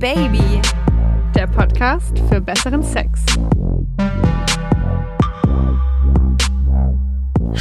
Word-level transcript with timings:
Baby, 0.00 0.62
der 1.34 1.46
Podcast 1.46 2.18
für 2.30 2.40
besseren 2.40 2.82
Sex. 2.82 3.20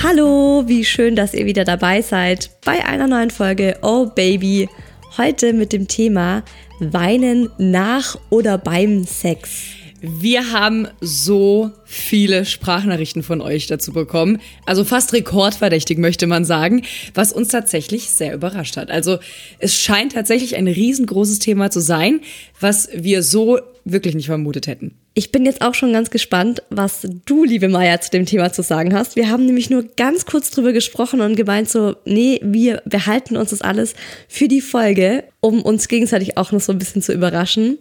Hallo, 0.02 0.64
wie 0.66 0.86
schön, 0.86 1.18
dass 1.18 1.34
ihr 1.34 1.46
wieder 1.46 1.66
dabei 1.66 2.02
seid 2.02 2.50
bei 2.64 2.86
einer 2.86 3.08
neuen 3.08 3.30
Folge 3.30 3.78
Oh 3.82 4.06
Baby. 4.06 4.70
Heute 5.18 5.52
mit 5.52 5.74
dem 5.74 5.90
Thema 5.90 6.44
Weinen 6.80 7.50
nach 7.58 8.16
oder 8.30 8.58
beim 8.58 9.04
Sex. 9.04 9.79
Wir 10.02 10.52
haben 10.52 10.88
so 11.02 11.72
viele 11.84 12.46
Sprachnachrichten 12.46 13.22
von 13.22 13.42
euch 13.42 13.68
dazu 13.68 13.92
bekommen. 13.92 14.40
Also 14.66 14.86
fast 14.86 15.12
rekordverdächtig 15.12 15.98
möchte 15.98 16.26
man 16.26 16.46
sagen, 16.46 16.84
was 17.14 17.34
uns 17.34 17.50
tatsächlich 17.50 18.10
sehr 18.10 18.34
überrascht 18.34 18.78
hat. 18.78 18.92
Also 18.92 19.20
es 19.60 19.76
scheint 19.76 20.14
tatsächlich 20.14 20.56
ein 20.56 20.68
riesengroßes 20.68 21.40
Thema 21.40 21.70
zu 21.70 21.82
sein, 21.82 22.22
was 22.60 22.90
wir 22.94 23.24
so 23.24 23.60
wirklich 23.86 24.16
nicht 24.16 24.28
vermutet 24.28 24.68
hätten. 24.68 24.96
Ich 25.14 25.32
bin 25.32 25.46
jetzt 25.46 25.62
auch 25.62 25.74
schon 25.74 25.94
ganz 25.94 26.10
gespannt, 26.10 26.64
was 26.70 27.08
du, 27.26 27.44
liebe 27.44 27.68
Maya, 27.68 28.00
zu 28.00 28.12
dem 28.12 28.26
Thema 28.26 28.52
zu 28.52 28.64
sagen 28.64 28.94
hast. 28.94 29.16
Wir 29.16 29.30
haben 29.30 29.46
nämlich 29.46 29.70
nur 29.70 29.84
ganz 29.98 30.26
kurz 30.26 30.52
drüber 30.52 30.72
gesprochen 30.72 31.22
und 31.22 31.36
gemeint 31.36 31.70
so, 31.70 31.96
nee, 32.06 32.40
wir 32.44 32.82
behalten 32.86 33.38
uns 33.38 33.50
das 33.50 33.62
alles 33.62 33.96
für 34.28 34.48
die 34.48 34.62
Folge, 34.62 35.24
um 35.42 35.62
uns 35.62 35.88
gegenseitig 35.88 36.38
auch 36.38 36.52
noch 36.52 36.62
so 36.62 36.72
ein 36.72 36.80
bisschen 36.80 37.02
zu 37.02 37.14
überraschen. 37.14 37.78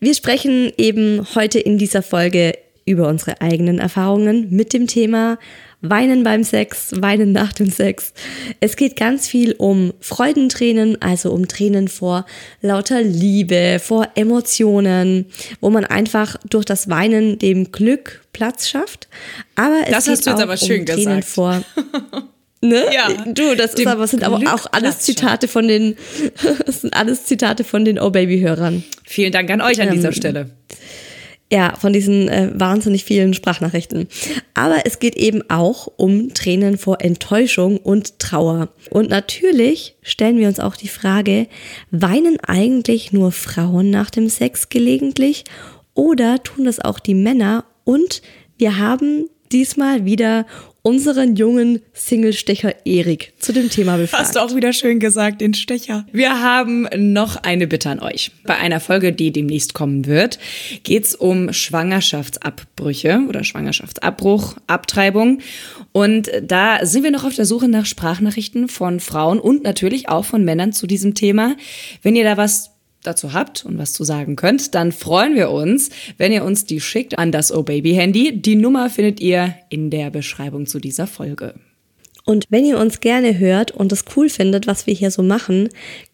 Wir 0.00 0.14
sprechen 0.14 0.72
eben 0.76 1.26
heute 1.34 1.58
in 1.58 1.78
dieser 1.78 2.02
Folge 2.02 2.54
über 2.86 3.08
unsere 3.08 3.40
eigenen 3.40 3.78
Erfahrungen 3.78 4.48
mit 4.50 4.72
dem 4.72 4.86
Thema 4.86 5.38
Weinen 5.80 6.24
beim 6.24 6.42
Sex, 6.42 6.90
Weinen 6.96 7.32
nach 7.32 7.52
dem 7.52 7.70
Sex. 7.70 8.12
Es 8.60 8.76
geht 8.76 8.96
ganz 8.96 9.28
viel 9.28 9.54
um 9.58 9.92
Freudentränen, 10.00 11.00
also 11.00 11.30
um 11.30 11.46
Tränen 11.46 11.86
vor 11.88 12.26
lauter 12.62 13.00
Liebe, 13.00 13.80
vor 13.82 14.08
Emotionen, 14.16 15.26
wo 15.60 15.70
man 15.70 15.84
einfach 15.84 16.36
durch 16.50 16.64
das 16.64 16.88
Weinen 16.88 17.38
dem 17.38 17.70
Glück 17.70 18.22
Platz 18.32 18.68
schafft. 18.68 19.08
Aber 19.54 19.76
es 19.84 19.90
Das 19.90 20.04
geht 20.04 20.12
hast 20.12 20.26
du 20.26 20.30
jetzt 20.30 20.38
auch 20.38 20.42
aber 20.42 20.56
schön 20.56 20.80
um 20.80 20.86
Tränen 20.86 21.20
gesagt. 21.20 21.24
vor 21.24 21.62
Ne? 22.60 22.86
Ja. 22.92 23.08
Du, 23.24 23.54
das 23.54 23.74
ist 23.74 23.86
aber 23.86 24.08
sind 24.08 24.24
aber 24.24 24.38
auch 24.52 24.66
alles 24.72 24.98
Zitate 24.98 25.46
von 25.46 25.68
den 25.68 25.96
das 26.66 26.80
sind 26.80 26.92
alles 26.92 27.24
Zitate 27.24 27.62
von 27.62 27.84
den 27.84 28.00
Oh 28.00 28.10
Baby 28.10 28.40
Hörern. 28.40 28.82
Vielen 29.04 29.30
Dank 29.30 29.48
an 29.50 29.60
euch 29.60 29.80
an 29.80 29.92
dieser 29.92 30.08
Ähm, 30.08 30.14
Stelle. 30.14 30.50
Ja, 31.50 31.74
von 31.76 31.94
diesen 31.94 32.28
äh, 32.28 32.50
wahnsinnig 32.54 33.04
vielen 33.04 33.32
Sprachnachrichten. 33.32 34.06
Aber 34.52 34.82
es 34.84 34.98
geht 34.98 35.16
eben 35.16 35.48
auch 35.48 35.88
um 35.96 36.34
Tränen 36.34 36.76
vor 36.76 37.00
Enttäuschung 37.00 37.78
und 37.78 38.18
Trauer. 38.18 38.68
Und 38.90 39.08
natürlich 39.08 39.96
stellen 40.02 40.36
wir 40.36 40.48
uns 40.48 40.60
auch 40.60 40.76
die 40.76 40.88
Frage, 40.88 41.46
weinen 41.90 42.38
eigentlich 42.40 43.12
nur 43.12 43.32
Frauen 43.32 43.88
nach 43.88 44.10
dem 44.10 44.28
Sex 44.28 44.68
gelegentlich 44.68 45.44
oder 45.94 46.42
tun 46.42 46.66
das 46.66 46.80
auch 46.80 47.00
die 47.00 47.14
Männer? 47.14 47.64
Und 47.84 48.20
wir 48.58 48.76
haben 48.76 49.30
diesmal 49.50 50.04
wieder 50.04 50.46
unseren 50.88 51.36
jungen 51.36 51.82
Singlestecher 51.92 52.74
Erik 52.86 53.34
zu 53.38 53.52
dem 53.52 53.68
Thema 53.68 53.98
befragt. 53.98 54.22
Hast 54.22 54.36
du 54.36 54.40
auch 54.40 54.54
wieder 54.54 54.72
schön 54.72 55.00
gesagt, 55.00 55.42
den 55.42 55.52
Stecher. 55.52 56.06
Wir 56.12 56.40
haben 56.40 56.88
noch 56.96 57.36
eine 57.36 57.66
Bitte 57.66 57.90
an 57.90 58.00
euch. 58.00 58.30
Bei 58.44 58.56
einer 58.56 58.80
Folge, 58.80 59.12
die 59.12 59.30
demnächst 59.30 59.74
kommen 59.74 60.06
wird, 60.06 60.38
geht's 60.84 61.14
um 61.14 61.52
Schwangerschaftsabbrüche 61.52 63.20
oder 63.28 63.44
Schwangerschaftsabbruch, 63.44 64.56
Abtreibung. 64.66 65.40
Und 65.92 66.30
da 66.42 66.86
sind 66.86 67.02
wir 67.02 67.10
noch 67.10 67.24
auf 67.24 67.34
der 67.34 67.44
Suche 67.44 67.68
nach 67.68 67.84
Sprachnachrichten 67.84 68.68
von 68.68 68.98
Frauen 68.98 69.40
und 69.40 69.64
natürlich 69.64 70.08
auch 70.08 70.24
von 70.24 70.42
Männern 70.42 70.72
zu 70.72 70.86
diesem 70.86 71.14
Thema. 71.14 71.54
Wenn 72.02 72.16
ihr 72.16 72.24
da 72.24 72.38
was 72.38 72.77
dazu 73.02 73.32
habt 73.32 73.64
und 73.64 73.78
was 73.78 73.92
zu 73.92 74.04
sagen 74.04 74.36
könnt, 74.36 74.74
dann 74.74 74.92
freuen 74.92 75.34
wir 75.34 75.50
uns, 75.50 75.90
wenn 76.16 76.32
ihr 76.32 76.44
uns 76.44 76.64
die 76.64 76.80
schickt 76.80 77.18
an 77.18 77.32
das 77.32 77.52
Oh 77.52 77.62
Baby 77.62 77.94
Handy. 77.94 78.40
Die 78.40 78.56
Nummer 78.56 78.90
findet 78.90 79.20
ihr 79.20 79.54
in 79.70 79.90
der 79.90 80.10
Beschreibung 80.10 80.66
zu 80.66 80.78
dieser 80.78 81.06
Folge. 81.06 81.54
Und 82.24 82.44
wenn 82.50 82.64
ihr 82.64 82.78
uns 82.78 83.00
gerne 83.00 83.38
hört 83.38 83.70
und 83.70 83.90
es 83.92 84.04
cool 84.14 84.28
findet, 84.28 84.66
was 84.66 84.86
wir 84.86 84.94
hier 84.94 85.10
so 85.10 85.22
machen, 85.22 85.70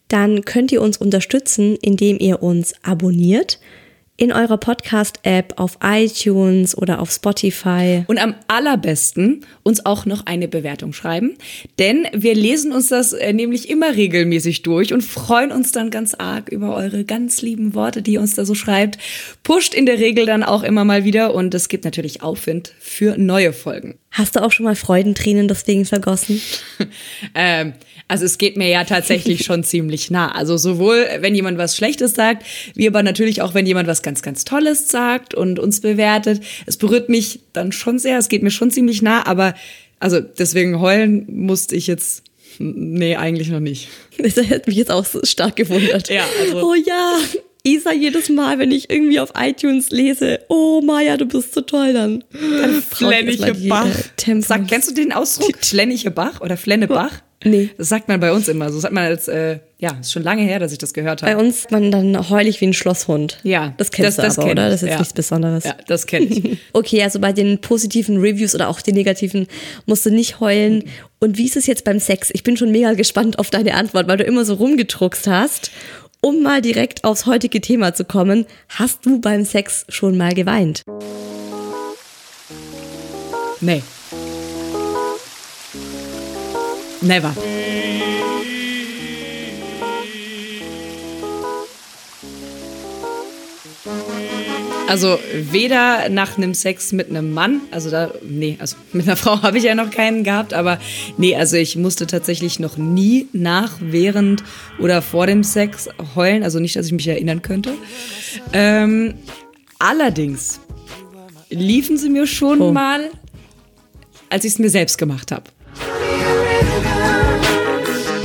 dann 0.07 0.45
könnt 0.45 0.71
ihr 0.71 0.81
uns 0.81 0.97
unterstützen, 0.97 1.75
indem 1.81 2.19
ihr 2.19 2.41
uns 2.41 2.73
abonniert 2.83 3.59
in 4.17 4.31
eurer 4.31 4.57
Podcast-App 4.57 5.53
auf 5.57 5.77
iTunes 5.83 6.77
oder 6.77 6.99
auf 7.01 7.11
Spotify. 7.11 8.05
Und 8.07 8.17
am 8.17 8.35
allerbesten 8.47 9.45
uns 9.63 9.85
auch 9.85 10.05
noch 10.05 10.25
eine 10.25 10.47
Bewertung 10.47 10.93
schreiben, 10.93 11.37
denn 11.79 12.07
wir 12.13 12.33
lesen 12.33 12.71
uns 12.71 12.87
das 12.87 13.11
äh, 13.11 13.33
nämlich 13.33 13.69
immer 13.69 13.95
regelmäßig 13.95 14.61
durch 14.61 14.93
und 14.93 15.01
freuen 15.01 15.51
uns 15.51 15.73
dann 15.73 15.89
ganz 15.89 16.13
arg 16.13 16.49
über 16.49 16.75
eure 16.75 17.03
ganz 17.03 17.41
lieben 17.41 17.73
Worte, 17.73 18.01
die 18.01 18.13
ihr 18.13 18.21
uns 18.21 18.35
da 18.35 18.45
so 18.45 18.55
schreibt. 18.55 18.97
Pusht 19.43 19.73
in 19.73 19.85
der 19.85 19.99
Regel 19.99 20.25
dann 20.25 20.43
auch 20.43 20.63
immer 20.63 20.85
mal 20.85 21.03
wieder 21.03 21.33
und 21.33 21.53
es 21.53 21.67
gibt 21.67 21.83
natürlich 21.83 22.21
Aufwind 22.21 22.73
für 22.79 23.17
neue 23.17 23.51
Folgen. 23.51 23.97
Hast 24.11 24.37
du 24.37 24.43
auch 24.43 24.51
schon 24.53 24.63
mal 24.63 24.75
Freudentränen 24.75 25.47
deswegen 25.47 25.85
vergossen? 25.85 26.41
Ähm, 27.33 27.73
also 28.07 28.25
es 28.25 28.37
geht 28.37 28.55
mir 28.57 28.67
ja 28.69 28.83
tatsächlich 28.83 29.43
schon 29.45 29.63
ziemlich 29.63 30.11
nah. 30.11 30.31
Also 30.31 30.57
sowohl, 30.57 31.07
wenn 31.19 31.35
jemand 31.35 31.57
was 31.57 31.75
Schlechtes 31.75 32.13
sagt, 32.13 32.45
wie 32.75 32.87
aber 32.87 33.03
natürlich 33.03 33.41
auch, 33.41 33.53
wenn 33.53 33.65
jemand 33.65 33.87
was 33.87 34.01
ganz, 34.01 34.21
ganz 34.21 34.45
Tolles 34.45 34.87
sagt 34.89 35.33
und 35.33 35.59
uns 35.59 35.81
bewertet. 35.81 36.41
Es 36.65 36.77
berührt 36.77 37.09
mich 37.09 37.39
dann 37.53 37.71
schon 37.71 37.99
sehr, 37.99 38.17
es 38.17 38.29
geht 38.29 38.43
mir 38.43 38.51
schon 38.51 38.71
ziemlich 38.71 39.01
nah, 39.01 39.25
aber 39.25 39.55
also 39.99 40.19
deswegen 40.19 40.79
heulen 40.79 41.25
musste 41.29 41.75
ich 41.75 41.87
jetzt, 41.87 42.23
nee, 42.59 43.15
eigentlich 43.15 43.49
noch 43.49 43.59
nicht. 43.59 43.89
Das 44.17 44.37
hätte 44.37 44.69
mich 44.69 44.77
jetzt 44.77 44.91
auch 44.91 45.05
so 45.05 45.19
stark 45.23 45.57
gewundert. 45.57 46.09
Ja, 46.09 46.23
also- 46.41 46.69
oh 46.71 46.73
ja, 46.75 47.17
Isa, 47.67 47.91
jedes 47.91 48.29
Mal, 48.29 48.59
wenn 48.59 48.71
ich 48.71 48.91
irgendwie 48.91 49.19
auf 49.19 49.31
iTunes 49.35 49.89
lese, 49.89 50.39
oh 50.49 50.81
Maja, 50.81 51.17
du 51.17 51.25
bist 51.25 51.55
so 51.55 51.61
toll, 51.61 51.93
dann. 51.93 52.23
dann 52.31 52.77
äh, 52.77 52.81
Tempos. 54.17 54.47
Sag, 54.47 54.67
kennst 54.67 54.91
du 54.91 54.93
den 54.93 55.11
Ausdruck? 55.11 55.57
Flennige 55.61 56.11
Bach 56.11 56.41
oder 56.41 56.57
Flennebach? 56.57 57.11
Nee. 57.43 57.69
Das 57.77 57.89
sagt 57.89 58.07
man 58.07 58.19
bei 58.19 58.31
uns 58.31 58.47
immer. 58.47 58.71
So 58.71 58.79
sagt 58.79 58.93
man 58.93 59.03
als, 59.03 59.27
äh, 59.27 59.59
ja, 59.77 59.91
ist 59.99 60.11
schon 60.11 60.23
lange 60.23 60.41
her, 60.43 60.57
dass 60.57 60.71
ich 60.71 60.77
das 60.77 60.93
gehört 60.93 61.21
habe. 61.21 61.33
Bei 61.35 61.37
uns 61.37 61.67
man 61.69 61.91
dann 61.91 62.29
heulig 62.29 62.59
wie 62.61 62.65
ein 62.67 62.73
Schlosshund. 62.73 63.39
Ja, 63.43 63.73
das 63.77 63.91
kennst 63.91 64.17
das- 64.17 64.25
das 64.25 64.35
du 64.35 64.41
aber, 64.41 64.49
kenn 64.51 64.57
oder? 64.59 64.69
Das 64.69 64.75
ist 64.75 64.81
jetzt 64.83 64.91
ja. 64.93 64.97
nichts 64.99 65.13
Besonderes. 65.13 65.63
Ja, 65.65 65.75
das 65.87 66.07
kenne 66.07 66.25
ich. 66.27 66.57
Okay, 66.73 67.03
also 67.03 67.19
bei 67.19 67.33
den 67.33 67.59
positiven 67.61 68.17
Reviews 68.19 68.55
oder 68.55 68.69
auch 68.69 68.81
den 68.81 68.95
negativen 68.95 69.47
musst 69.85 70.05
du 70.05 70.09
nicht 70.11 70.39
heulen. 70.39 70.83
Und 71.19 71.37
wie 71.37 71.45
ist 71.45 71.55
es 71.57 71.67
jetzt 71.67 71.83
beim 71.83 71.99
Sex? 71.99 72.29
Ich 72.33 72.43
bin 72.43 72.57
schon 72.57 72.71
mega 72.71 72.93
gespannt 72.93 73.37
auf 73.37 73.49
deine 73.49 73.75
Antwort, 73.75 74.07
weil 74.07 74.17
du 74.17 74.23
immer 74.23 74.43
so 74.45 74.55
rumgedruckst 74.55 75.27
hast. 75.27 75.71
Um 76.21 76.41
mal 76.41 76.61
direkt 76.61 77.03
aufs 77.03 77.27
heutige 77.27 77.61
Thema 77.61 77.93
zu 77.93 78.03
kommen, 78.05 78.45
hast 78.69 79.05
du 79.05 79.19
beim 79.21 79.45
Sex 79.45 79.85
schon 79.89 80.17
mal 80.17 80.33
geweint? 80.33 80.81
Nee. 83.61 83.83
Never. 87.05 87.31
Also 94.87 95.19
weder 95.33 96.09
nach 96.09 96.37
einem 96.37 96.53
Sex 96.53 96.91
mit 96.91 97.09
einem 97.09 97.33
Mann, 97.33 97.61
also 97.71 97.89
da, 97.89 98.11
nee, 98.23 98.55
also 98.59 98.75
mit 98.93 99.07
einer 99.07 99.15
Frau 99.15 99.41
habe 99.41 99.57
ich 99.57 99.63
ja 99.63 99.73
noch 99.75 99.89
keinen 99.89 100.23
gehabt, 100.23 100.53
aber 100.53 100.79
nee, 101.17 101.35
also 101.35 101.57
ich 101.57 101.75
musste 101.75 102.05
tatsächlich 102.07 102.59
noch 102.59 102.77
nie 102.77 103.27
nach, 103.33 103.73
während 103.81 104.43
oder 104.79 105.01
vor 105.01 105.25
dem 105.27 105.43
Sex 105.43 105.89
heulen, 106.15 106.43
also 106.43 106.59
nicht, 106.59 106.75
dass 106.75 106.85
ich 106.85 106.93
mich 106.93 107.07
erinnern 107.07 107.41
könnte. 107.41 107.73
Ähm, 108.53 109.15
allerdings 109.79 110.59
liefen 111.49 111.97
sie 111.97 112.09
mir 112.09 112.27
schon 112.27 112.61
Oh. 112.61 112.71
mal, 112.71 113.09
als 114.29 114.45
ich 114.45 114.53
es 114.53 114.59
mir 114.59 114.69
selbst 114.69 114.97
gemacht 114.97 115.31
habe. 115.31 115.45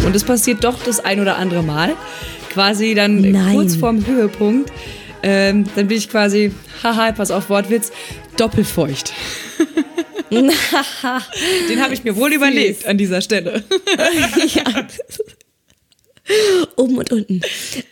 Und 0.05 0.17
es 0.17 0.25
passiert 0.25 0.65
doch 0.65 0.83
das 0.85 1.01
ein 1.01 1.21
oder 1.21 1.37
andere 1.37 1.63
Mal. 1.63 1.95
Quasi 2.51 2.95
dann 2.95 3.21
Nein. 3.21 3.55
kurz 3.55 3.77
vorm 3.77 4.07
Höhepunkt. 4.07 4.73
Ähm, 5.23 5.65
dann 5.77 5.89
bin 5.89 5.99
ich 5.99 6.09
quasi, 6.09 6.53
haha, 6.83 7.13
pass 7.13 7.31
auf 7.31 7.51
Wortwitz, 7.51 7.93
doppelfeucht. 8.37 9.13
Den 10.31 11.83
habe 11.83 11.93
ich 11.93 12.05
mir 12.05 12.17
wohl 12.17 12.33
überlegt 12.33 12.87
an 12.87 12.97
dieser 12.97 13.21
Stelle. 13.21 13.65
ja. 14.55 14.87
Oben 16.77 16.99
und 16.99 17.13
unten. 17.13 17.41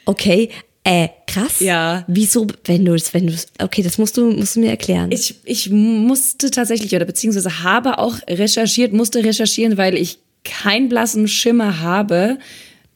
Okay, 0.04 0.50
äh, 0.84 1.08
krass. 1.26 1.60
Ja. 1.60 2.04
Wieso, 2.06 2.46
wenn 2.64 2.84
du 2.84 2.94
es, 2.94 3.12
wenn 3.12 3.26
du 3.26 3.34
es, 3.34 3.48
okay, 3.60 3.82
das 3.82 3.98
musst 3.98 4.16
du, 4.16 4.30
musst 4.30 4.56
du 4.56 4.60
mir 4.60 4.70
erklären. 4.70 5.12
Ich, 5.12 5.34
ich 5.44 5.68
musste 5.70 6.50
tatsächlich, 6.50 6.94
oder 6.94 7.04
beziehungsweise 7.04 7.62
habe 7.62 7.98
auch 7.98 8.16
recherchiert, 8.28 8.92
musste 8.92 9.22
recherchieren, 9.22 9.76
weil 9.76 9.96
ich 9.96 10.18
keinen 10.48 10.88
blassen 10.88 11.28
Schimmer 11.28 11.80
habe, 11.80 12.38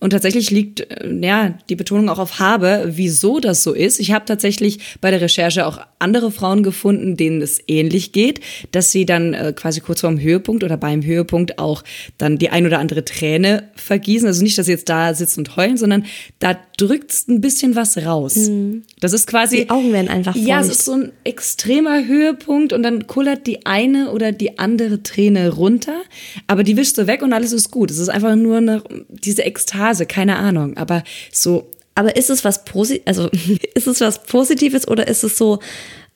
Und 0.02 0.10
tatsächlich 0.10 0.50
liegt 0.50 0.80
äh, 0.80 1.08
ja 1.22 1.54
die 1.68 1.76
Betonung 1.76 2.08
auch 2.08 2.18
auf 2.18 2.40
habe, 2.40 2.90
wieso 2.96 3.38
das 3.38 3.62
so 3.62 3.72
ist. 3.72 4.00
Ich 4.00 4.10
habe 4.10 4.24
tatsächlich 4.24 4.80
bei 5.00 5.12
der 5.12 5.20
Recherche 5.20 5.64
auch 5.64 5.78
andere 6.00 6.32
Frauen 6.32 6.64
gefunden, 6.64 7.16
denen 7.16 7.40
es 7.40 7.60
ähnlich 7.68 8.10
geht, 8.10 8.40
dass 8.72 8.90
sie 8.90 9.06
dann 9.06 9.32
äh, 9.32 9.52
quasi 9.54 9.80
kurz 9.80 10.00
vorm 10.00 10.20
Höhepunkt 10.20 10.64
oder 10.64 10.76
beim 10.76 11.04
Höhepunkt 11.04 11.60
auch 11.60 11.84
dann 12.18 12.36
die 12.36 12.50
ein 12.50 12.66
oder 12.66 12.80
andere 12.80 13.04
Träne 13.04 13.70
vergießen. 13.76 14.26
Also 14.26 14.42
nicht, 14.42 14.58
dass 14.58 14.66
sie 14.66 14.72
jetzt 14.72 14.88
da 14.88 15.14
sitzen 15.14 15.40
und 15.40 15.56
heulen, 15.56 15.76
sondern 15.76 16.04
da 16.40 16.58
drückt 16.76 17.12
ein 17.28 17.40
bisschen 17.40 17.76
was 17.76 17.96
raus. 17.98 18.34
Mhm. 18.34 18.82
Das 18.98 19.12
ist 19.12 19.28
quasi. 19.28 19.58
Die 19.58 19.70
Augen 19.70 19.92
werden 19.92 20.08
einfach 20.08 20.34
feucht. 20.34 20.46
Ja, 20.48 20.60
es 20.60 20.68
ist 20.68 20.84
so 20.84 20.94
ein 20.94 21.12
extremer 21.22 22.04
Höhepunkt 22.04 22.72
und 22.72 22.82
dann 22.82 23.06
kullert 23.06 23.46
die 23.46 23.66
eine 23.66 24.10
oder 24.10 24.32
die 24.32 24.58
andere 24.58 25.04
Träne 25.04 25.50
runter, 25.50 26.02
aber 26.48 26.64
die 26.64 26.76
wischst 26.76 26.98
du 26.98 27.06
weg 27.06 27.22
und 27.22 27.32
alles 27.32 27.52
ist 27.52 27.70
gut. 27.70 27.92
Es 27.92 27.98
ist 27.98 28.08
einfach 28.08 28.34
nur 28.34 28.56
eine, 28.56 28.82
diese 29.08 29.42
Ekstase 29.44 29.91
Phase, 29.92 30.06
keine 30.06 30.36
Ahnung, 30.36 30.76
aber 30.76 31.04
so. 31.30 31.70
Aber 31.94 32.16
ist 32.16 32.30
es 32.30 32.42
was 32.42 32.64
Posi 32.64 33.02
also 33.04 33.28
ist 33.74 33.86
es 33.86 34.00
was 34.00 34.22
Positives 34.22 34.88
oder 34.88 35.06
ist 35.08 35.24
es 35.24 35.36
so, 35.36 35.60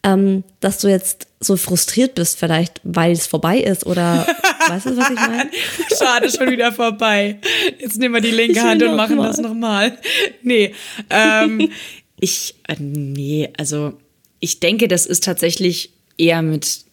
ähm, 0.03 0.43
dass 0.61 0.79
du 0.79 0.89
jetzt 0.89 1.27
so 1.39 1.59
frustriert 1.59 2.15
bist, 2.15 2.39
vielleicht, 2.39 2.81
weil 2.83 3.13
es 3.13 3.27
vorbei 3.27 3.59
ist 3.59 3.85
oder 3.85 4.27
weißt 4.69 4.87
du, 4.87 4.97
was 4.97 5.11
ich 5.11 5.17
meine? 5.17 5.51
Schade, 5.99 6.31
schon 6.31 6.51
wieder 6.51 6.73
vorbei. 6.73 7.39
Jetzt 7.79 7.99
nehmen 7.99 8.15
wir 8.15 8.23
die 8.23 8.31
linke 8.31 8.63
Hand 8.63 8.83
und 8.83 8.97
machen 8.97 9.17
mal. 9.17 9.29
das 9.29 9.39
nochmal. 9.39 9.99
Nee, 10.43 10.75
ähm, 11.11 11.71
ich, 12.19 12.55
äh, 12.69 12.77
nee, 12.79 13.51
also 13.59 13.93
ich 14.41 14.61
denke, 14.61 14.89
das 14.89 15.05
ist 15.05 15.25
tatsächlich 15.25 15.93
eher 16.17 16.41
mit 16.41 16.86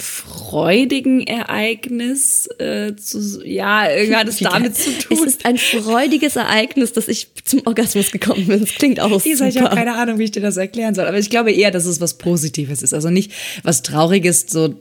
freudigen 0.00 1.26
Ereignis 1.26 2.48
äh, 2.58 2.94
zu, 2.96 3.44
ja, 3.44 3.82
hat 3.82 4.28
es 4.28 4.38
damit 4.38 4.76
zu 4.76 4.90
tun. 4.98 5.18
Es 5.18 5.34
ist 5.34 5.46
ein 5.46 5.58
freudiges 5.58 6.36
Ereignis, 6.36 6.92
dass 6.92 7.08
ich 7.08 7.28
zum 7.44 7.62
Orgasmus 7.64 8.10
gekommen 8.10 8.46
bin. 8.46 8.60
Das 8.60 8.70
klingt 8.70 9.00
auch 9.00 9.24
Isa, 9.24 9.46
Ich 9.46 9.58
habe 9.58 9.74
keine 9.74 9.94
Ahnung, 9.94 10.18
wie 10.18 10.24
ich 10.24 10.30
dir 10.30 10.42
das 10.42 10.56
erklären 10.56 10.94
soll, 10.94 11.06
aber 11.06 11.18
ich 11.18 11.30
glaube 11.30 11.52
eher, 11.52 11.70
dass 11.70 11.86
es 11.86 12.00
was 12.00 12.18
Positives 12.18 12.82
ist. 12.82 12.94
Also 12.94 13.10
nicht 13.10 13.32
was 13.62 13.82
Trauriges, 13.82 14.46
so 14.48 14.74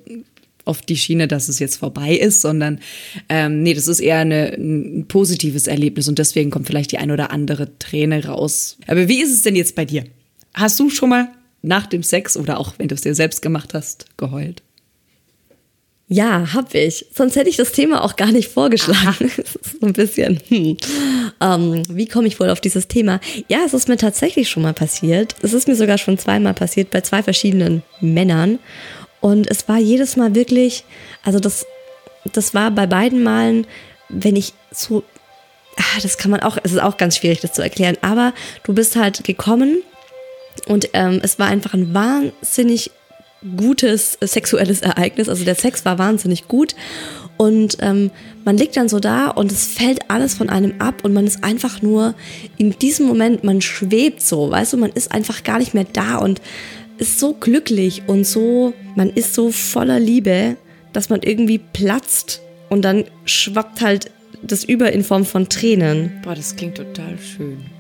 auf 0.66 0.82
die 0.82 0.98
Schiene, 0.98 1.28
dass 1.28 1.50
es 1.50 1.60
jetzt 1.60 1.78
vorbei 1.78 2.16
ist, 2.16 2.42
sondern 2.42 2.80
ähm, 3.30 3.64
nee, 3.64 3.74
das 3.74 3.88
ist 3.88 4.00
eher 4.00 4.20
eine, 4.20 4.54
ein 4.54 5.06
positives 5.08 5.68
Erlebnis 5.68 6.08
und 6.08 6.20
deswegen 6.20 6.52
kommt 6.52 6.68
vielleicht 6.68 6.92
die 6.92 6.98
ein 6.98 7.12
oder 7.12 7.32
andere 7.32 7.78
Träne 7.80 8.26
raus. 8.26 8.78
Aber 8.88 9.08
wie 9.08 9.22
ist 9.22 9.34
es 9.34 9.42
denn 9.42 9.56
jetzt 9.56 9.76
bei 9.76 9.86
dir? 9.86 10.06
Hast 10.54 10.80
du 10.80 10.90
schon 10.90 11.10
mal 11.10 11.30
nach 11.62 11.88
dem 11.88 12.04
Sex 12.04 12.38
oder 12.38 12.60
auch 12.60 12.74
wenn 12.78 12.88
du 12.88 12.96
es 12.96 13.02
dir 13.02 13.16
selbst 13.16 13.42
gemacht 13.42 13.74
hast, 13.74 14.06
geheult? 14.18 14.62
Ja, 16.14 16.54
hab 16.54 16.76
ich. 16.76 17.08
Sonst 17.12 17.36
hätte 17.36 17.50
ich 17.50 17.58
das 17.58 17.72
Thema 17.72 18.04
auch 18.04 18.16
gar 18.16 18.32
nicht 18.32 18.50
vorgeschlagen. 18.50 19.32
so 19.80 19.88
ein 19.88 19.94
bisschen. 19.94 20.40
Hm. 20.48 20.78
Ähm, 21.42 21.82
wie 21.90 22.08
komme 22.08 22.28
ich 22.28 22.40
wohl 22.40 22.52
auf 22.52 22.62
dieses 22.62 22.88
Thema? 22.88 23.20
Ja, 23.48 23.62
es 23.66 23.74
ist 23.74 23.90
mir 23.90 23.98
tatsächlich 23.98 24.48
schon 24.48 24.62
mal 24.62 24.76
passiert. 24.76 25.34
Es 25.42 25.54
ist 25.54 25.68
mir 25.68 25.76
sogar 25.76 25.98
schon 25.98 26.20
zweimal 26.20 26.54
passiert 26.54 26.92
bei 26.92 27.02
zwei 27.02 27.24
verschiedenen 27.24 27.82
Männern. 28.00 28.60
Und 29.22 29.50
es 29.50 29.68
war 29.68 29.80
jedes 29.80 30.16
Mal 30.16 30.36
wirklich, 30.36 30.84
also 31.24 31.40
das, 31.40 31.66
das 32.32 32.54
war 32.54 32.70
bei 32.70 32.86
beiden 32.86 33.24
Malen, 33.24 33.66
wenn 34.08 34.36
ich 34.36 34.54
so, 34.70 35.04
ah, 35.78 36.00
das 36.04 36.20
kann 36.20 36.30
man 36.30 36.42
auch, 36.42 36.60
es 36.62 36.74
ist 36.74 36.82
auch 36.82 36.98
ganz 36.98 37.18
schwierig, 37.18 37.40
das 37.40 37.54
zu 37.54 37.64
erklären, 37.64 37.98
aber 38.02 38.34
du 38.66 38.74
bist 38.74 38.96
halt 38.96 39.24
gekommen 39.24 39.82
und 40.68 40.90
ähm, 40.94 41.22
es 41.24 41.40
war 41.40 41.48
einfach 41.48 41.74
ein 41.74 41.92
wahnsinnig 41.96 42.92
gutes 43.58 44.18
sexuelles 44.22 44.82
Ereignis. 44.82 45.30
Also 45.30 45.44
der 45.44 45.56
Sex 45.56 45.86
war 45.86 45.98
wahnsinnig 45.98 46.48
gut. 46.48 46.76
Und 47.38 47.78
ähm, 47.82 48.12
man 48.46 48.58
liegt 48.58 48.78
dann 48.78 48.90
so 48.90 49.00
da 49.00 49.30
und 49.30 49.52
es 49.52 49.66
fällt 49.66 50.10
alles 50.10 50.36
von 50.36 50.50
einem 50.50 50.76
ab 50.80 51.04
und 51.04 51.14
man 51.14 51.26
ist 51.26 51.44
einfach 51.44 51.82
nur 51.82 52.14
in 52.58 52.72
diesem 52.78 53.08
Moment, 53.08 53.44
man 53.44 53.60
schwebt 53.62 54.22
so, 54.22 54.52
weißt 54.52 54.74
du, 54.74 54.78
man 54.78 54.92
ist 54.92 55.12
einfach 55.12 55.44
gar 55.44 55.58
nicht 55.58 55.74
mehr 55.74 55.86
da 55.92 56.18
und 56.18 56.42
ist 57.00 57.20
so 57.20 57.34
glücklich 57.34 58.04
und 58.08 58.26
so, 58.26 58.74
man 58.96 59.10
ist 59.10 59.34
so 59.34 59.52
voller 59.52 60.00
Liebe, 60.00 60.58
dass 60.94 61.10
man 61.10 61.24
irgendwie 61.24 61.58
platzt 61.58 62.42
und 62.70 62.84
dann 62.84 63.06
schwappt 63.26 63.82
halt 63.82 64.12
das 64.44 64.64
über 64.64 64.92
in 64.92 65.04
Form 65.04 65.26
von 65.26 65.50
Tränen. 65.50 66.22
Boah, 66.24 66.36
das 66.36 66.56
klingt 66.56 66.76
total 66.76 67.18
schön 67.18 67.73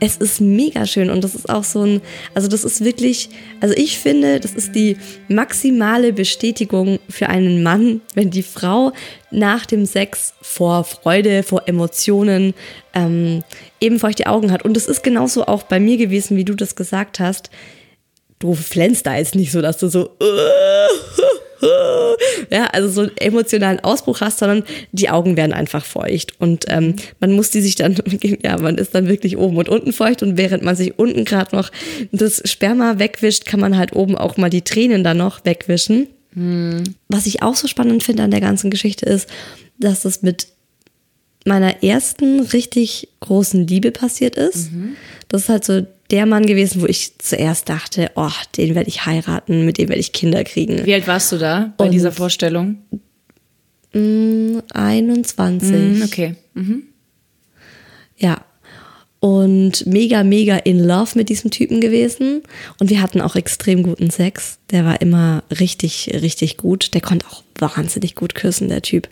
es 0.00 0.16
ist 0.16 0.40
mega 0.40 0.86
schön 0.86 1.10
und 1.10 1.22
das 1.22 1.34
ist 1.34 1.48
auch 1.48 1.64
so 1.64 1.82
ein, 1.82 2.00
also 2.34 2.48
das 2.48 2.64
ist 2.64 2.84
wirklich, 2.84 3.30
also 3.60 3.74
ich 3.76 3.98
finde, 3.98 4.40
das 4.40 4.52
ist 4.52 4.74
die 4.74 4.96
maximale 5.28 6.12
Bestätigung 6.12 6.98
für 7.08 7.28
einen 7.28 7.62
Mann, 7.62 8.00
wenn 8.14 8.30
die 8.30 8.42
Frau 8.42 8.92
nach 9.30 9.66
dem 9.66 9.86
Sex 9.86 10.34
vor 10.40 10.84
Freude, 10.84 11.42
vor 11.42 11.62
Emotionen 11.66 12.54
ähm, 12.94 13.42
eben 13.80 13.98
feuchte 13.98 14.26
Augen 14.26 14.52
hat. 14.52 14.64
Und 14.64 14.76
es 14.76 14.86
ist 14.86 15.02
genauso 15.02 15.46
auch 15.46 15.62
bei 15.62 15.80
mir 15.80 15.96
gewesen, 15.96 16.36
wie 16.36 16.44
du 16.44 16.54
das 16.54 16.76
gesagt 16.76 17.20
hast. 17.20 17.50
Du 18.38 18.54
flänzt 18.54 19.06
da 19.06 19.16
jetzt 19.16 19.34
nicht 19.34 19.52
so, 19.52 19.62
dass 19.62 19.78
du 19.78 19.88
so 19.88 20.10
ja, 22.50 22.66
also 22.66 22.88
so 22.88 23.00
einen 23.02 23.16
emotionalen 23.16 23.80
Ausbruch 23.80 24.20
hast, 24.20 24.38
sondern 24.38 24.64
die 24.92 25.10
Augen 25.10 25.36
werden 25.36 25.52
einfach 25.52 25.84
feucht. 25.84 26.40
Und 26.40 26.64
ähm, 26.68 26.96
man 27.20 27.32
muss 27.32 27.50
die 27.50 27.60
sich 27.60 27.76
dann, 27.76 27.96
ja, 28.42 28.58
man 28.58 28.78
ist 28.78 28.94
dann 28.94 29.08
wirklich 29.08 29.36
oben 29.36 29.56
und 29.56 29.68
unten 29.68 29.92
feucht 29.92 30.22
und 30.22 30.36
während 30.36 30.62
man 30.62 30.76
sich 30.76 30.98
unten 30.98 31.24
gerade 31.24 31.54
noch 31.54 31.70
das 32.10 32.42
Sperma 32.44 32.98
wegwischt, 32.98 33.44
kann 33.44 33.60
man 33.60 33.76
halt 33.76 33.94
oben 33.94 34.16
auch 34.16 34.36
mal 34.36 34.50
die 34.50 34.62
Tränen 34.62 35.04
dann 35.04 35.18
noch 35.18 35.44
wegwischen. 35.44 36.08
Mhm. 36.34 36.82
Was 37.08 37.26
ich 37.26 37.42
auch 37.42 37.54
so 37.54 37.68
spannend 37.68 38.02
finde 38.02 38.22
an 38.22 38.30
der 38.30 38.40
ganzen 38.40 38.70
Geschichte 38.70 39.06
ist, 39.06 39.28
dass 39.78 40.02
das 40.02 40.22
mit 40.22 40.48
meiner 41.44 41.82
ersten 41.82 42.40
richtig 42.40 43.08
großen 43.20 43.66
Liebe 43.66 43.90
passiert 43.90 44.36
ist. 44.36 44.72
Mhm. 44.72 44.96
Das 45.28 45.42
ist 45.42 45.48
halt 45.48 45.64
so 45.64 45.86
der 46.10 46.26
Mann 46.26 46.46
gewesen, 46.46 46.82
wo 46.82 46.86
ich 46.86 47.18
zuerst 47.18 47.68
dachte, 47.68 48.10
oh, 48.16 48.30
den 48.56 48.74
werde 48.74 48.88
ich 48.88 49.06
heiraten, 49.06 49.64
mit 49.64 49.78
dem 49.78 49.88
werde 49.88 50.00
ich 50.00 50.12
Kinder 50.12 50.44
kriegen. 50.44 50.84
Wie 50.84 50.94
alt 50.94 51.06
warst 51.06 51.32
du 51.32 51.38
da 51.38 51.72
bei 51.78 51.86
Und, 51.86 51.92
dieser 51.92 52.12
Vorstellung? 52.12 52.78
Mh, 53.92 54.62
21. 54.72 55.70
Mm, 55.70 56.02
okay. 56.02 56.34
Mhm. 56.54 56.82
Ja. 58.18 58.44
Und 59.24 59.86
mega, 59.86 60.24
mega 60.24 60.56
in 60.56 60.80
love 60.80 61.12
mit 61.14 61.28
diesem 61.28 61.52
Typen 61.52 61.80
gewesen. 61.80 62.42
Und 62.80 62.90
wir 62.90 63.00
hatten 63.00 63.20
auch 63.20 63.36
extrem 63.36 63.84
guten 63.84 64.10
Sex. 64.10 64.58
Der 64.72 64.84
war 64.84 65.00
immer 65.00 65.44
richtig, 65.60 66.10
richtig 66.12 66.56
gut. 66.56 66.92
Der 66.92 67.02
konnte 67.02 67.28
auch 67.28 67.44
wahnsinnig 67.54 68.16
gut 68.16 68.34
küssen, 68.34 68.68
der 68.68 68.82
Typ. 68.82 69.08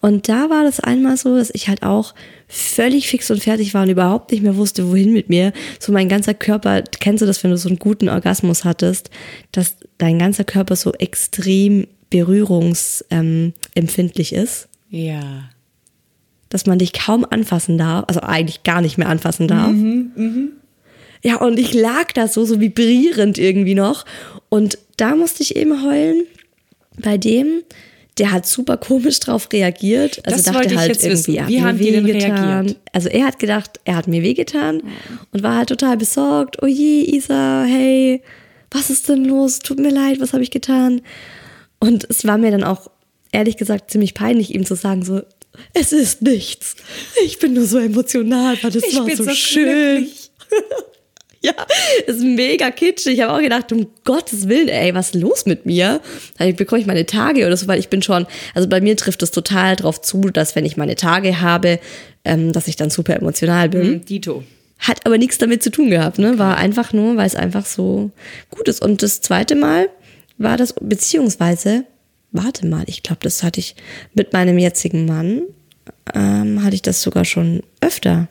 Und 0.00 0.28
da 0.28 0.50
war 0.50 0.64
das 0.64 0.80
einmal 0.80 1.16
so, 1.16 1.36
dass 1.36 1.52
ich 1.54 1.68
halt 1.68 1.84
auch 1.84 2.12
völlig 2.48 3.06
fix 3.06 3.30
und 3.30 3.40
fertig 3.40 3.72
war 3.72 3.84
und 3.84 3.90
überhaupt 3.90 4.32
nicht 4.32 4.42
mehr 4.42 4.56
wusste, 4.56 4.90
wohin 4.90 5.12
mit 5.12 5.28
mir. 5.28 5.52
So 5.78 5.92
mein 5.92 6.08
ganzer 6.08 6.34
Körper, 6.34 6.82
kennst 6.82 7.22
du 7.22 7.26
das, 7.26 7.44
wenn 7.44 7.52
du 7.52 7.56
so 7.56 7.68
einen 7.68 7.78
guten 7.78 8.08
Orgasmus 8.08 8.64
hattest, 8.64 9.10
dass 9.52 9.76
dein 9.96 10.18
ganzer 10.18 10.42
Körper 10.42 10.74
so 10.74 10.92
extrem 10.94 11.86
berührungsempfindlich 12.10 14.32
ähm, 14.32 14.42
ist? 14.42 14.66
Ja. 14.90 15.51
Dass 16.52 16.66
man 16.66 16.78
dich 16.78 16.92
kaum 16.92 17.26
anfassen 17.28 17.78
darf, 17.78 18.04
also 18.08 18.20
eigentlich 18.20 18.62
gar 18.62 18.82
nicht 18.82 18.98
mehr 18.98 19.08
anfassen 19.08 19.48
darf. 19.48 19.70
Mhm, 19.70 20.12
mh. 20.14 20.48
Ja, 21.24 21.36
und 21.36 21.58
ich 21.58 21.72
lag 21.72 22.12
da 22.12 22.28
so, 22.28 22.44
so 22.44 22.60
vibrierend 22.60 23.38
irgendwie 23.38 23.74
noch. 23.74 24.04
Und 24.50 24.76
da 24.98 25.16
musste 25.16 25.42
ich 25.42 25.56
eben 25.56 25.82
heulen. 25.82 26.24
Bei 26.98 27.16
dem, 27.16 27.62
der 28.18 28.32
hat 28.32 28.44
super 28.44 28.76
komisch 28.76 29.18
drauf 29.20 29.48
reagiert. 29.50 30.20
Also 30.26 30.36
das 30.36 30.44
dachte 30.44 30.76
halt 30.76 31.02
irgendwie, 31.02 31.36
er 31.36 31.64
hat 31.64 31.78
Wie 31.78 31.90
mir 31.90 32.04
wehgetan. 32.04 32.74
Also 32.92 33.08
er 33.08 33.24
hat 33.24 33.38
gedacht, 33.38 33.80
er 33.86 33.96
hat 33.96 34.08
mir 34.08 34.22
wehgetan 34.22 34.82
und 35.32 35.42
war 35.42 35.56
halt 35.56 35.70
total 35.70 35.96
besorgt. 35.96 36.62
Oh 36.62 36.66
je, 36.66 37.04
Isa, 37.04 37.64
hey, 37.64 38.20
was 38.70 38.90
ist 38.90 39.08
denn 39.08 39.24
los? 39.24 39.60
Tut 39.60 39.78
mir 39.78 39.90
leid, 39.90 40.20
was 40.20 40.34
habe 40.34 40.42
ich 40.42 40.50
getan? 40.50 41.00
Und 41.80 42.04
es 42.10 42.26
war 42.26 42.36
mir 42.36 42.50
dann 42.50 42.62
auch 42.62 42.90
ehrlich 43.30 43.56
gesagt 43.56 43.90
ziemlich 43.90 44.12
peinlich, 44.12 44.54
ihm 44.54 44.66
zu 44.66 44.74
sagen 44.74 45.02
so, 45.02 45.22
es 45.74 45.92
ist 45.92 46.22
nichts. 46.22 46.76
Ich 47.24 47.38
bin 47.38 47.54
nur 47.54 47.66
so 47.66 47.78
emotional, 47.78 48.56
weil 48.62 48.70
das 48.70 48.82
ich 48.84 48.96
war 48.96 49.08
so, 49.16 49.24
so 49.24 49.30
schön. 49.30 50.08
ja, 51.42 51.54
ist 52.06 52.20
mega 52.20 52.70
kitschig. 52.70 53.14
Ich 53.14 53.20
habe 53.20 53.34
auch 53.34 53.40
gedacht, 53.40 53.72
um 53.72 53.88
Gottes 54.04 54.48
Willen, 54.48 54.68
ey, 54.68 54.94
was 54.94 55.08
ist 55.08 55.20
los 55.20 55.44
mit 55.44 55.66
mir? 55.66 56.00
Dann 56.38 56.54
bekomme 56.56 56.80
ich 56.80 56.86
meine 56.86 57.04
Tage 57.04 57.46
oder 57.46 57.56
so, 57.56 57.66
weil 57.68 57.80
ich 57.80 57.88
bin 57.88 58.02
schon, 58.02 58.26
also 58.54 58.68
bei 58.68 58.80
mir 58.80 58.96
trifft 58.96 59.22
es 59.22 59.30
total 59.30 59.76
drauf 59.76 60.00
zu, 60.00 60.20
dass 60.20 60.54
wenn 60.56 60.64
ich 60.64 60.76
meine 60.76 60.94
Tage 60.94 61.40
habe, 61.40 61.80
ähm, 62.24 62.52
dass 62.52 62.68
ich 62.68 62.76
dann 62.76 62.90
super 62.90 63.16
emotional 63.16 63.68
bin. 63.68 63.96
Mm, 63.96 64.04
Dito. 64.04 64.44
Hat 64.78 65.04
aber 65.04 65.18
nichts 65.18 65.38
damit 65.38 65.62
zu 65.62 65.70
tun 65.70 65.90
gehabt, 65.90 66.18
ne? 66.18 66.38
War 66.38 66.56
einfach 66.56 66.92
nur, 66.92 67.16
weil 67.16 67.26
es 67.26 67.36
einfach 67.36 67.66
so 67.66 68.10
gut 68.50 68.68
ist. 68.68 68.82
Und 68.82 69.02
das 69.02 69.20
zweite 69.20 69.54
Mal 69.54 69.88
war 70.38 70.56
das, 70.56 70.74
beziehungsweise, 70.80 71.84
warte 72.32 72.66
mal, 72.66 72.84
ich 72.86 73.02
glaube, 73.02 73.20
das 73.22 73.42
hatte 73.42 73.60
ich 73.60 73.76
mit 74.14 74.32
meinem 74.32 74.58
jetzigen 74.58 75.06
Mann, 75.06 75.42
ähm, 76.14 76.62
hatte 76.62 76.74
ich 76.74 76.82
das 76.82 77.02
sogar 77.02 77.24
schon 77.24 77.62
öfter. 77.80 78.28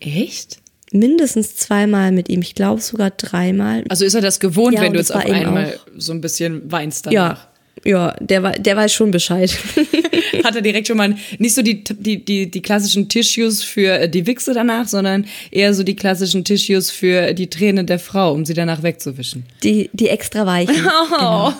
Echt? 0.00 0.60
mindestens 0.92 1.56
zweimal 1.56 2.12
mit 2.12 2.28
ihm. 2.28 2.40
Ich 2.40 2.54
glaube 2.54 2.80
sogar 2.80 3.10
dreimal. 3.10 3.84
Also 3.88 4.04
ist 4.04 4.14
er 4.14 4.20
das 4.20 4.40
gewohnt, 4.40 4.74
ja, 4.74 4.82
wenn 4.82 4.92
du 4.92 4.98
jetzt 4.98 5.14
auf 5.14 5.24
einmal 5.24 5.74
auch. 5.76 5.86
so 5.96 6.12
ein 6.12 6.20
bisschen 6.20 6.70
weinst 6.70 7.06
danach? 7.06 7.14
Ja. 7.14 7.49
Ja, 7.84 8.14
der, 8.20 8.42
war, 8.42 8.52
der 8.52 8.76
weiß 8.76 8.92
schon 8.92 9.10
Bescheid. 9.10 9.56
Hat 10.44 10.54
er 10.54 10.60
direkt 10.62 10.86
schon 10.86 10.98
mal 10.98 11.14
nicht 11.38 11.54
so 11.54 11.62
die, 11.62 11.82
die, 11.82 12.22
die, 12.24 12.50
die 12.50 12.62
klassischen 12.62 13.08
Tissues 13.08 13.62
für 13.62 14.00
äh, 14.00 14.08
die 14.08 14.26
Wichse 14.26 14.52
danach, 14.52 14.86
sondern 14.86 15.24
eher 15.50 15.72
so 15.72 15.82
die 15.82 15.96
klassischen 15.96 16.44
Tissues 16.44 16.90
für 16.90 17.32
die 17.32 17.48
Tränen 17.48 17.86
der 17.86 17.98
Frau, 17.98 18.32
um 18.34 18.44
sie 18.44 18.52
danach 18.54 18.82
wegzuwischen. 18.82 19.44
Die, 19.62 19.88
die 19.92 20.08
extra 20.08 20.44
weichen. 20.46 20.76
Oh. 21.22 21.52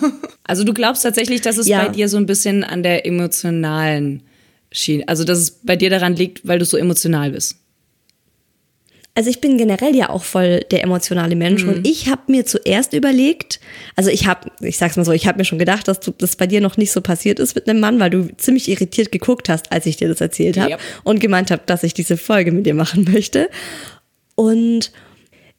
Also 0.44 0.64
du 0.64 0.72
glaubst 0.74 1.02
tatsächlich, 1.02 1.40
dass 1.40 1.56
es 1.56 1.66
Ja. 1.68 1.84
bei 1.84 1.88
dir 1.88 2.08
so 2.08 2.16
ein 2.16 2.26
bisschen 2.26 2.64
an 2.64 2.82
der 2.82 3.06
emotionalen 3.06 4.22
Schiene, 4.72 5.06
also 5.08 5.24
dass 5.24 5.38
es 5.38 5.50
bei 5.62 5.76
dir 5.76 5.90
daran 5.90 6.16
liegt, 6.16 6.46
weil 6.46 6.58
du 6.58 6.64
so 6.64 6.76
emotional 6.76 7.30
bist. 7.30 7.56
Also 9.14 9.28
ich 9.28 9.40
bin 9.40 9.58
generell 9.58 9.94
ja 9.96 10.08
auch 10.08 10.22
voll 10.22 10.60
der 10.70 10.84
emotionale 10.84 11.34
Mensch 11.34 11.64
und 11.64 11.86
ich 11.86 12.08
habe 12.08 12.22
mir 12.28 12.46
zuerst 12.46 12.92
überlegt, 12.92 13.58
also 13.96 14.08
ich 14.08 14.26
habe, 14.26 14.50
ich 14.60 14.78
sag's 14.78 14.96
mal 14.96 15.04
so, 15.04 15.10
ich 15.12 15.26
habe 15.26 15.38
mir 15.38 15.44
schon 15.44 15.58
gedacht, 15.58 15.88
dass 15.88 15.98
du, 15.98 16.12
das 16.12 16.36
bei 16.36 16.46
dir 16.46 16.60
noch 16.60 16.76
nicht 16.76 16.92
so 16.92 17.00
passiert 17.00 17.40
ist 17.40 17.56
mit 17.56 17.68
einem 17.68 17.80
Mann, 17.80 17.98
weil 17.98 18.10
du 18.10 18.28
ziemlich 18.36 18.68
irritiert 18.68 19.10
geguckt 19.10 19.48
hast, 19.48 19.72
als 19.72 19.86
ich 19.86 19.96
dir 19.96 20.08
das 20.08 20.20
erzählt 20.20 20.56
habe 20.58 20.70
Yep. 20.70 20.80
und 21.02 21.18
gemeint 21.20 21.50
habe, 21.50 21.62
dass 21.66 21.82
ich 21.82 21.92
diese 21.92 22.16
Folge 22.16 22.52
mit 22.52 22.66
dir 22.66 22.74
machen 22.74 23.04
möchte. 23.12 23.50
Und 24.36 24.92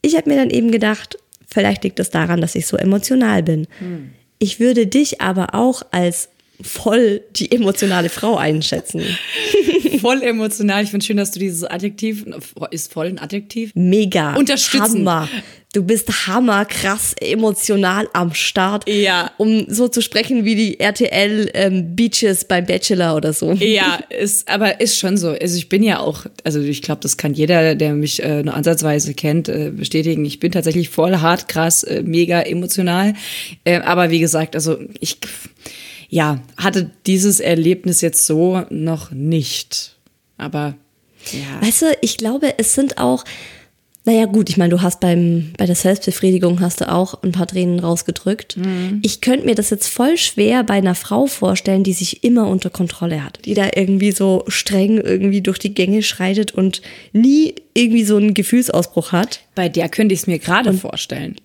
ich 0.02 0.16
habe 0.16 0.30
mir 0.30 0.38
dann 0.38 0.50
eben 0.50 0.72
gedacht, 0.72 1.18
vielleicht 1.46 1.84
liegt 1.84 2.00
es 2.00 2.10
daran, 2.10 2.40
dass 2.42 2.56
ich 2.56 2.66
so 2.68 2.78
emotional 2.78 3.44
bin. 3.44 3.68
Ich 4.40 4.60
würde 4.60 4.88
dich 4.88 5.22
aber 5.22 5.54
auch 5.54 5.84
als 5.92 6.30
voll 6.64 7.22
die 7.36 7.52
emotionale 7.52 8.10
Frau 8.10 8.38
einschätzen. 8.38 9.04
Voll 10.02 10.24
emotional. 10.24 10.84
Ich 10.84 10.90
finde 10.90 11.06
schön, 11.06 11.18
dass 11.18 11.30
du 11.30 11.40
dieses 11.40 11.64
Adjektiv, 11.64 12.26
ist 12.72 12.92
voll 12.92 13.06
ein 13.06 13.20
Adjektiv? 13.20 13.72
Mega. 13.76 14.36
Unterstützen. 14.36 15.08
Hammer. 15.08 15.30
Du 15.74 15.84
bist 15.84 16.28
hammer 16.28 16.66
krass 16.66 17.16
emotional 17.22 18.10
am 18.12 18.34
Start. 18.34 18.90
Ja. 18.90 19.32
Um 19.38 19.68
so 19.70 19.88
zu 19.88 20.02
sprechen 20.02 20.44
wie 20.44 20.56
die 20.56 20.82
RTL 20.82 21.50
ähm, 21.54 21.96
Beaches 21.96 22.44
beim 22.44 22.66
Bachelor 22.66 23.16
oder 23.16 23.32
so. 23.32 23.54
Ja, 23.54 24.02
ist, 24.10 24.50
aber 24.50 24.82
ist 24.82 24.98
schon 24.98 25.16
so. 25.16 25.30
Also 25.30 25.56
ich 25.56 25.70
bin 25.70 25.82
ja 25.82 26.02
auch, 26.02 26.26
also 26.44 26.60
ich 26.60 26.82
glaube, 26.82 27.00
das 27.02 27.16
kann 27.16 27.34
jeder, 27.34 27.76
der 27.76 27.94
mich 27.94 28.22
äh, 28.22 28.44
nur 28.44 28.54
ansatzweise 28.54 29.14
kennt, 29.14 29.48
äh, 29.48 29.72
bestätigen. 29.74 30.26
Ich 30.26 30.42
bin 30.42 30.52
tatsächlich 30.52 30.90
voll 30.90 31.18
hart, 31.18 31.48
krass, 31.48 31.84
äh, 31.84 32.04
mega 32.04 32.42
emotional. 32.42 33.14
Äh, 33.64 33.80
aber 33.80 34.10
wie 34.10 34.20
gesagt, 34.20 34.56
also 34.56 34.78
ich, 35.00 35.20
ja, 36.12 36.42
hatte 36.58 36.92
dieses 37.08 37.40
Erlebnis 37.40 38.02
jetzt 38.02 38.28
so 38.28 38.64
noch 38.70 39.12
nicht. 39.12 39.96
Aber 40.38 40.76
ja. 41.32 41.66
Weißt 41.66 41.84
du, 41.84 41.86
ich 42.02 42.18
glaube, 42.18 42.56
es 42.58 42.76
sind 42.76 42.98
auch, 42.98 43.24
naja 44.04 44.26
gut, 44.26 44.50
ich 44.50 44.58
meine, 44.58 44.72
du 44.72 44.82
hast 44.82 45.00
beim, 45.00 45.54
bei 45.58 45.66
der 45.66 45.76
Selbstbefriedigung 45.76 46.60
hast 46.60 46.82
du 46.82 46.92
auch 46.92 47.24
ein 47.24 47.32
paar 47.32 47.48
Tränen 47.48 47.80
rausgedrückt. 47.80 48.58
Ich 49.04 49.22
könnte 49.22 49.46
mir 49.46 49.56
das 49.56 49.70
jetzt 49.70 49.88
voll 49.88 50.18
schwer 50.18 50.66
bei 50.66 50.74
einer 50.74 50.96
Frau 50.96 51.28
vorstellen, 51.28 51.86
die 51.86 51.94
sich 51.94 52.26
immer 52.26 52.48
unter 52.48 52.70
Kontrolle 52.70 53.24
hat. 53.24 53.40
Die 53.46 53.54
da 53.54 53.70
irgendwie 53.74 54.12
so 54.12 54.44
streng 54.50 54.98
irgendwie 54.98 55.42
durch 55.42 55.60
die 55.60 55.74
Gänge 55.74 56.04
schreitet 56.04 56.52
und 56.52 56.82
nie 57.14 57.56
irgendwie 57.74 58.04
so 58.04 58.18
einen 58.18 58.34
Gefühlsausbruch 58.34 59.14
hat. 59.14 59.42
Bei 59.56 59.70
der 59.70 59.88
könnte 59.88 60.14
ich 60.14 60.22
es 60.22 60.28
mir 60.28 60.40
gerade 60.40 60.74
vorstellen. 60.74 61.38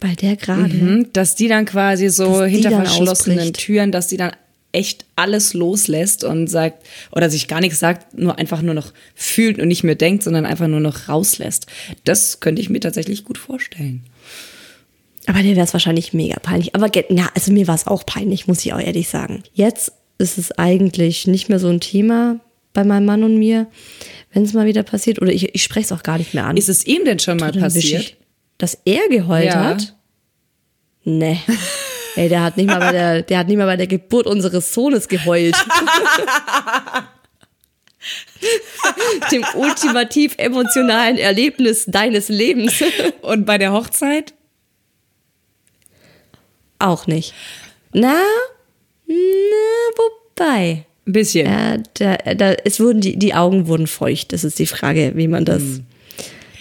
Bei 0.00 0.14
der 0.14 0.36
gerade. 0.36 0.74
Mhm, 0.74 1.12
Dass 1.12 1.34
die 1.34 1.48
dann 1.48 1.66
quasi 1.66 2.08
so 2.08 2.40
Dass 2.40 2.50
hinter 2.50 2.70
verschlossenen. 2.70 3.52
Türen, 3.52 3.92
dass 3.92 4.06
die 4.06 4.16
dann 4.16 4.32
echt 4.72 5.04
alles 5.16 5.52
loslässt 5.54 6.24
und 6.24 6.48
sagt, 6.48 6.86
oder 7.12 7.28
sich 7.28 7.48
gar 7.48 7.60
nichts 7.60 7.80
sagt, 7.80 8.16
nur 8.16 8.38
einfach 8.38 8.62
nur 8.62 8.74
noch 8.74 8.92
fühlt 9.14 9.58
und 9.58 9.68
nicht 9.68 9.82
mehr 9.82 9.94
denkt, 9.94 10.22
sondern 10.22 10.46
einfach 10.46 10.68
nur 10.68 10.80
noch 10.80 11.08
rauslässt. 11.08 11.66
Das 12.04 12.40
könnte 12.40 12.62
ich 12.62 12.70
mir 12.70 12.80
tatsächlich 12.80 13.24
gut 13.24 13.38
vorstellen. 13.38 14.04
Aber 15.26 15.42
dir 15.42 15.54
wäre 15.56 15.66
es 15.66 15.72
wahrscheinlich 15.72 16.12
mega 16.12 16.38
peinlich. 16.38 16.74
Aber 16.74 16.90
na, 17.10 17.28
also 17.34 17.52
mir 17.52 17.68
war 17.68 17.74
es 17.74 17.86
auch 17.86 18.06
peinlich, 18.06 18.46
muss 18.46 18.64
ich 18.64 18.72
auch 18.72 18.80
ehrlich 18.80 19.08
sagen. 19.08 19.42
Jetzt 19.52 19.92
ist 20.18 20.38
es 20.38 20.52
eigentlich 20.52 21.26
nicht 21.26 21.48
mehr 21.48 21.58
so 21.58 21.68
ein 21.68 21.80
Thema 21.80 22.40
bei 22.72 22.84
meinem 22.84 23.06
Mann 23.06 23.24
und 23.24 23.38
mir, 23.38 23.66
wenn 24.32 24.44
es 24.44 24.52
mal 24.52 24.66
wieder 24.66 24.82
passiert. 24.82 25.20
Oder 25.20 25.32
ich, 25.32 25.54
ich 25.54 25.62
spreche 25.62 25.86
es 25.86 25.92
auch 25.92 26.02
gar 26.02 26.18
nicht 26.18 26.34
mehr 26.34 26.46
an. 26.46 26.56
Ist 26.56 26.68
es 26.68 26.86
ihm 26.86 27.04
denn 27.04 27.18
schon 27.18 27.38
mal 27.38 27.54
wisch 27.54 27.62
passiert? 27.62 28.16
Dass 28.60 28.78
er 28.84 29.08
geheult 29.08 29.46
Ja. 29.46 29.64
hat? 29.64 29.94
Nee. 31.04 31.40
Ey, 32.16 32.28
der 32.28 32.42
hat 32.42 32.56
nicht 32.58 32.66
mal 32.66 32.78
bei 32.78 32.92
der, 32.92 33.22
der 33.22 33.38
hat 33.38 33.48
nicht 33.48 33.56
mal 33.56 33.64
bei 33.66 33.76
der 33.76 33.86
Geburt 33.86 34.26
unseres 34.26 34.74
Sohnes 34.74 35.08
geheult. 35.08 35.56
Dem 39.30 39.44
ultimativ 39.54 40.34
emotionalen 40.38 41.16
Erlebnis 41.18 41.84
deines 41.86 42.28
Lebens. 42.28 42.82
Und 43.22 43.44
bei 43.46 43.56
der 43.58 43.72
Hochzeit? 43.72 44.34
Auch 46.78 47.06
nicht. 47.06 47.32
Na, 47.92 48.20
na, 49.06 49.16
wobei. 49.96 50.84
Ein 51.06 51.12
bisschen. 51.12 51.46
Ja, 51.46 51.76
da, 51.94 52.16
da, 52.34 52.52
es 52.64 52.80
wurden 52.80 53.00
die, 53.00 53.18
die 53.18 53.34
Augen 53.34 53.66
wurden 53.66 53.86
feucht. 53.86 54.32
Das 54.32 54.44
ist 54.44 54.58
die 54.58 54.66
Frage, 54.66 55.12
wie 55.14 55.28
man 55.28 55.44
das 55.44 55.60
Hm. 55.62 55.84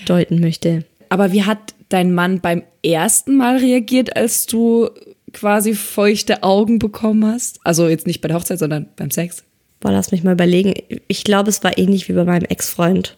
deuten 0.05 0.39
möchte. 0.41 0.83
Aber 1.09 1.31
wie 1.31 1.43
hat 1.43 1.73
dein 1.89 2.13
Mann 2.13 2.39
beim 2.39 2.63
ersten 2.83 3.35
Mal 3.35 3.57
reagiert, 3.57 4.15
als 4.15 4.45
du 4.45 4.89
quasi 5.33 5.75
feuchte 5.75 6.43
Augen 6.43 6.79
bekommen 6.79 7.25
hast? 7.25 7.59
Also 7.63 7.87
jetzt 7.87 8.07
nicht 8.07 8.21
bei 8.21 8.27
der 8.27 8.37
Hochzeit, 8.37 8.59
sondern 8.59 8.89
beim 8.95 9.11
Sex? 9.11 9.43
Boah, 9.79 9.91
lass 9.91 10.11
mich 10.11 10.23
mal 10.23 10.33
überlegen. 10.33 10.73
Ich 11.07 11.23
glaube, 11.23 11.49
es 11.49 11.63
war 11.63 11.77
ähnlich 11.77 12.09
wie 12.09 12.13
bei 12.13 12.25
meinem 12.25 12.45
Ex-Freund. 12.45 13.17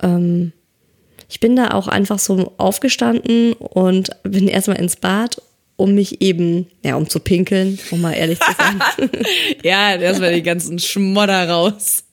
Ähm, 0.00 0.52
ich 1.28 1.40
bin 1.40 1.56
da 1.56 1.72
auch 1.72 1.88
einfach 1.88 2.18
so 2.18 2.54
aufgestanden 2.58 3.54
und 3.54 4.10
bin 4.22 4.48
erstmal 4.48 4.78
ins 4.78 4.96
Bad, 4.96 5.40
um 5.76 5.94
mich 5.94 6.20
eben, 6.20 6.66
ja, 6.84 6.96
um 6.96 7.08
zu 7.08 7.20
pinkeln, 7.20 7.78
um 7.90 8.00
mal 8.00 8.12
ehrlich 8.12 8.38
zu 8.38 8.52
sein. 8.52 9.10
Ja, 9.62 9.94
erstmal 9.94 10.34
die 10.34 10.42
ganzen 10.42 10.78
Schmodder 10.78 11.48
raus. 11.48 12.04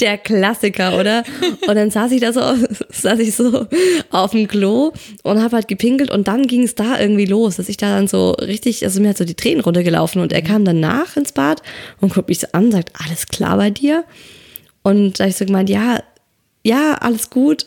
Der 0.00 0.18
Klassiker, 0.18 0.98
oder? 0.98 1.24
Und 1.66 1.74
dann 1.74 1.90
saß 1.90 2.12
ich 2.12 2.20
da 2.20 2.32
so, 2.32 2.40
saß 2.90 3.18
ich 3.20 3.34
so 3.34 3.66
auf 4.10 4.32
dem 4.32 4.48
Klo 4.48 4.92
und 5.22 5.42
habe 5.42 5.56
halt 5.56 5.68
gepinkelt 5.68 6.10
und 6.10 6.28
dann 6.28 6.46
ging 6.46 6.64
es 6.64 6.74
da 6.74 7.00
irgendwie 7.00 7.26
los, 7.26 7.56
dass 7.56 7.68
ich 7.68 7.76
da 7.76 7.94
dann 7.94 8.08
so 8.08 8.32
richtig, 8.32 8.84
also 8.84 9.00
mir 9.00 9.10
hat 9.10 9.18
so 9.18 9.24
die 9.24 9.34
Tränen 9.34 9.60
runtergelaufen 9.60 10.20
und 10.20 10.32
er 10.32 10.42
kam 10.42 10.64
danach 10.64 11.16
ins 11.16 11.32
Bad 11.32 11.62
und 12.00 12.12
guckt 12.12 12.28
mich 12.28 12.40
so 12.40 12.48
an, 12.52 12.72
sagt, 12.72 12.92
alles 13.00 13.26
klar 13.28 13.56
bei 13.56 13.70
dir? 13.70 14.04
Und 14.82 15.18
da 15.18 15.24
hab 15.24 15.30
ich 15.30 15.36
so 15.36 15.44
gemeint, 15.44 15.70
ja, 15.70 16.00
ja, 16.62 16.94
alles 16.94 17.30
gut. 17.30 17.66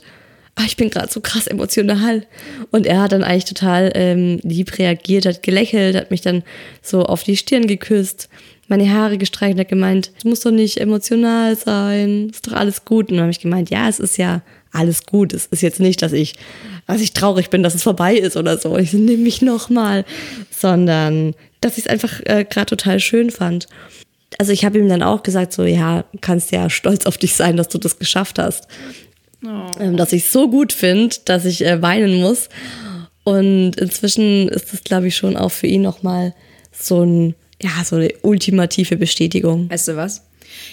Aber 0.56 0.66
ich 0.66 0.76
bin 0.76 0.90
gerade 0.90 1.12
so 1.12 1.22
krass 1.22 1.48
emotional. 1.48 2.26
Und 2.70 2.86
er 2.86 3.02
hat 3.02 3.14
dann 3.14 3.24
eigentlich 3.24 3.46
total 3.46 3.94
ähm, 3.96 4.40
lieb 4.44 4.78
reagiert, 4.78 5.26
hat 5.26 5.42
gelächelt, 5.42 5.96
hat 5.96 6.12
mich 6.12 6.20
dann 6.20 6.44
so 6.82 7.04
auf 7.04 7.24
die 7.24 7.38
Stirn 7.38 7.66
geküsst, 7.66 8.28
meine 8.70 8.92
Haare 8.92 9.18
gestreichelt, 9.18 9.60
hat 9.60 9.68
gemeint, 9.70 10.12
es 10.18 10.26
muss 10.26 10.42
doch 10.42 10.52
nicht 10.52 10.80
emotional 10.80 11.56
sein, 11.56 12.30
ist 12.30 12.48
doch 12.48 12.54
alles 12.54 12.86
gut. 12.86 13.10
Und 13.10 13.18
dann 13.18 13.24
habe 13.24 13.32
ich 13.32 13.40
gemeint, 13.40 13.70
ja, 13.70 13.90
es 13.90 14.00
ist 14.00 14.18
ja 14.18 14.42
alles 14.72 15.06
gut. 15.06 15.34
Es 15.34 15.48
ist 15.48 15.62
jetzt 15.62 15.80
nicht, 15.80 16.02
dass 16.02 16.14
ich, 16.14 16.36
dass 16.88 17.02
ich 17.02 17.14
traurig 17.14 17.50
bin, 17.50 17.64
dass 17.64 17.76
es 17.76 17.84
vorbei 17.84 18.16
ist 18.16 18.38
oder 18.38 18.58
so. 18.58 18.78
Ich 18.78 18.94
nehme 18.94 19.24
mich 19.24 19.42
nochmal, 19.42 20.06
sondern 20.52 21.34
dass 21.62 21.78
ich 21.78 21.86
es 21.86 21.90
einfach 21.90 22.22
äh, 22.26 22.46
gerade 22.48 22.68
total 22.68 23.00
schön 23.00 23.32
fand. 23.32 23.68
Also 24.38 24.52
ich 24.52 24.64
habe 24.64 24.78
ihm 24.78 24.88
dann 24.88 25.04
auch 25.04 25.24
gesagt, 25.24 25.54
so 25.54 25.64
ja, 25.64 26.04
du 26.12 26.20
kannst 26.22 26.52
ja 26.52 26.70
stolz 26.70 27.06
auf 27.06 27.18
dich 27.18 27.36
sein, 27.36 27.58
dass 27.58 27.68
du 27.68 27.78
das 27.78 27.98
geschafft 27.98 28.40
hast. 28.40 28.68
Ähm, 29.80 29.96
dass 29.96 30.14
ich 30.14 30.26
es 30.26 30.32
so 30.32 30.50
gut 30.50 30.74
finde, 30.74 31.16
dass 31.26 31.46
ich 31.46 31.66
äh, 31.66 31.82
weinen 31.82 32.20
muss. 32.20 32.50
Und 33.24 33.74
inzwischen 33.78 34.48
ist 34.50 34.74
das, 34.74 34.84
glaube 34.84 35.08
ich, 35.08 35.16
schon 35.16 35.38
auch 35.38 35.52
für 35.52 35.68
ihn 35.68 35.82
nochmal 35.82 36.34
so 36.72 37.04
ein, 37.04 37.36
ja, 37.62 37.84
so 37.84 37.98
eine 37.98 38.10
ultimative 38.22 38.98
Bestätigung. 38.98 39.70
Weißt 39.70 39.88
du 39.90 39.96
was? 39.96 40.24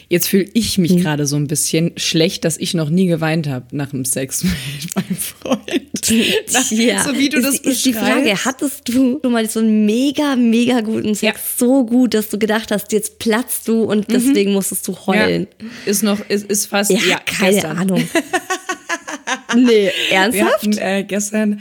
Jetzt 0.09 0.29
fühle 0.29 0.47
ich 0.55 0.79
mich 0.79 0.97
gerade 0.97 1.27
so 1.27 1.37
ein 1.37 1.49
bisschen 1.49 1.93
schlecht, 1.97 2.45
dass 2.45 2.57
ich 2.57 2.75
noch 2.75 2.89
nie 2.89 3.07
geweint 3.07 3.47
habe 3.49 3.67
nach 3.77 3.91
dem 3.91 4.05
Sex 4.05 4.43
mit 4.45 4.95
meinem 4.97 5.17
Freund. 5.17 5.61
Na, 6.53 7.05
so 7.05 7.19
wie 7.19 7.29
du 7.29 7.39
ist, 7.39 7.47
das 7.47 7.59
ist 7.59 7.85
die 7.85 7.93
Frage, 7.93 8.23
beschreibst. 8.23 8.45
hattest 8.45 8.89
du 8.89 9.19
schon 9.23 9.33
mal 9.33 9.49
so 9.49 9.61
einen 9.61 9.85
mega, 9.85 10.37
mega 10.37 10.81
guten 10.81 11.15
Sex, 11.15 11.59
so 11.59 11.85
gut, 11.85 12.15
dass 12.15 12.31
du 12.31 12.39
gedacht 12.39 12.71
hast, 12.71 12.93
jetzt 12.93 13.19
platzt 13.19 13.67
du 13.69 13.83
und 13.83 14.11
deswegen 14.11 14.53
musstest 14.53 14.87
du 14.89 14.97
heulen? 15.07 15.47
Ja, 15.61 15.67
ist 15.91 16.03
noch, 16.03 16.21
ist, 16.29 16.47
ist 16.47 16.67
fast, 16.67 16.91
Ja, 16.91 16.99
ja, 17.09 17.19
keine 17.19 17.53
gestern. 17.55 17.77
Ahnung. 17.79 18.09
nee, 19.57 19.91
ernsthaft? 20.11 20.53
hatten 20.55 20.79
äh, 20.79 21.05
gestern, 21.07 21.61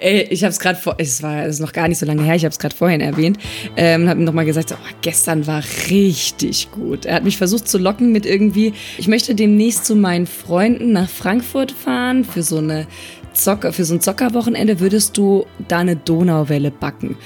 ey, 0.00 0.26
ich 0.30 0.42
habe 0.42 0.50
es 0.50 0.58
gerade 0.58 0.78
vor, 0.78 0.94
es 0.98 1.22
war 1.22 1.44
es 1.44 1.56
ist 1.56 1.60
noch 1.60 1.72
gar 1.72 1.88
nicht 1.88 1.98
so 1.98 2.06
lange 2.06 2.22
her, 2.22 2.34
ich 2.34 2.44
habe 2.44 2.52
es 2.52 2.58
gerade 2.58 2.74
vorhin 2.74 3.00
erwähnt, 3.00 3.38
ähm, 3.76 4.08
habe 4.08 4.20
ihm 4.20 4.24
nochmal 4.24 4.44
gesagt, 4.44 4.70
so, 4.70 4.74
oh, 4.74 4.94
gestern 5.02 5.46
war 5.46 5.62
richtig 5.88 6.70
gut. 6.72 7.04
Er 7.04 7.16
hat 7.16 7.24
mich 7.24 7.36
versucht 7.36 7.68
zu 7.68 7.78
locken 7.78 8.12
mit 8.12 8.26
irgendwie, 8.26 8.72
ich 8.98 9.08
möchte 9.08 9.34
demnächst 9.34 9.84
zu 9.84 9.94
meinen 9.94 10.26
Freunden 10.26 10.92
nach 10.92 11.08
Frankfurt 11.08 11.72
fahren 11.72 12.24
für 12.24 12.42
so 12.42 12.58
eine 12.58 12.86
Zocker, 13.32 13.72
für 13.72 13.84
so 13.84 13.94
ein 13.94 14.00
Zockerwochenende 14.00 14.80
würdest 14.80 15.16
du 15.16 15.46
da 15.68 15.78
eine 15.78 15.96
Donauwelle 15.96 16.70
backen. 16.70 17.16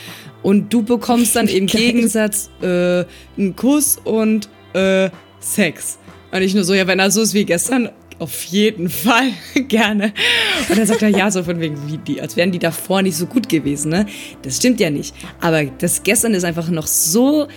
Und 0.42 0.72
du 0.72 0.82
bekommst 0.82 1.34
dann 1.36 1.48
im. 1.48 1.66
Gegensatz 1.66 2.50
äh, 2.60 3.04
einen 3.38 3.56
Kuss 3.56 3.98
und 4.04 4.48
äh, 4.74 5.08
Sex. 5.40 5.98
Und 6.30 6.42
ich 6.42 6.54
nur 6.54 6.64
so, 6.64 6.74
ja, 6.74 6.86
wenn 6.86 6.98
er 6.98 7.10
so 7.10 7.22
ist 7.22 7.32
wie 7.32 7.44
gestern, 7.44 7.90
auf 8.24 8.44
jeden 8.44 8.88
Fall 8.88 9.32
gerne. 9.68 10.14
Und 10.70 10.78
dann 10.78 10.86
sagt 10.86 11.02
er, 11.02 11.10
ja, 11.10 11.30
so 11.30 11.42
von 11.42 11.60
wegen, 11.60 11.76
wie 11.86 11.98
die, 11.98 12.22
als 12.22 12.36
wären 12.36 12.52
die 12.52 12.58
davor 12.58 13.02
nicht 13.02 13.16
so 13.16 13.26
gut 13.26 13.50
gewesen, 13.50 13.90
ne? 13.90 14.06
Das 14.40 14.56
stimmt 14.56 14.80
ja 14.80 14.88
nicht. 14.88 15.14
Aber 15.42 15.64
das 15.64 16.02
gestern 16.02 16.32
ist 16.32 16.44
einfach 16.44 16.68
noch 16.68 16.86
so 16.86 17.48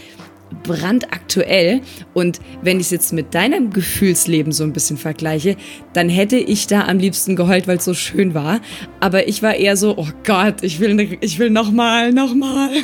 brandaktuell. 0.63 1.81
Und 2.13 2.41
wenn 2.61 2.81
ich 2.81 2.87
es 2.87 2.91
jetzt 2.91 3.13
mit 3.13 3.33
deinem 3.33 3.71
Gefühlsleben 3.71 4.51
so 4.51 4.65
ein 4.65 4.73
bisschen 4.73 4.97
vergleiche, 4.97 5.55
dann 5.93 6.09
hätte 6.09 6.35
ich 6.35 6.67
da 6.67 6.85
am 6.85 6.99
liebsten 6.99 7.37
geheult, 7.37 7.65
weil 7.67 7.77
es 7.77 7.85
so 7.85 7.93
schön 7.93 8.33
war. 8.33 8.59
Aber 8.99 9.29
ich 9.29 9.41
war 9.41 9.55
eher 9.55 9.77
so, 9.77 9.97
oh 9.97 10.09
Gott, 10.25 10.63
ich 10.63 10.81
will, 10.81 10.95
ne, 10.95 11.17
ich 11.21 11.39
will 11.39 11.49
nochmal, 11.49 12.11
nochmal. 12.11 12.71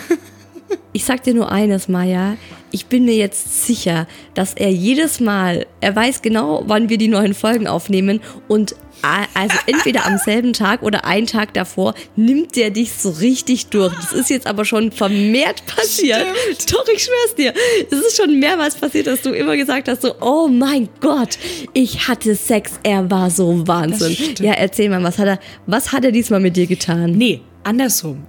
Ich 0.96 1.06
sag 1.06 1.22
dir 1.24 1.36
nur 1.36 1.52
eines, 1.52 1.88
Maja. 1.88 2.36
Ich 2.74 2.88
bin 2.88 3.06
mir 3.06 3.16
jetzt 3.16 3.68
sicher, 3.68 4.08
dass 4.34 4.56
er 4.56 4.72
jedes 4.72 5.20
Mal, 5.20 5.68
er 5.80 5.96
weiß 5.96 6.24
genau, 6.24 6.64
wann 6.66 6.90
wir 6.90 6.98
die 6.98 7.08
neuen 7.08 7.36
Folgen 7.36 7.68
aufnehmen 7.68 8.20
und 8.48 8.76
also 9.36 9.56
entweder 9.68 10.08
am 10.08 10.18
selben 10.18 10.54
Tag 10.54 10.82
oder 10.82 11.06
einen 11.06 11.28
Tag 11.28 11.54
davor 11.54 11.94
nimmt 12.16 12.56
der 12.56 12.72
dich 12.72 12.94
so 12.94 13.12
richtig 13.12 13.68
durch. 13.68 13.94
Das 13.94 14.14
ist 14.14 14.30
jetzt 14.32 14.48
aber 14.48 14.66
schon 14.66 14.92
vermehrt 14.92 15.64
passiert. 15.68 16.26
Stimmt. 16.54 16.74
Doch, 16.74 16.88
ich 16.88 17.04
schwör's 17.04 17.36
dir. 17.38 17.54
Es 17.92 18.00
ist 18.00 18.18
schon 18.18 18.40
mehrmals 18.40 18.76
passiert, 18.76 19.06
dass 19.06 19.22
du 19.22 19.32
immer 19.32 19.56
gesagt 19.56 19.88
hast, 19.88 20.02
so, 20.02 20.16
oh 20.20 20.48
mein 20.48 20.90
Gott, 21.00 21.38
ich 21.74 22.08
hatte 22.08 22.34
Sex, 22.36 22.80
er 22.82 23.12
war 23.12 23.30
so 23.30 23.68
Wahnsinn. 23.68 24.16
Ja, 24.40 24.54
erzähl 24.54 24.90
mal, 24.90 25.04
was 25.04 25.20
hat 25.20 25.28
er, 25.28 25.40
was 25.68 25.92
hat 25.92 26.06
er 26.06 26.12
diesmal 26.12 26.40
mit 26.40 26.56
dir 26.56 26.66
getan? 26.66 27.12
Nee, 27.12 27.42
andersrum. 27.64 28.26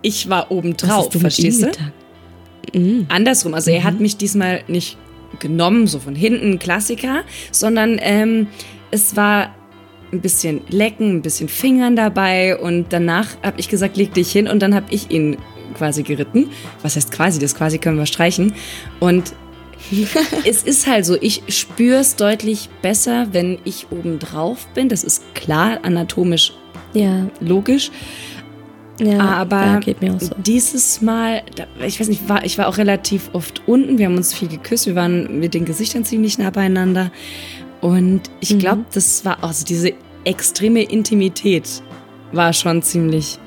Ich 0.00 0.30
war 0.30 0.50
oben 0.50 0.76
drauf, 0.76 1.12
verstehst 1.12 1.62
du? 1.62 1.70
Mhm. 2.72 3.06
Andersrum, 3.08 3.54
also 3.54 3.70
mhm. 3.70 3.76
er 3.76 3.84
hat 3.84 4.00
mich 4.00 4.16
diesmal 4.16 4.62
nicht 4.68 4.98
genommen, 5.38 5.86
so 5.86 5.98
von 5.98 6.14
hinten, 6.14 6.58
Klassiker, 6.58 7.22
sondern 7.50 7.98
ähm, 8.00 8.48
es 8.90 9.16
war 9.16 9.54
ein 10.12 10.20
bisschen 10.20 10.60
Lecken, 10.68 11.16
ein 11.16 11.22
bisschen 11.22 11.48
Fingern 11.48 11.96
dabei 11.96 12.58
und 12.58 12.92
danach 12.92 13.28
habe 13.42 13.58
ich 13.58 13.68
gesagt, 13.68 13.96
leg 13.96 14.12
dich 14.12 14.30
hin 14.30 14.46
und 14.46 14.60
dann 14.60 14.74
habe 14.74 14.86
ich 14.90 15.10
ihn 15.10 15.38
quasi 15.74 16.02
geritten. 16.02 16.50
Was 16.82 16.96
heißt 16.96 17.10
quasi? 17.12 17.38
Das 17.38 17.54
quasi 17.54 17.78
können 17.78 17.98
wir 17.98 18.06
streichen. 18.06 18.54
Und 19.00 19.32
es 20.44 20.62
ist 20.62 20.86
halt 20.86 21.06
so, 21.06 21.16
ich 21.20 21.42
spüre 21.48 21.98
es 22.00 22.16
deutlich 22.16 22.68
besser, 22.82 23.28
wenn 23.32 23.58
ich 23.64 23.86
oben 23.90 24.18
drauf 24.18 24.66
bin. 24.74 24.88
Das 24.88 25.02
ist 25.02 25.34
klar, 25.34 25.78
anatomisch 25.82 26.52
ja. 26.92 27.26
logisch. 27.40 27.90
Ja, 29.04 29.20
aber 29.20 29.80
so. 30.18 30.34
dieses 30.38 31.00
Mal, 31.00 31.42
ich 31.84 32.00
weiß 32.00 32.08
nicht, 32.08 32.28
war, 32.28 32.44
ich 32.44 32.58
war 32.58 32.68
auch 32.68 32.78
relativ 32.78 33.30
oft 33.32 33.62
unten. 33.66 33.98
Wir 33.98 34.06
haben 34.06 34.16
uns 34.16 34.34
viel 34.34 34.48
geküsst. 34.48 34.86
Wir 34.86 34.94
waren 34.94 35.40
mit 35.40 35.54
den 35.54 35.64
Gesichtern 35.64 36.04
ziemlich 36.04 36.38
nah 36.38 36.50
beieinander. 36.50 37.10
Und 37.80 38.22
ich 38.40 38.58
glaube, 38.58 38.82
mhm. 38.82 38.86
das 38.94 39.24
war 39.24 39.42
also 39.42 39.64
diese 39.64 39.92
extreme 40.24 40.82
Intimität 40.82 41.82
war 42.32 42.52
schon 42.52 42.82
ziemlich 42.82 43.38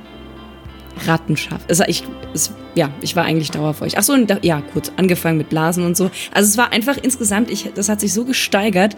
rattenscharf. 1.05 1.61
Also 1.67 1.83
ich, 1.87 2.03
es, 2.33 2.51
ja, 2.75 2.89
ich 3.01 3.15
war 3.15 3.25
eigentlich 3.25 3.51
dauerfeucht. 3.51 3.97
Ach 3.97 4.03
so, 4.03 4.13
und 4.13 4.29
da, 4.29 4.37
ja, 4.41 4.61
gut, 4.73 4.91
angefangen 4.97 5.37
mit 5.37 5.49
Blasen 5.49 5.85
und 5.85 5.97
so. 5.97 6.09
Also 6.33 6.49
es 6.49 6.57
war 6.57 6.71
einfach 6.71 6.97
insgesamt, 6.97 7.49
ich, 7.49 7.71
das 7.73 7.89
hat 7.89 7.99
sich 7.99 8.13
so 8.13 8.25
gesteigert, 8.25 8.95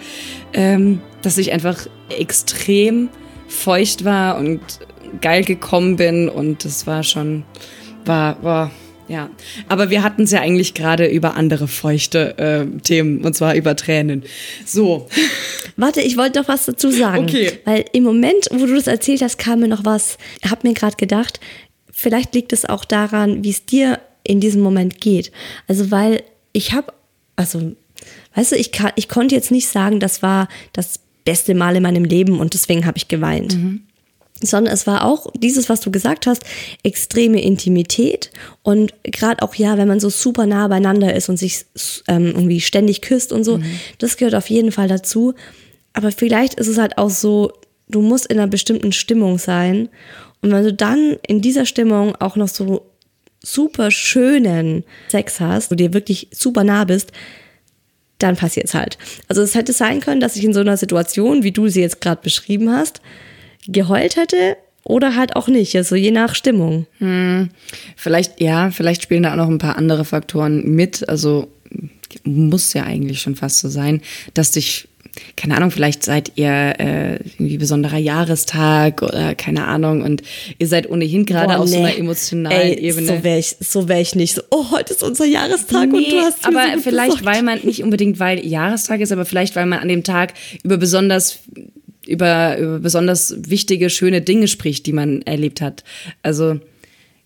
ähm, 0.54 1.02
dass 1.22 1.38
ich 1.38 1.52
einfach 1.52 1.88
extrem 2.10 3.10
feucht 3.48 4.06
war 4.06 4.38
und 4.38 4.62
geil 5.22 5.44
gekommen 5.44 5.96
bin 5.96 6.30
und 6.30 6.66
das 6.66 6.88
war 6.88 7.04
schon, 7.04 7.44
war, 8.06 8.42
war 8.44 8.72
ja, 9.08 9.30
aber 9.70 9.90
wir 9.90 10.04
hatten 10.04 10.24
es 10.24 10.32
ja 10.32 10.42
eigentlich 10.42 10.74
gerade 10.74 11.08
über 11.08 11.36
andere 11.36 11.68
feuchte 11.68 12.38
äh, 12.38 12.66
Themen 12.82 13.24
und 13.24 13.36
zwar 13.36 13.56
über 13.56 13.76
Tränen. 13.76 14.24
So. 14.66 15.08
Warte, 15.78 16.02
ich 16.02 16.18
wollte 16.18 16.42
doch 16.42 16.50
was 16.50 16.66
dazu 16.66 16.92
sagen. 16.92 17.24
Okay. 17.24 17.54
Weil 17.64 17.86
im 17.94 18.04
Moment, 18.04 18.50
wo 18.52 18.66
du 18.66 18.76
das 18.76 18.88
erzählt 18.88 19.22
hast, 19.22 19.38
kam 19.38 19.62
mir 19.62 19.70
noch 19.70 19.86
was. 19.86 20.18
Ich 20.44 20.52
habe 20.52 20.68
mir 20.68 20.74
gerade 20.74 20.98
gedacht, 20.98 21.40
vielleicht 21.92 22.36
liegt 22.36 22.52
es 22.52 22.66
auch 22.66 22.84
daran, 22.84 23.44
wie 23.44 23.52
es 23.52 23.66
dir 23.66 24.00
in 24.24 24.42
diesem 24.42 24.62
Moment 24.62 25.00
geht. 25.00 25.32
Also 25.68 25.90
weil 25.90 26.24
ich 26.52 26.74
habe, 26.74 26.92
also, 27.38 27.76
weißt 28.36 28.52
du, 28.52 28.56
ich, 28.58 28.74
kann, 28.74 28.92
ich 28.96 29.08
konnte 29.08 29.36
jetzt 29.36 29.52
nicht 29.52 29.70
sagen, 29.70 30.02
das 30.02 30.22
war 30.22 30.50
das 30.74 31.00
beste 31.24 31.56
Mal 31.56 31.78
in 31.78 31.84
meinem 31.84 32.04
Leben 32.04 32.40
und 32.40 32.54
deswegen 32.54 32.86
habe 32.86 32.98
ich 32.98 33.08
geweint. 33.08 33.56
Mhm 33.56 33.87
sondern 34.42 34.74
es 34.74 34.86
war 34.88 35.06
auch 35.06 35.28
dieses, 35.36 35.70
was 35.70 35.82
du 35.82 35.92
gesagt 35.92 36.28
hast, 36.28 36.44
extreme 36.84 37.42
Intimität 37.42 38.32
und 38.64 38.94
gerade 39.04 39.42
auch 39.42 39.56
ja, 39.56 39.78
wenn 39.78 39.88
man 39.88 40.00
so 40.00 40.10
super 40.10 40.46
nah 40.46 40.68
beieinander 40.68 41.16
ist 41.16 41.30
und 41.30 41.38
sich 41.38 41.66
ähm, 42.08 42.28
irgendwie 42.28 42.62
ständig 42.62 43.02
küsst 43.02 43.32
und 43.32 43.44
so, 43.44 43.58
mhm. 43.58 43.66
das 43.98 44.18
gehört 44.18 44.36
auf 44.36 44.50
jeden 44.50 44.72
Fall 44.72 44.88
dazu. 44.88 45.34
Aber 45.94 46.12
vielleicht 46.12 46.56
ist 46.56 46.68
es 46.68 46.78
halt 46.78 46.98
auch 46.98 47.10
so, 47.10 47.52
du 47.88 48.02
musst 48.02 48.28
in 48.28 48.38
einer 48.38 48.48
bestimmten 48.48 48.92
Stimmung 48.92 49.40
sein 49.40 49.90
und 50.42 50.52
wenn 50.52 50.64
du 50.64 50.74
dann 50.74 51.18
in 51.28 51.42
dieser 51.42 51.66
Stimmung 51.66 52.16
auch 52.16 52.36
noch 52.36 52.48
so 52.48 52.86
super 53.44 53.92
schönen 53.92 54.84
Sex 55.10 55.40
hast, 55.40 55.72
wo 55.72 55.76
dir 55.76 55.94
wirklich 55.94 56.28
super 56.32 56.64
nah 56.64 56.84
bist, 56.84 57.12
dann 58.20 58.36
passiert 58.36 58.68
es 58.68 58.74
halt. 58.74 58.98
Also 59.28 59.42
es 59.42 59.56
hätte 59.56 59.74
sein 59.74 60.00
können, 60.00 60.22
dass 60.22 60.36
ich 60.36 60.44
in 60.44 60.54
so 60.54 60.60
einer 60.60 60.78
Situation, 60.78 61.44
wie 61.44 61.52
du 61.52 61.68
sie 61.68 61.82
jetzt 61.82 62.02
gerade 62.02 62.22
beschrieben 62.22 62.72
hast, 62.72 63.02
geheult 63.68 64.16
hätte 64.16 64.58
oder 64.84 65.16
halt 65.16 65.36
auch 65.36 65.48
nicht, 65.48 65.76
also 65.76 65.96
je 65.96 66.12
nach 66.12 66.34
Stimmung. 66.36 66.88
Hm. 67.00 67.50
Vielleicht, 67.96 68.40
ja, 68.40 68.72
vielleicht 68.72 69.04
spielen 69.04 69.24
da 69.24 69.34
auch 69.34 69.38
noch 69.38 69.50
ein 69.50 69.58
paar 69.58 69.78
andere 69.78 70.06
Faktoren 70.06 70.64
mit. 70.76 71.08
Also 71.10 71.50
muss 72.24 72.74
ja 72.74 72.84
eigentlich 72.84 73.22
schon 73.22 73.36
fast 73.36 73.60
so 73.60 73.70
sein, 73.70 74.02
dass 74.34 74.52
dich 74.52 74.88
keine 75.36 75.56
Ahnung, 75.56 75.72
vielleicht 75.72 76.04
seid 76.04 76.34
ihr 76.36 76.76
äh, 76.80 77.16
irgendwie 77.16 77.58
besonderer 77.58 77.98
Jahrestag 77.98 79.02
oder 79.02 79.36
keine 79.36 79.66
Ahnung 79.66 80.02
und 80.02 80.22
ihr 80.58 80.68
seid 80.68 80.90
ohnehin 80.90 81.26
gerade 81.26 81.58
auf 81.58 81.66
nee. 81.66 81.72
so 81.72 81.78
einer 81.80 81.98
emotionalen 81.98 82.62
Ey, 82.62 82.80
Ebene. 82.80 83.08
So 83.08 83.24
wäre 83.24 83.40
ich, 83.40 83.56
so 83.60 83.90
wär 83.90 84.00
ich 84.00 84.16
nicht 84.16 84.36
so, 84.36 84.42
oh, 84.52 84.72
heute 84.72 84.94
ist 84.94 85.04
unser 85.04 85.26
Jahrestag 85.26 85.90
nee, 85.90 85.98
und 85.98 86.12
du 86.12 86.18
hast 86.18 86.46
Aber 86.46 86.66
so 86.76 86.82
vielleicht, 86.82 87.18
besorgt. 87.18 87.26
weil 87.26 87.44
man, 87.44 87.60
nicht 87.64 87.84
unbedingt 87.84 88.20
weil 88.20 88.46
Jahrestag 88.46 89.02
ist, 89.02 89.12
aber 89.12 89.26
vielleicht, 89.26 89.56
weil 89.56 89.66
man 89.66 89.80
an 89.80 89.88
dem 89.88 90.04
Tag 90.04 90.34
über 90.64 90.78
besonders 90.78 91.40
über, 92.08 92.58
über 92.58 92.80
besonders 92.80 93.36
wichtige, 93.38 93.90
schöne 93.90 94.22
Dinge 94.22 94.48
spricht, 94.48 94.86
die 94.86 94.94
man 94.94 95.22
erlebt 95.24 95.62
hat. 95.62 95.84
Also 96.24 96.60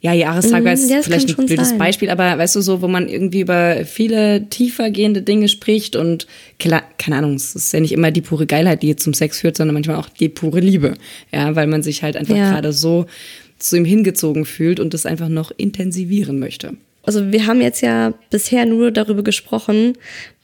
ja, 0.01 0.13
Jahrestag 0.13 0.63
mm, 0.63 0.67
ist 0.67 0.89
ja, 0.89 1.01
vielleicht 1.03 1.37
ein 1.37 1.45
blödes 1.45 1.69
sein. 1.69 1.77
Beispiel, 1.77 2.09
aber 2.09 2.37
weißt 2.39 2.55
du 2.55 2.61
so, 2.61 2.81
wo 2.81 2.87
man 2.87 3.07
irgendwie 3.07 3.41
über 3.41 3.85
viele 3.85 4.49
tiefer 4.49 4.89
gehende 4.89 5.21
Dinge 5.21 5.47
spricht 5.47 5.95
und 5.95 6.25
klar, 6.57 6.83
keine 6.97 7.17
Ahnung, 7.17 7.35
es 7.35 7.55
ist 7.55 7.71
ja 7.71 7.79
nicht 7.79 7.91
immer 7.91 8.09
die 8.09 8.21
pure 8.21 8.47
Geilheit, 8.47 8.81
die 8.81 8.87
jetzt 8.87 9.03
zum 9.03 9.13
Sex 9.13 9.39
führt, 9.39 9.57
sondern 9.57 9.75
manchmal 9.75 9.97
auch 9.97 10.09
die 10.09 10.27
pure 10.27 10.59
Liebe. 10.59 10.95
Ja, 11.31 11.55
weil 11.55 11.67
man 11.67 11.83
sich 11.83 12.01
halt 12.01 12.17
einfach 12.17 12.35
ja. 12.35 12.49
gerade 12.49 12.73
so 12.73 13.05
zu 13.59 13.77
ihm 13.77 13.85
hingezogen 13.85 14.45
fühlt 14.45 14.79
und 14.79 14.95
das 14.95 15.05
einfach 15.05 15.29
noch 15.29 15.51
intensivieren 15.55 16.39
möchte. 16.39 16.73
Also 17.03 17.31
wir 17.31 17.45
haben 17.45 17.61
jetzt 17.61 17.81
ja 17.81 18.13
bisher 18.29 18.65
nur 18.65 18.91
darüber 18.91 19.23
gesprochen, 19.23 19.93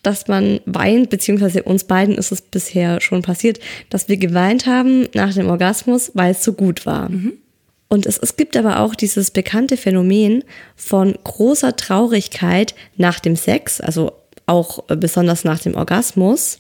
dass 0.04 0.28
man 0.28 0.60
weint, 0.66 1.10
beziehungsweise 1.10 1.64
uns 1.64 1.84
beiden 1.84 2.16
ist 2.16 2.32
es 2.32 2.42
bisher 2.42 3.02
schon 3.02 3.22
passiert, 3.22 3.60
dass 3.90 4.08
wir 4.08 4.18
geweint 4.18 4.66
haben 4.66 5.08
nach 5.14 5.34
dem 5.34 5.50
Orgasmus, 5.50 6.12
weil 6.14 6.32
es 6.32 6.44
so 6.44 6.54
gut 6.54 6.86
war. 6.86 7.10
Mhm. 7.10 7.34
Und 7.90 8.06
es, 8.06 8.18
es 8.18 8.36
gibt 8.36 8.58
aber 8.58 8.80
auch 8.80 8.96
dieses 8.96 9.32
bekannte 9.32 9.78
Phänomen 9.78 10.44
von 10.76 11.18
großer 11.24 11.76
Traurigkeit 11.76 12.76
nach 12.98 13.20
dem 13.20 13.36
Sex, 13.36 13.80
also 13.80 14.12
auch 14.46 14.84
besonders 14.86 15.44
nach 15.44 15.60
dem 15.60 15.76
Orgasmus. 15.76 16.60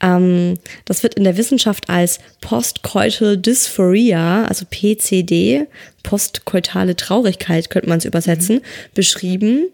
Ähm, 0.00 0.58
das 0.84 1.02
wird 1.02 1.14
in 1.14 1.24
der 1.24 1.36
Wissenschaft 1.36 1.88
als 1.88 2.18
Postcoital 2.40 3.36
Dysphoria, 3.36 4.44
also 4.44 4.66
PCD, 4.68 5.66
postkoitale 6.02 6.96
Traurigkeit 6.96 7.70
könnte 7.70 7.88
man 7.88 7.98
es 7.98 8.04
übersetzen, 8.04 8.56
mhm. 8.56 8.62
beschrieben. 8.94 9.68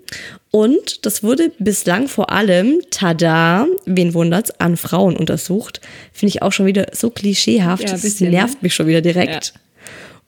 Und 0.50 1.04
das 1.06 1.22
wurde 1.22 1.50
bislang 1.58 2.08
vor 2.08 2.30
allem, 2.30 2.80
tada, 2.90 3.66
wen 3.84 4.14
wundert's, 4.14 4.50
an 4.60 4.76
Frauen 4.76 5.16
untersucht. 5.16 5.80
Finde 6.12 6.30
ich 6.30 6.42
auch 6.42 6.52
schon 6.52 6.66
wieder 6.66 6.86
so 6.92 7.10
klischeehaft. 7.10 7.84
Ja, 7.84 7.90
das 7.90 8.20
nervt 8.20 8.54
ne? 8.54 8.58
mich 8.62 8.74
schon 8.74 8.86
wieder 8.86 9.00
direkt. 9.00 9.52
Ja. 9.54 9.60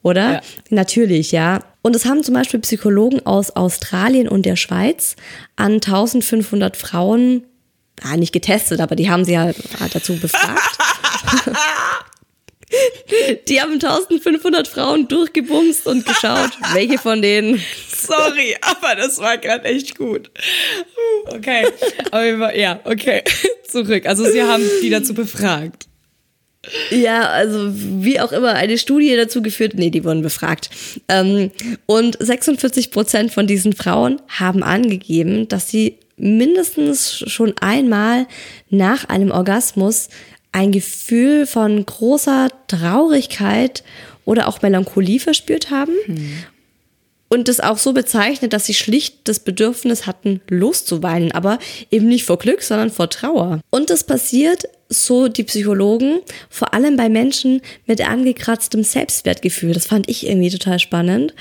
Oder? 0.02 0.32
Ja. 0.32 0.40
Natürlich, 0.70 1.32
ja. 1.32 1.60
Und 1.82 1.96
es 1.96 2.04
haben 2.04 2.22
zum 2.22 2.34
Beispiel 2.34 2.60
Psychologen 2.60 3.24
aus 3.24 3.50
Australien 3.56 4.28
und 4.28 4.44
der 4.46 4.56
Schweiz 4.56 5.16
an 5.56 5.74
1500 5.74 6.76
Frauen 6.76 7.44
ah, 8.04 8.16
nicht 8.16 8.32
getestet, 8.32 8.80
aber 8.80 8.96
die 8.96 9.10
haben 9.10 9.24
sie 9.24 9.32
ja 9.32 9.52
dazu 9.92 10.18
befragt. 10.18 10.78
die 13.48 13.60
haben 13.60 13.74
1500 13.74 14.68
Frauen 14.68 15.08
durchgebumst 15.08 15.86
und 15.86 16.06
geschaut, 16.06 16.50
welche 16.72 16.98
von 16.98 17.22
denen. 17.22 17.60
Sorry, 17.88 18.56
aber 18.60 18.96
das 18.96 19.18
war 19.18 19.38
gerade 19.38 19.64
echt 19.64 19.96
gut. 19.96 20.30
Okay, 21.26 21.66
aber 22.10 22.56
ja, 22.56 22.80
okay, 22.84 23.22
zurück. 23.68 24.06
Also 24.06 24.24
sie 24.24 24.42
haben 24.42 24.64
die 24.82 24.90
dazu 24.90 25.14
befragt. 25.14 25.86
Ja, 26.90 27.28
also 27.28 27.70
wie 27.74 28.20
auch 28.20 28.32
immer, 28.32 28.54
eine 28.54 28.78
Studie 28.78 29.14
dazu 29.16 29.42
geführt, 29.42 29.72
nee, 29.74 29.90
die 29.90 30.04
wurden 30.04 30.22
befragt. 30.22 30.70
Ähm, 31.08 31.50
und 31.84 32.16
46 32.18 32.90
Prozent 32.90 33.32
von 33.32 33.46
diesen 33.46 33.74
Frauen 33.74 34.22
haben 34.28 34.62
angegeben, 34.62 35.46
dass 35.48 35.68
sie 35.68 35.98
mindestens 36.16 37.24
schon 37.26 37.54
einmal 37.60 38.26
nach 38.70 39.08
einem 39.08 39.30
Orgasmus 39.30 40.08
ein 40.52 40.70
Gefühl 40.70 41.46
von 41.46 41.84
großer 41.84 42.48
Traurigkeit 42.68 43.82
oder 44.24 44.48
auch 44.48 44.62
Melancholie 44.62 45.18
verspürt 45.18 45.70
haben. 45.70 45.92
Und 47.28 47.48
das 47.48 47.60
auch 47.60 47.78
so 47.78 47.92
bezeichnet, 47.92 48.52
dass 48.52 48.66
sie 48.66 48.74
schlicht 48.74 49.16
das 49.24 49.40
Bedürfnis 49.40 50.06
hatten, 50.06 50.40
loszuweinen, 50.48 51.32
aber 51.32 51.58
eben 51.90 52.06
nicht 52.06 52.24
vor 52.24 52.38
Glück, 52.38 52.62
sondern 52.62 52.90
vor 52.90 53.10
Trauer. 53.10 53.60
Und 53.70 53.90
das 53.90 54.04
passiert, 54.04 54.68
so 54.88 55.28
die 55.28 55.44
Psychologen, 55.44 56.20
vor 56.48 56.74
allem 56.74 56.96
bei 56.96 57.08
Menschen 57.08 57.60
mit 57.86 58.06
angekratztem 58.06 58.84
Selbstwertgefühl. 58.84 59.72
Das 59.72 59.86
fand 59.86 60.08
ich 60.08 60.26
irgendwie 60.26 60.50
total 60.50 60.78
spannend 60.78 61.34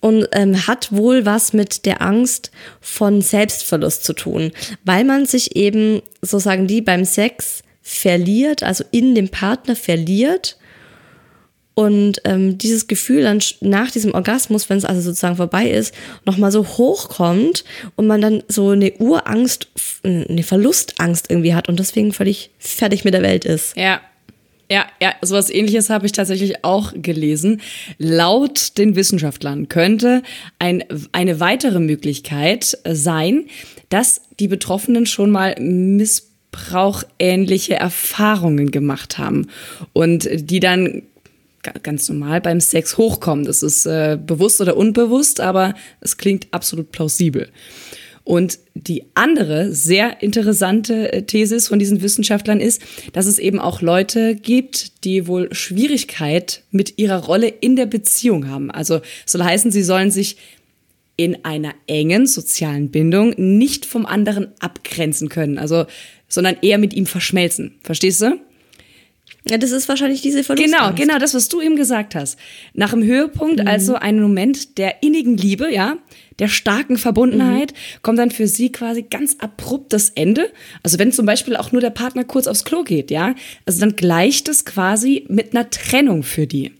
und 0.00 0.28
ähm, 0.32 0.66
hat 0.66 0.92
wohl 0.92 1.24
was 1.24 1.52
mit 1.52 1.86
der 1.86 2.02
Angst 2.02 2.50
von 2.80 3.22
Selbstverlust 3.22 4.04
zu 4.04 4.12
tun, 4.12 4.52
weil 4.84 5.04
man 5.04 5.26
sich 5.26 5.56
eben, 5.56 6.02
so 6.22 6.38
sagen 6.38 6.66
die, 6.66 6.82
beim 6.82 7.04
Sex 7.04 7.62
verliert, 7.80 8.62
also 8.62 8.84
in 8.90 9.14
dem 9.14 9.28
Partner 9.28 9.76
verliert 9.76 10.58
und 11.78 12.20
ähm, 12.24 12.58
dieses 12.58 12.88
Gefühl 12.88 13.22
dann 13.22 13.38
nach 13.60 13.92
diesem 13.92 14.12
Orgasmus, 14.12 14.68
wenn 14.68 14.78
es 14.78 14.84
also 14.84 15.00
sozusagen 15.00 15.36
vorbei 15.36 15.70
ist, 15.70 15.94
nochmal 16.26 16.50
so 16.50 16.66
hochkommt 16.66 17.62
und 17.94 18.08
man 18.08 18.20
dann 18.20 18.42
so 18.48 18.70
eine 18.70 18.94
Urangst, 18.94 19.68
eine 20.02 20.42
Verlustangst 20.42 21.30
irgendwie 21.30 21.54
hat 21.54 21.68
und 21.68 21.78
deswegen 21.78 22.12
völlig 22.12 22.50
fertig 22.58 23.04
mit 23.04 23.14
der 23.14 23.22
Welt 23.22 23.44
ist. 23.44 23.76
Ja. 23.76 24.00
Ja, 24.68 24.86
ja, 25.00 25.14
sowas 25.22 25.50
ähnliches 25.50 25.88
habe 25.88 26.06
ich 26.06 26.12
tatsächlich 26.12 26.64
auch 26.64 26.94
gelesen. 26.96 27.60
Laut 27.96 28.76
den 28.76 28.96
Wissenschaftlern 28.96 29.68
könnte 29.68 30.24
ein, 30.58 30.82
eine 31.12 31.38
weitere 31.38 31.78
Möglichkeit 31.78 32.76
sein, 32.86 33.44
dass 33.88 34.22
die 34.40 34.48
Betroffenen 34.48 35.06
schon 35.06 35.30
mal 35.30 35.54
missbrauchähnliche 35.60 37.76
Erfahrungen 37.76 38.72
gemacht 38.72 39.16
haben 39.16 39.46
und 39.92 40.28
die 40.32 40.58
dann 40.58 41.04
ganz 41.62 42.08
normal 42.08 42.40
beim 42.40 42.60
Sex 42.60 42.96
hochkommen. 42.96 43.44
Das 43.44 43.62
ist 43.62 43.86
äh, 43.86 44.18
bewusst 44.20 44.60
oder 44.60 44.76
unbewusst, 44.76 45.40
aber 45.40 45.74
es 46.00 46.16
klingt 46.16 46.48
absolut 46.52 46.92
plausibel. 46.92 47.48
Und 48.28 48.58
die 48.74 49.04
andere 49.14 49.72
sehr 49.72 50.22
interessante 50.22 51.10
äh, 51.10 51.22
Thesis 51.22 51.68
von 51.68 51.78
diesen 51.78 52.02
Wissenschaftlern 52.02 52.60
ist, 52.60 52.82
dass 53.14 53.24
es 53.24 53.38
eben 53.38 53.58
auch 53.58 53.80
Leute 53.80 54.34
gibt, 54.34 55.04
die 55.04 55.26
wohl 55.26 55.48
Schwierigkeit 55.54 56.62
mit 56.70 56.98
ihrer 56.98 57.24
Rolle 57.24 57.48
in 57.48 57.74
der 57.74 57.86
Beziehung 57.86 58.48
haben. 58.48 58.70
Also 58.70 59.00
soll 59.24 59.42
heißen, 59.42 59.70
sie 59.70 59.82
sollen 59.82 60.10
sich 60.10 60.36
in 61.16 61.42
einer 61.46 61.74
engen 61.86 62.26
sozialen 62.26 62.90
Bindung 62.90 63.32
nicht 63.38 63.86
vom 63.86 64.04
anderen 64.04 64.48
abgrenzen 64.60 65.30
können, 65.30 65.56
also 65.56 65.86
sondern 66.28 66.58
eher 66.60 66.76
mit 66.76 66.92
ihm 66.92 67.06
verschmelzen. 67.06 67.76
Verstehst 67.82 68.20
du? 68.20 68.38
Ja, 69.46 69.56
das 69.56 69.70
ist 69.70 69.88
wahrscheinlich 69.88 70.20
diese 70.20 70.44
Verlustangst. 70.44 70.78
Genau, 70.78 70.94
genau, 70.94 71.18
das, 71.18 71.34
was 71.34 71.48
du 71.48 71.60
eben 71.60 71.76
gesagt 71.76 72.14
hast. 72.14 72.38
Nach 72.74 72.90
dem 72.90 73.02
Höhepunkt, 73.02 73.66
also 73.66 73.94
ein 73.94 74.20
Moment 74.20 74.78
der 74.78 75.02
innigen 75.02 75.36
Liebe, 75.36 75.72
ja, 75.72 75.96
der 76.38 76.48
starken 76.48 76.98
Verbundenheit, 76.98 77.72
kommt 78.02 78.18
dann 78.18 78.30
für 78.30 78.46
sie 78.46 78.70
quasi 78.70 79.02
ganz 79.02 79.36
abrupt 79.38 79.92
das 79.92 80.10
Ende. 80.10 80.50
Also 80.82 80.98
wenn 80.98 81.12
zum 81.12 81.24
Beispiel 81.24 81.56
auch 81.56 81.72
nur 81.72 81.80
der 81.80 81.90
Partner 81.90 82.24
kurz 82.24 82.46
aufs 82.46 82.64
Klo 82.64 82.82
geht, 82.82 83.10
ja, 83.10 83.34
also 83.64 83.80
dann 83.80 83.96
gleicht 83.96 84.48
es 84.48 84.64
quasi 84.64 85.24
mit 85.28 85.54
einer 85.54 85.70
Trennung 85.70 86.22
für 86.22 86.46
die. 86.46 86.72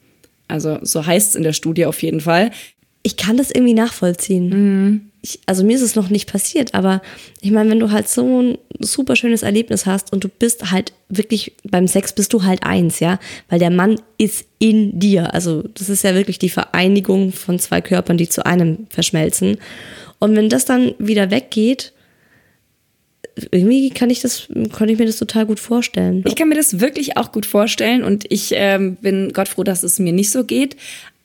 Also 0.46 0.78
so 0.82 1.06
heißt 1.06 1.30
es 1.30 1.34
in 1.36 1.42
der 1.42 1.52
Studie 1.52 1.86
auf 1.86 2.02
jeden 2.02 2.20
Fall. 2.20 2.50
Ich 3.02 3.16
kann 3.16 3.36
das 3.36 3.50
irgendwie 3.50 3.74
nachvollziehen. 3.74 5.07
Ich, 5.20 5.40
also 5.46 5.64
mir 5.64 5.76
ist 5.76 5.82
es 5.82 5.96
noch 5.96 6.10
nicht 6.10 6.30
passiert, 6.30 6.74
aber 6.74 7.02
ich 7.40 7.50
meine, 7.50 7.70
wenn 7.70 7.80
du 7.80 7.90
halt 7.90 8.08
so 8.08 8.40
ein 8.40 8.58
super 8.78 9.16
schönes 9.16 9.42
Erlebnis 9.42 9.84
hast 9.84 10.12
und 10.12 10.22
du 10.22 10.28
bist 10.28 10.70
halt 10.70 10.92
wirklich 11.08 11.54
beim 11.64 11.88
Sex 11.88 12.12
bist 12.12 12.32
du 12.32 12.44
halt 12.44 12.62
eins, 12.62 13.00
ja, 13.00 13.18
weil 13.48 13.58
der 13.58 13.70
Mann 13.70 14.00
ist 14.16 14.46
in 14.58 14.98
dir. 14.98 15.34
Also 15.34 15.62
das 15.62 15.88
ist 15.88 16.04
ja 16.04 16.14
wirklich 16.14 16.38
die 16.38 16.50
Vereinigung 16.50 17.32
von 17.32 17.58
zwei 17.58 17.80
Körpern, 17.80 18.16
die 18.16 18.28
zu 18.28 18.46
einem 18.46 18.86
verschmelzen. 18.90 19.58
Und 20.20 20.36
wenn 20.36 20.48
das 20.48 20.64
dann 20.64 20.94
wieder 20.98 21.30
weggeht, 21.30 21.92
irgendwie 23.50 23.90
kann 23.90 24.10
ich 24.10 24.20
das, 24.20 24.48
kann 24.72 24.88
ich 24.88 24.98
mir 24.98 25.06
das 25.06 25.18
total 25.18 25.46
gut 25.46 25.60
vorstellen. 25.60 26.24
Ich 26.26 26.36
kann 26.36 26.48
mir 26.48 26.56
das 26.56 26.80
wirklich 26.80 27.16
auch 27.16 27.32
gut 27.32 27.46
vorstellen 27.46 28.02
und 28.02 28.24
ich 28.28 28.50
ähm, 28.54 28.96
bin 28.96 29.32
Gott 29.32 29.48
froh, 29.48 29.64
dass 29.64 29.82
es 29.82 29.98
mir 29.98 30.12
nicht 30.12 30.30
so 30.30 30.44
geht. 30.44 30.76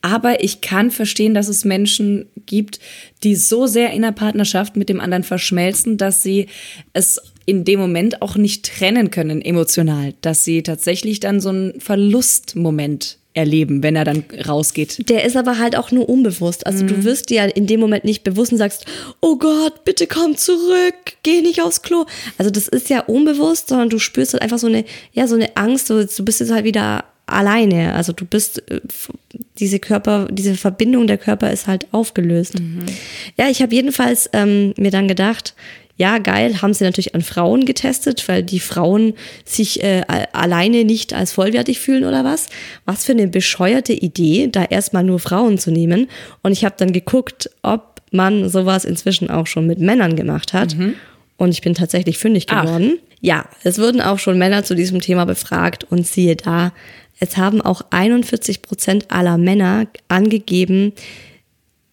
Aber 0.04 0.44
ich 0.44 0.60
kann 0.60 0.90
verstehen, 0.90 1.32
dass 1.32 1.48
es 1.48 1.64
Menschen 1.64 2.26
gibt, 2.44 2.78
die 3.22 3.34
so 3.34 3.66
sehr 3.66 3.90
in 3.92 4.02
der 4.02 4.12
Partnerschaft 4.12 4.76
mit 4.76 4.90
dem 4.90 5.00
anderen 5.00 5.24
verschmelzen, 5.24 5.96
dass 5.96 6.22
sie 6.22 6.48
es 6.92 7.22
in 7.46 7.64
dem 7.64 7.80
Moment 7.80 8.20
auch 8.20 8.36
nicht 8.36 8.66
trennen 8.66 9.10
können 9.10 9.40
emotional, 9.40 10.12
dass 10.20 10.44
sie 10.44 10.62
tatsächlich 10.62 11.20
dann 11.20 11.40
so 11.40 11.48
einen 11.48 11.80
Verlustmoment 11.80 13.16
erleben, 13.32 13.82
wenn 13.82 13.96
er 13.96 14.04
dann 14.04 14.24
rausgeht. 14.46 15.08
Der 15.08 15.24
ist 15.24 15.38
aber 15.38 15.58
halt 15.58 15.74
auch 15.74 15.90
nur 15.90 16.06
unbewusst. 16.06 16.66
Also 16.66 16.84
du 16.84 17.02
wirst 17.02 17.30
dir 17.30 17.56
in 17.56 17.66
dem 17.66 17.80
Moment 17.80 18.04
nicht 18.04 18.24
bewusst 18.24 18.52
und 18.52 18.58
sagst, 18.58 18.84
oh 19.22 19.36
Gott, 19.36 19.86
bitte 19.86 20.06
komm 20.06 20.36
zurück, 20.36 21.14
geh 21.22 21.40
nicht 21.40 21.62
aufs 21.62 21.80
Klo. 21.80 22.04
Also 22.36 22.50
das 22.50 22.68
ist 22.68 22.90
ja 22.90 23.00
unbewusst, 23.00 23.70
sondern 23.70 23.88
du 23.88 23.98
spürst 23.98 24.34
halt 24.34 24.42
einfach 24.42 24.58
so 24.58 24.66
eine, 24.66 24.84
ja, 25.14 25.26
so 25.26 25.34
eine 25.34 25.56
Angst, 25.56 25.86
so, 25.86 26.04
du 26.04 26.24
bist 26.26 26.40
jetzt 26.40 26.52
halt 26.52 26.66
wieder 26.66 27.04
alleine. 27.34 27.94
Also 27.94 28.12
du 28.12 28.24
bist, 28.24 28.62
äh, 28.70 28.80
diese 29.58 29.78
Körper, 29.78 30.28
diese 30.30 30.54
Verbindung 30.54 31.06
der 31.06 31.18
Körper 31.18 31.50
ist 31.50 31.66
halt 31.66 31.86
aufgelöst. 31.92 32.54
Ja, 33.36 33.48
ich 33.48 33.62
habe 33.62 33.74
jedenfalls 33.74 34.30
ähm, 34.32 34.74
mir 34.76 34.90
dann 34.90 35.08
gedacht, 35.08 35.54
ja, 35.96 36.18
geil, 36.18 36.60
haben 36.60 36.74
sie 36.74 36.82
natürlich 36.82 37.14
an 37.14 37.22
Frauen 37.22 37.66
getestet, 37.66 38.26
weil 38.26 38.42
die 38.42 38.58
Frauen 38.58 39.14
sich 39.44 39.82
äh, 39.82 40.02
alleine 40.32 40.84
nicht 40.84 41.14
als 41.14 41.32
vollwertig 41.32 41.78
fühlen 41.78 42.04
oder 42.04 42.24
was. 42.24 42.48
Was 42.84 43.04
für 43.04 43.12
eine 43.12 43.28
bescheuerte 43.28 43.92
Idee, 43.92 44.48
da 44.50 44.64
erstmal 44.64 45.04
nur 45.04 45.20
Frauen 45.20 45.56
zu 45.56 45.70
nehmen. 45.70 46.08
Und 46.42 46.50
ich 46.50 46.64
habe 46.64 46.74
dann 46.76 46.92
geguckt, 46.92 47.48
ob 47.62 48.02
man 48.10 48.48
sowas 48.48 48.84
inzwischen 48.84 49.30
auch 49.30 49.46
schon 49.46 49.66
mit 49.68 49.78
Männern 49.78 50.16
gemacht 50.16 50.52
hat. 50.52 50.74
Und 51.36 51.50
ich 51.50 51.62
bin 51.62 51.74
tatsächlich 51.74 52.18
fündig 52.18 52.46
Ach. 52.48 52.64
geworden. 52.64 52.98
Ja, 53.20 53.46
es 53.62 53.78
wurden 53.78 54.00
auch 54.00 54.18
schon 54.18 54.36
Männer 54.36 54.64
zu 54.64 54.74
diesem 54.74 55.00
Thema 55.00 55.24
befragt 55.24 55.84
und 55.84 56.06
siehe 56.06 56.36
da, 56.36 56.72
es 57.18 57.36
haben 57.36 57.60
auch 57.60 57.82
41 57.90 58.62
Prozent 58.62 59.10
aller 59.10 59.38
Männer 59.38 59.86
angegeben, 60.08 60.92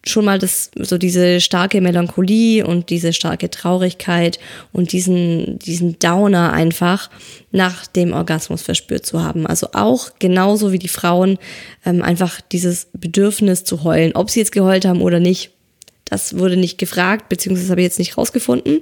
schon 0.04 0.26
mal 0.26 0.40
das, 0.40 0.72
so 0.76 0.98
diese 0.98 1.42
starke 1.42 1.80
Melancholie 1.80 2.66
und 2.66 2.90
diese 2.90 3.14
starke 3.14 3.50
Traurigkeit 3.50 4.40
und 4.72 4.94
diesen, 4.94 5.60
diesen 5.60 6.00
Downer 6.00 6.54
einfach 6.54 7.10
nach 7.52 7.86
dem 7.86 8.14
Orgasmus 8.14 8.64
verspürt 8.64 9.06
zu 9.06 9.22
haben. 9.22 9.46
Also 9.46 9.70
auch 9.74 10.10
genauso 10.18 10.72
wie 10.72 10.80
die 10.80 10.88
Frauen 10.88 11.38
ähm, 11.86 12.02
einfach 12.02 12.42
dieses 12.42 12.88
Bedürfnis 12.94 13.64
zu 13.64 13.84
heulen. 13.84 14.14
Ob 14.16 14.32
sie 14.32 14.40
jetzt 14.40 14.52
geheult 14.52 14.86
haben 14.86 15.02
oder 15.02 15.20
nicht, 15.20 15.52
das 16.06 16.38
wurde 16.38 16.58
nicht 16.58 16.78
gefragt, 16.78 17.30
beziehungsweise 17.30 17.70
habe 17.70 17.82
ich 17.82 17.86
jetzt 17.86 18.00
nicht 18.00 18.18
rausgefunden. 18.18 18.80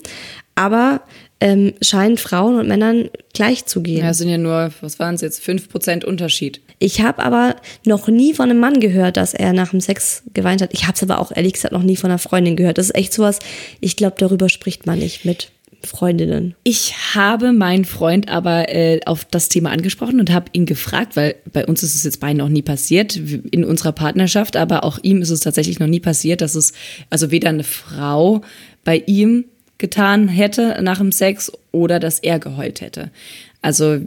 Aber 0.55 1.01
ähm, 1.41 1.73
scheint 1.81 2.19
Frauen 2.19 2.59
und 2.59 2.67
Männern 2.67 3.09
gleich 3.33 3.65
zu 3.65 3.81
gehen. 3.81 4.03
Ja, 4.03 4.09
es 4.09 4.17
sind 4.17 4.29
ja 4.29 4.37
nur, 4.37 4.71
was 4.81 4.99
waren 4.99 5.15
es 5.15 5.21
jetzt, 5.21 5.41
5% 5.41 6.05
Unterschied. 6.05 6.61
Ich 6.79 7.01
habe 7.01 7.21
aber 7.23 7.55
noch 7.85 8.07
nie 8.07 8.33
von 8.33 8.49
einem 8.49 8.59
Mann 8.59 8.79
gehört, 8.79 9.17
dass 9.17 9.33
er 9.33 9.53
nach 9.53 9.71
dem 9.71 9.81
Sex 9.81 10.23
geweint 10.33 10.61
hat. 10.61 10.73
Ich 10.73 10.83
habe 10.83 10.93
es 10.95 11.03
aber 11.03 11.19
auch 11.19 11.31
ehrlich 11.35 11.53
gesagt 11.53 11.73
noch 11.73 11.83
nie 11.83 11.97
von 11.97 12.09
einer 12.09 12.19
Freundin 12.19 12.55
gehört. 12.55 12.77
Das 12.77 12.87
ist 12.87 12.95
echt 12.95 13.13
sowas, 13.13 13.39
ich 13.81 13.95
glaube, 13.95 14.15
darüber 14.17 14.49
spricht 14.49 14.85
man 14.85 14.99
nicht 14.99 15.25
mit 15.25 15.51
Freundinnen. 15.83 16.55
Ich 16.63 17.15
habe 17.15 17.53
meinen 17.53 17.85
Freund 17.85 18.29
aber 18.29 18.73
äh, 18.73 18.99
auf 19.05 19.25
das 19.25 19.49
Thema 19.49 19.71
angesprochen 19.71 20.19
und 20.19 20.31
habe 20.31 20.47
ihn 20.51 20.65
gefragt, 20.65 21.15
weil 21.15 21.35
bei 21.53 21.65
uns 21.65 21.83
ist 21.83 21.95
es 21.95 22.03
jetzt 22.03 22.19
beiden 22.19 22.37
noch 22.37 22.49
nie 22.49 22.61
passiert, 22.61 23.15
in 23.15 23.63
unserer 23.63 23.93
Partnerschaft, 23.93 24.57
aber 24.57 24.83
auch 24.83 24.99
ihm 25.03 25.21
ist 25.21 25.29
es 25.29 25.39
tatsächlich 25.39 25.79
noch 25.79 25.87
nie 25.87 26.01
passiert, 26.01 26.41
dass 26.41 26.55
es 26.55 26.73
also 27.09 27.31
weder 27.31 27.49
eine 27.49 27.63
Frau 27.63 28.41
bei 28.83 29.03
ihm 29.05 29.45
getan 29.79 30.27
hätte 30.27 30.77
nach 30.81 30.99
dem 30.99 31.11
Sex 31.11 31.51
oder 31.71 31.99
dass 31.99 32.19
er 32.19 32.37
geheult 32.39 32.81
hätte. 32.81 33.09
Also 33.61 33.97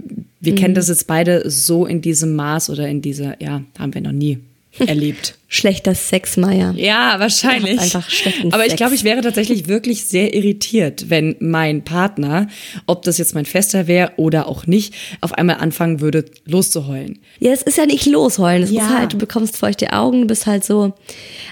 wir 0.41 0.55
kennen 0.55 0.75
das 0.75 0.89
jetzt 0.89 1.07
beide 1.07 1.51
so 1.51 1.85
in 1.85 2.01
diesem 2.01 2.35
Maß 2.37 2.71
oder 2.71 2.89
in 2.89 3.03
dieser, 3.03 3.43
ja, 3.43 3.63
haben 3.79 3.93
wir 3.93 4.01
noch 4.01 4.13
nie 4.13 4.39
erlebt. 4.79 5.35
Schlechter 5.49 5.95
Sex, 5.95 6.39
Meier. 6.39 6.73
Ja, 6.79 7.17
wahrscheinlich. 7.19 7.79
Einfach 7.79 8.09
schlechten 8.09 8.55
Aber 8.55 8.65
ich 8.65 8.75
glaube, 8.77 8.95
ich 8.95 9.05
wäre 9.05 9.21
tatsächlich 9.21 9.69
wirklich 9.69 10.05
sehr 10.07 10.33
irritiert, 10.33 11.11
wenn 11.11 11.37
mein 11.41 11.83
Partner, 11.85 12.47
ob 12.87 13.03
das 13.03 13.19
jetzt 13.19 13.35
mein 13.35 13.45
Fester 13.45 13.87
wäre 13.87 14.13
oder 14.17 14.49
auch 14.49 14.67
nicht, 14.67 14.95
auf 15.21 15.35
einmal 15.35 15.57
anfangen 15.57 16.01
würde, 16.01 16.25
loszuheulen. 16.47 17.19
Ja, 17.39 17.53
es 17.53 17.61
ist 17.61 17.77
ja 17.77 17.85
nicht 17.85 18.07
losheulen. 18.07 18.63
Es 18.63 18.71
Ja. 18.71 18.87
ist 18.87 18.89
halt, 18.97 19.13
du 19.13 19.19
bekommst 19.19 19.59
feuchte 19.59 19.93
Augen, 19.93 20.23
du 20.23 20.27
bist 20.29 20.47
halt 20.47 20.65
so. 20.65 20.95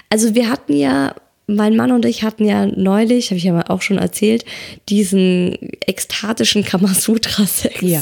Also 0.09 0.33
wir 0.33 0.49
hatten 0.49 0.73
ja, 0.75 1.13
mein 1.47 1.75
Mann 1.75 1.91
und 1.91 2.05
ich 2.05 2.23
hatten 2.23 2.45
ja 2.45 2.65
neulich, 2.65 3.29
habe 3.29 3.37
ich 3.37 3.43
ja 3.43 3.53
mal 3.53 3.65
auch 3.67 3.81
schon 3.81 3.97
erzählt, 3.97 4.45
diesen 4.89 5.57
ekstatischen 5.85 6.63
Kamasutra-Sex. 6.63 7.81
Ja. 7.81 8.01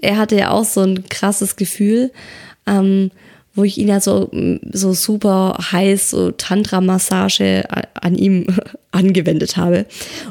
Er 0.00 0.16
hatte 0.16 0.36
ja 0.36 0.50
auch 0.50 0.64
so 0.64 0.80
ein 0.80 1.08
krasses 1.08 1.56
Gefühl. 1.56 2.10
Ähm, 2.66 3.10
wo 3.54 3.64
ich 3.64 3.78
ihn 3.78 3.88
ja 3.88 4.00
so, 4.00 4.30
so 4.72 4.92
super 4.92 5.58
heiß, 5.72 6.10
so 6.10 6.30
Tantra-Massage 6.30 7.64
an 7.94 8.14
ihm 8.14 8.46
angewendet 8.92 9.56
habe. 9.56 9.86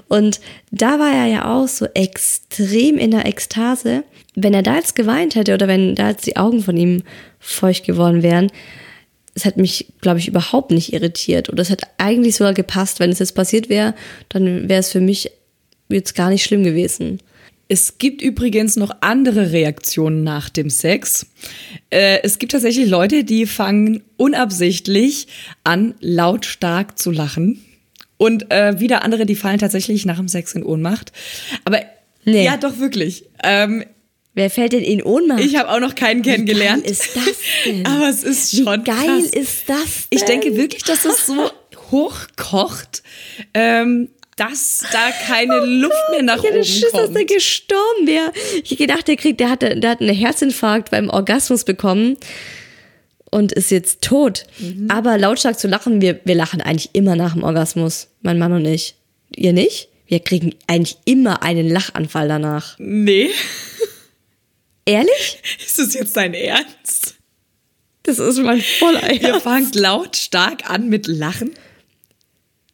Und 0.07 0.39
da 0.71 0.99
war 0.99 1.11
er 1.11 1.25
ja 1.27 1.53
auch 1.53 1.67
so 1.67 1.85
extrem 1.93 2.97
in 2.97 3.11
der 3.11 3.25
Ekstase. 3.25 4.03
Wenn 4.35 4.53
er 4.53 4.63
da 4.63 4.75
jetzt 4.75 4.95
geweint 4.95 5.35
hätte 5.35 5.53
oder 5.53 5.67
wenn 5.67 5.95
da 5.95 6.09
jetzt 6.09 6.25
die 6.27 6.37
Augen 6.37 6.63
von 6.63 6.77
ihm 6.77 7.03
feucht 7.39 7.85
geworden 7.85 8.23
wären, 8.23 8.51
es 9.39 9.45
hat 9.45 9.57
mich, 9.57 9.87
glaube 10.01 10.19
ich, 10.19 10.27
überhaupt 10.27 10.71
nicht 10.71 10.91
irritiert. 10.93 11.49
Und 11.49 11.59
es 11.59 11.69
hat 11.69 11.83
eigentlich 11.97 12.35
sogar 12.35 12.53
gepasst. 12.53 12.99
Wenn 12.99 13.09
es 13.09 13.19
jetzt 13.19 13.35
passiert 13.35 13.69
wäre, 13.69 13.95
dann 14.27 14.67
wäre 14.67 14.81
es 14.81 14.91
für 14.91 14.99
mich 14.99 15.31
jetzt 15.87 16.13
gar 16.13 16.29
nicht 16.29 16.43
schlimm 16.43 16.63
gewesen. 16.63 17.19
Es 17.69 17.99
gibt 17.99 18.21
übrigens 18.21 18.75
noch 18.75 18.91
andere 19.01 19.51
Reaktionen 19.51 20.23
nach 20.23 20.49
dem 20.49 20.69
Sex. 20.69 21.27
Äh, 21.89 22.19
es 22.23 22.39
gibt 22.39 22.51
tatsächlich 22.51 22.89
Leute, 22.89 23.23
die 23.23 23.45
fangen 23.45 24.03
unabsichtlich 24.17 25.27
an, 25.63 25.93
lautstark 26.01 26.97
zu 26.99 27.11
lachen. 27.11 27.63
Und 28.17 28.51
äh, 28.51 28.79
wieder 28.79 29.03
andere, 29.03 29.25
die 29.25 29.35
fallen 29.35 29.59
tatsächlich 29.59 30.05
nach 30.05 30.17
dem 30.17 30.27
Sex 30.27 30.53
in 30.53 30.63
Ohnmacht. 30.63 31.13
Aber 31.63 31.79
nee. 32.25 32.43
ja, 32.43 32.57
doch 32.57 32.79
wirklich. 32.79 33.25
Ähm, 33.43 33.85
Wer 34.39 34.49
fällt 34.49 34.71
denn 34.71 34.85
in 34.85 35.03
Ohnmacht? 35.03 35.41
Ich 35.41 35.57
habe 35.57 35.69
auch 35.69 35.81
noch 35.81 35.95
keinen 35.95 36.21
kennengelernt. 36.21 36.83
Wie 36.83 36.87
geil 36.87 36.91
ist 36.93 37.09
das 37.13 37.35
denn? 37.65 37.85
Aber 37.85 38.07
es 38.07 38.23
ist 38.23 38.55
schon 38.55 38.79
Wie 38.79 38.83
geil 38.85 39.05
krass. 39.05 39.25
ist 39.31 39.67
das 39.67 39.77
denn? 39.77 40.07
Ich 40.11 40.23
denke 40.23 40.55
wirklich, 40.55 40.83
dass 40.83 41.03
das 41.03 41.25
so 41.25 41.51
hochkocht, 41.91 43.03
ähm, 43.53 44.07
dass 44.37 44.85
da 44.93 45.11
keine 45.27 45.59
Luft 45.65 45.93
mehr 46.11 46.23
nach 46.23 46.37
ich 46.37 46.43
hatte 46.45 46.53
oben 46.59 46.63
Schiss, 46.63 46.91
kommt. 46.91 47.03
dass 47.03 47.11
der 47.11 47.25
gestorben 47.25 48.07
wäre. 48.07 48.31
Ich 48.63 48.77
gedacht, 48.77 49.09
der 49.09 49.17
kriegt, 49.17 49.41
der 49.41 49.49
hatte, 49.49 49.77
der 49.77 49.89
hat 49.89 49.99
einen 49.99 50.15
Herzinfarkt 50.15 50.89
beim 50.89 51.09
Orgasmus 51.09 51.65
bekommen 51.65 52.15
und 53.31 53.51
ist 53.51 53.71
jetzt 53.71 54.01
tot. 54.01 54.45
Mhm. 54.59 54.87
Aber 54.89 55.17
lautstark 55.17 55.59
zu 55.59 55.67
lachen, 55.67 55.99
wir, 55.99 56.21
wir 56.23 56.35
lachen 56.35 56.61
eigentlich 56.61 56.91
immer 56.93 57.17
nach 57.17 57.33
dem 57.33 57.43
Orgasmus, 57.43 58.07
mein 58.21 58.39
Mann 58.39 58.53
und 58.53 58.63
ich. 58.63 58.95
Ihr 59.35 59.51
nicht? 59.51 59.89
Wir 60.07 60.21
kriegen 60.21 60.55
eigentlich 60.65 60.95
immer 61.03 61.43
einen 61.43 61.67
Lachanfall 61.69 62.29
danach. 62.29 62.75
nee, 62.79 63.31
Ehrlich? 64.89 65.39
ist 65.65 65.77
das 65.77 65.93
jetzt 65.93 66.17
dein 66.17 66.33
Ernst? 66.33 67.15
Das 68.03 68.17
ist 68.17 68.39
mein 68.39 68.59
voller 68.61 69.11
Ihr 69.11 69.39
fangt 69.39 69.75
lautstark 69.75 70.67
an 70.67 70.89
mit 70.89 71.05
Lachen? 71.05 71.51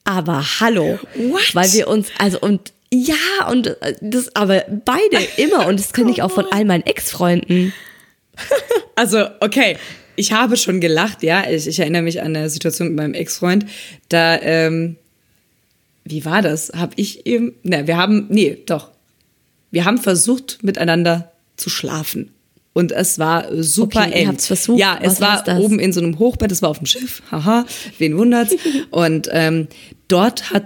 Aber 0.06 0.46
hallo. 0.62 0.98
What? 1.16 1.54
Weil 1.54 1.74
wir 1.74 1.90
uns, 1.90 2.08
also 2.18 2.40
und 2.40 2.72
ja, 2.94 3.50
und 3.50 3.68
äh, 3.68 3.96
das, 4.00 4.34
aber 4.34 4.64
beide 4.86 5.18
immer. 5.38 5.68
Und 5.68 5.80
das 5.80 5.92
kenne 5.92 6.12
ich 6.12 6.22
auch 6.22 6.32
von 6.32 6.46
all 6.52 6.66
meinen 6.66 6.86
Ex-Freunden. 6.86 7.74
Also, 8.98 9.26
okay, 9.42 9.76
ich 10.16 10.32
habe 10.32 10.56
schon 10.56 10.80
gelacht, 10.80 11.22
ja. 11.22 11.50
Ich, 11.50 11.68
ich 11.68 11.80
erinnere 11.80 12.02
mich 12.02 12.22
an 12.22 12.34
eine 12.34 12.50
Situation 12.50 12.88
mit 12.88 12.96
meinem 12.96 13.14
Ex-Freund. 13.14 13.66
Da, 14.08 14.40
ähm, 14.42 14.96
wie 16.06 16.24
war 16.24 16.42
das? 16.42 16.72
Hab 16.74 16.94
ich 16.96 17.26
ihm, 17.26 17.56
ne, 17.64 17.88
wir 17.88 17.98
haben, 17.98 18.28
nee, 18.30 18.58
doch. 18.66 18.92
Wir 19.70 19.84
haben 19.84 19.98
versucht, 19.98 20.64
miteinander 20.64 21.34
zu 21.58 21.70
schlafen. 21.70 22.32
Und 22.74 22.92
es 22.92 23.20
war 23.20 23.46
super 23.64 24.06
Okay, 24.08 24.26
eng. 24.26 24.38
versucht? 24.38 24.78
Ja, 24.80 25.00
es 25.02 25.22
war 25.22 25.46
oben 25.60 25.80
in 25.80 25.94
so 25.94 26.02
einem 26.02 26.20
Hochbett, 26.20 26.52
es 26.52 26.62
war 26.62 26.70
auf 26.70 26.80
dem 26.80 26.88
Schiff. 26.88 27.22
Haha, 27.32 27.66
wen 28.00 28.18
wundert's? 28.18 28.54
Und 28.92 29.30
ähm, 29.32 29.68
dort 30.10 30.52
hat 30.52 30.66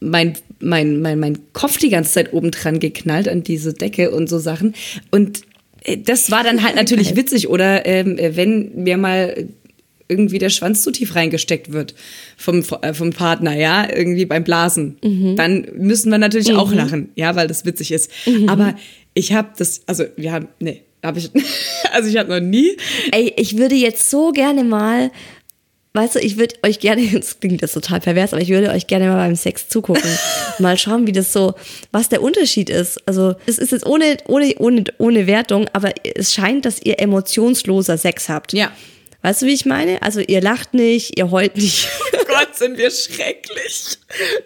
mein, 0.00 0.34
mein, 0.58 1.00
mein, 1.00 1.20
mein 1.20 1.38
Kopf 1.52 1.78
die 1.78 1.90
ganze 1.90 2.10
Zeit 2.10 2.32
oben 2.32 2.50
dran 2.50 2.80
geknallt 2.80 3.28
an 3.28 3.44
diese 3.44 3.72
Decke 3.72 4.10
und 4.10 4.28
so 4.28 4.38
Sachen. 4.38 4.74
Und 5.12 5.42
äh, 5.84 5.96
das 5.98 6.32
war 6.32 6.42
dann 6.42 6.64
halt 6.64 6.74
natürlich 6.76 7.14
witzig. 7.14 7.48
Oder 7.48 7.86
ähm, 7.86 8.18
wenn 8.18 8.72
mir 8.74 8.96
mal 8.96 9.48
irgendwie 10.08 10.38
der 10.38 10.50
Schwanz 10.50 10.82
zu 10.82 10.90
tief 10.90 11.14
reingesteckt 11.14 11.72
wird 11.72 11.94
vom, 12.36 12.62
äh, 12.82 12.92
vom 12.94 13.10
Partner, 13.10 13.56
ja, 13.56 13.88
irgendwie 13.90 14.26
beim 14.26 14.44
Blasen, 14.44 14.98
Mhm. 15.02 15.36
dann 15.36 15.66
müssen 15.76 16.10
wir 16.10 16.18
natürlich 16.18 16.52
auch 16.54 16.72
lachen, 16.72 17.10
ja, 17.14 17.34
weil 17.36 17.48
das 17.48 17.64
witzig 17.64 17.90
ist. 17.92 18.10
Mhm. 18.26 18.48
Aber 18.48 18.74
ich 19.14 19.32
habe 19.32 19.48
das, 19.56 19.82
also 19.86 20.04
wir 20.16 20.32
haben, 20.32 20.48
nee, 20.60 20.82
habe 21.02 21.18
ich, 21.18 21.30
also 21.92 22.08
ich 22.08 22.16
habe 22.18 22.28
noch 22.28 22.40
nie, 22.40 22.76
Ey, 23.12 23.32
ich 23.36 23.56
würde 23.56 23.74
jetzt 23.76 24.10
so 24.10 24.32
gerne 24.32 24.62
mal, 24.64 25.10
weißt 25.94 26.16
du, 26.16 26.18
ich 26.18 26.36
würde 26.38 26.56
euch 26.64 26.80
gerne, 26.80 27.00
jetzt 27.12 27.40
klingt 27.40 27.62
das 27.62 27.72
total 27.72 28.00
pervers, 28.00 28.32
aber 28.34 28.42
ich 28.42 28.48
würde 28.50 28.70
euch 28.70 28.86
gerne 28.86 29.06
mal 29.06 29.16
beim 29.26 29.36
Sex 29.36 29.68
zugucken. 29.68 30.10
mal 30.58 30.76
schauen, 30.76 31.06
wie 31.06 31.12
das 31.12 31.32
so, 31.32 31.54
was 31.92 32.08
der 32.10 32.20
Unterschied 32.22 32.68
ist. 32.68 32.98
Also, 33.08 33.34
es 33.46 33.58
ist 33.58 33.72
jetzt 33.72 33.86
ohne, 33.86 34.18
ohne, 34.26 34.54
ohne, 34.58 34.84
ohne 34.98 35.26
Wertung, 35.26 35.66
aber 35.72 35.92
es 36.14 36.34
scheint, 36.34 36.64
dass 36.66 36.82
ihr 36.82 37.00
emotionsloser 37.00 37.96
Sex 37.96 38.28
habt. 38.28 38.52
ja. 38.52 38.70
Weißt 39.24 39.40
du, 39.40 39.46
wie 39.46 39.54
ich 39.54 39.64
meine? 39.64 40.02
Also, 40.02 40.20
ihr 40.20 40.42
lacht 40.42 40.74
nicht, 40.74 41.18
ihr 41.18 41.30
heult 41.30 41.56
nicht. 41.56 41.88
Gott, 42.28 42.54
sind 42.54 42.76
wir 42.76 42.90
schrecklich. 42.90 43.96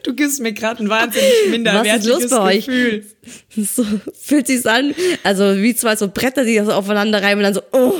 Du 0.04 0.14
gibst 0.14 0.38
mir 0.38 0.52
gerade 0.52 0.84
ein 0.84 0.88
wahnsinnig 0.88 1.28
Was 1.32 1.44
ist 1.46 1.50
minderwertiges 1.50 2.06
los 2.06 2.30
bei 2.30 2.40
euch? 2.40 2.66
Gefühl. 2.66 3.04
So 3.56 3.84
fühlt 4.18 4.46
sich's 4.46 4.66
an, 4.66 4.94
also 5.24 5.56
wie 5.56 5.74
zwei 5.74 5.96
so 5.96 6.08
Bretter, 6.08 6.44
die 6.44 6.54
das 6.54 6.68
aufeinander 6.68 7.20
reiben 7.22 7.40
und 7.40 7.42
dann 7.42 7.54
so, 7.54 7.62
oh, 7.72 7.92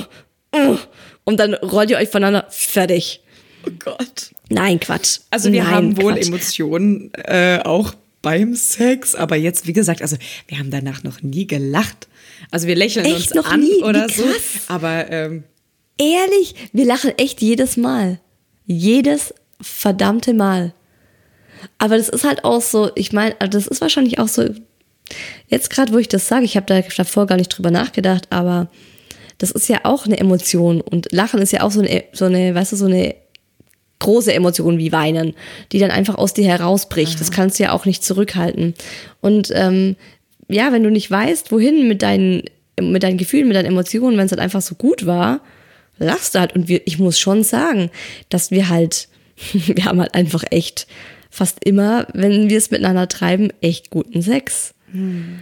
oh, 0.53 0.79
und 1.25 1.41
dann 1.41 1.55
rollt 1.55 1.91
ihr 1.91 1.99
euch 1.99 2.09
voneinander, 2.09 2.47
fertig. 2.49 3.23
Oh 3.67 3.71
Gott. 3.79 4.31
Nein, 4.49 4.79
Quatsch. 4.79 5.19
Also 5.31 5.53
wir 5.53 5.65
Nein, 5.65 5.73
haben 5.73 5.97
wohl 6.01 6.15
Quatsch. 6.15 6.29
Emotionen 6.29 7.13
äh, 7.15 7.59
auch 7.65 7.93
beim 8.23 8.55
Sex, 8.55 9.17
aber 9.17 9.35
jetzt, 9.35 9.67
wie 9.67 9.73
gesagt, 9.73 10.01
also 10.01 10.17
wir 10.47 10.59
haben 10.59 10.71
danach 10.71 11.03
noch 11.03 11.23
nie 11.23 11.47
gelacht. 11.47 12.07
Also 12.53 12.69
wir 12.69 12.77
lächeln 12.77 13.05
Echt 13.05 13.33
uns 13.33 13.35
noch 13.35 13.51
an 13.51 13.61
nie? 13.61 13.83
Oder 13.83 14.09
so, 14.09 14.25
aber 14.69 15.11
ähm, 15.11 15.45
Ehrlich, 15.99 16.55
wir 16.73 16.85
lachen 16.85 17.13
echt 17.19 17.43
jedes 17.43 17.77
Mal. 17.77 18.21
Jedes 18.67 19.35
verdammte 19.61 20.35
Mal. 20.35 20.73
Aber 21.79 21.97
das 21.97 22.09
ist 22.09 22.25
halt 22.25 22.45
auch 22.45 22.61
so, 22.63 22.91
ich 22.95 23.13
meine, 23.13 23.35
das 23.51 23.67
ist 23.67 23.81
wahrscheinlich 23.81 24.19
auch 24.19 24.29
so, 24.29 24.45
jetzt 25.49 25.71
gerade, 25.71 25.93
wo 25.93 25.99
ich 25.99 26.09
das 26.09 26.29
sage, 26.29 26.45
ich 26.45 26.57
habe 26.57 26.67
da 26.67 26.81
davor 26.81 27.27
gar 27.27 27.37
nicht 27.37 27.49
drüber 27.49 27.71
nachgedacht, 27.71 28.29
aber 28.31 28.69
das 29.39 29.51
ist 29.51 29.69
ja 29.69 29.81
auch 29.85 30.07
eine 30.07 30.19
Emotion 30.19 30.81
und 30.81 31.13
Lachen 31.13 31.41
ist 31.41 31.53
ja 31.53 31.63
auch 31.63 31.71
so 31.71 31.81
eine, 31.81 32.05
so 32.13 32.27
eine, 32.27 32.55
weißt 32.55 32.73
du, 32.73 32.77
so 32.77 32.87
eine 32.87 33.15
große 34.01 34.33
Emotion 34.33 34.79
wie 34.79 34.93
Weinen, 34.93 35.35
die 35.73 35.79
dann 35.79 35.91
einfach 35.91 36.17
aus 36.17 36.35
dir 36.35 36.47
herausbricht. 36.47 37.21
Das 37.21 37.31
kannst 37.31 37.59
du 37.59 37.65
ja 37.65 37.73
auch 37.73 37.85
nicht 37.85 38.05
zurückhalten. 38.05 38.75
Und 39.21 39.51
ähm, 39.55 39.97
ja, 40.49 40.73
wenn 40.73 40.85
du 40.85 40.91
nicht 40.91 41.11
weißt, 41.11 41.51
wohin 41.51 41.89
mit 41.89 42.03
deinen, 42.03 42.45
mit 42.81 43.03
deinen 43.03 43.19
Gefühlen, 43.19 43.49
mit 43.49 43.57
deinen 43.57 43.67
Emotionen, 43.67 44.17
wenn 44.17 44.27
es 44.27 44.33
halt 44.33 44.41
einfach 44.41 44.63
so 44.63 44.77
gut 44.77 45.07
war, 45.07 45.41
lachst 45.99 46.35
du 46.35 46.41
halt. 46.41 46.55
Und 46.55 46.69
wir, 46.69 46.87
ich 46.87 46.99
muss 46.99 47.19
schon 47.19 47.45
sagen, 47.45 47.91
dass 48.29 48.51
wir 48.51 48.69
halt, 48.69 49.09
wir 49.53 49.85
haben 49.85 50.01
halt 50.01 50.15
einfach 50.15 50.45
echt 50.51 50.87
fast 51.31 51.65
immer, 51.65 52.07
wenn 52.15 52.51
wir 52.51 52.59
es 52.59 52.71
miteinander 52.71 53.09
treiben, 53.09 53.53
echt 53.61 53.91
guten 53.91 54.23
Sex. 54.23 54.75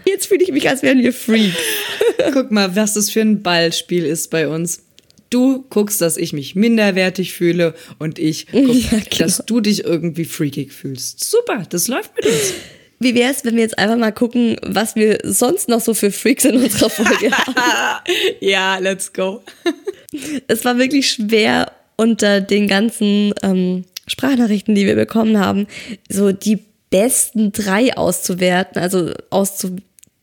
Jetzt 0.05 0.27
fühle 0.27 0.43
ich 0.43 0.51
mich, 0.51 0.69
als 0.69 0.83
wären 0.83 0.99
wir 0.99 1.13
Freaks. 1.13 1.57
guck 2.33 2.51
mal, 2.51 2.75
was 2.75 2.95
das 2.95 3.11
für 3.11 3.21
ein 3.21 3.43
Ballspiel 3.43 4.05
ist 4.05 4.31
bei 4.31 4.49
uns. 4.49 4.83
Du 5.31 5.65
guckst, 5.71 6.01
dass 6.01 6.17
ich 6.17 6.33
mich 6.33 6.55
minderwertig 6.57 7.33
fühle 7.33 7.75
und 7.99 8.19
ich 8.19 8.47
guck, 8.51 8.75
Ja, 8.75 8.99
genau. 8.99 9.05
dass 9.19 9.43
du 9.47 9.61
dich 9.61 9.85
irgendwie 9.85 10.25
freakig 10.25 10.73
fühlst. 10.73 11.23
Super, 11.25 11.63
das 11.69 11.87
läuft 11.89 12.15
mit 12.17 12.27
uns. 12.27 12.55
Wie 12.99 13.15
wäre 13.15 13.31
es, 13.31 13.45
wenn 13.45 13.55
wir 13.57 13.63
jetzt 13.63 13.79
einfach 13.79 13.97
mal 13.99 14.11
gucken, 14.11 14.57
was 14.63 14.97
wir 14.97 15.19
sonst 15.23 15.69
noch 15.69 15.81
so 15.81 15.95
für 15.95 16.11
Freaks 16.11 16.45
in 16.45 16.57
unserer 16.57 16.91
Folge 16.91 17.31
haben? 17.31 17.55
ja, 18.41 18.79
let's 18.79 19.13
go. 19.13 19.43
Es 20.49 20.65
war 20.65 20.79
wirklich 20.79 21.11
schwer 21.11 21.73
unter 21.97 22.41
den 22.41 22.69
ganzen 22.69 23.35
ähm, 23.43 23.85
Sprachnachrichten, 24.07 24.75
die 24.75 24.87
wir 24.87 24.95
bekommen 24.95 25.39
haben, 25.39 25.67
so 26.09 26.33
die 26.33 26.61
besten 26.91 27.53
drei 27.53 27.97
auszuwerten, 27.97 28.81
also 28.81 29.13
auszu 29.31 29.77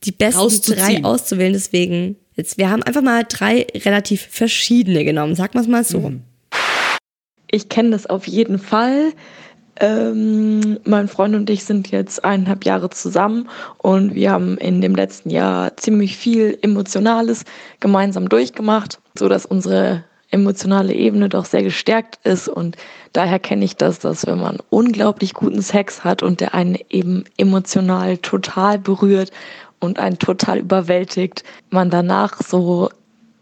die 0.04 0.12
besten 0.12 0.74
drei 0.74 1.04
auszuwählen. 1.04 1.52
Deswegen, 1.52 2.16
jetzt, 2.36 2.58
wir 2.58 2.70
haben 2.70 2.82
einfach 2.82 3.02
mal 3.02 3.24
drei 3.28 3.66
relativ 3.74 4.26
verschiedene 4.30 5.04
genommen, 5.04 5.34
wir 5.54 5.62
es 5.62 5.68
mal 5.68 5.84
so. 5.84 6.12
Ich 7.50 7.68
kenne 7.68 7.90
das 7.90 8.06
auf 8.06 8.26
jeden 8.26 8.58
Fall. 8.58 9.12
Ähm, 9.80 10.78
mein 10.84 11.08
Freund 11.08 11.34
und 11.34 11.50
ich 11.50 11.64
sind 11.64 11.90
jetzt 11.90 12.24
eineinhalb 12.24 12.64
Jahre 12.64 12.90
zusammen 12.90 13.48
und 13.78 14.14
wir 14.14 14.30
haben 14.30 14.56
in 14.58 14.80
dem 14.80 14.94
letzten 14.94 15.30
Jahr 15.30 15.76
ziemlich 15.76 16.16
viel 16.16 16.56
Emotionales 16.62 17.44
gemeinsam 17.80 18.28
durchgemacht, 18.28 19.00
so 19.18 19.28
dass 19.28 19.46
unsere 19.46 20.04
emotionale 20.30 20.92
Ebene 20.92 21.28
doch 21.28 21.44
sehr 21.44 21.62
gestärkt 21.62 22.18
ist. 22.24 22.48
Und 22.48 22.76
daher 23.12 23.38
kenne 23.38 23.64
ich 23.64 23.76
das, 23.76 24.00
dass 24.00 24.26
wenn 24.26 24.40
man 24.40 24.58
unglaublich 24.70 25.32
guten 25.34 25.62
Sex 25.62 26.04
hat 26.04 26.22
und 26.22 26.40
der 26.40 26.54
einen 26.54 26.76
eben 26.90 27.24
emotional 27.36 28.18
total 28.18 28.78
berührt 28.78 29.30
und 29.80 29.98
einen 29.98 30.18
total 30.18 30.58
überwältigt, 30.58 31.44
man 31.70 31.90
danach 31.90 32.40
so 32.42 32.90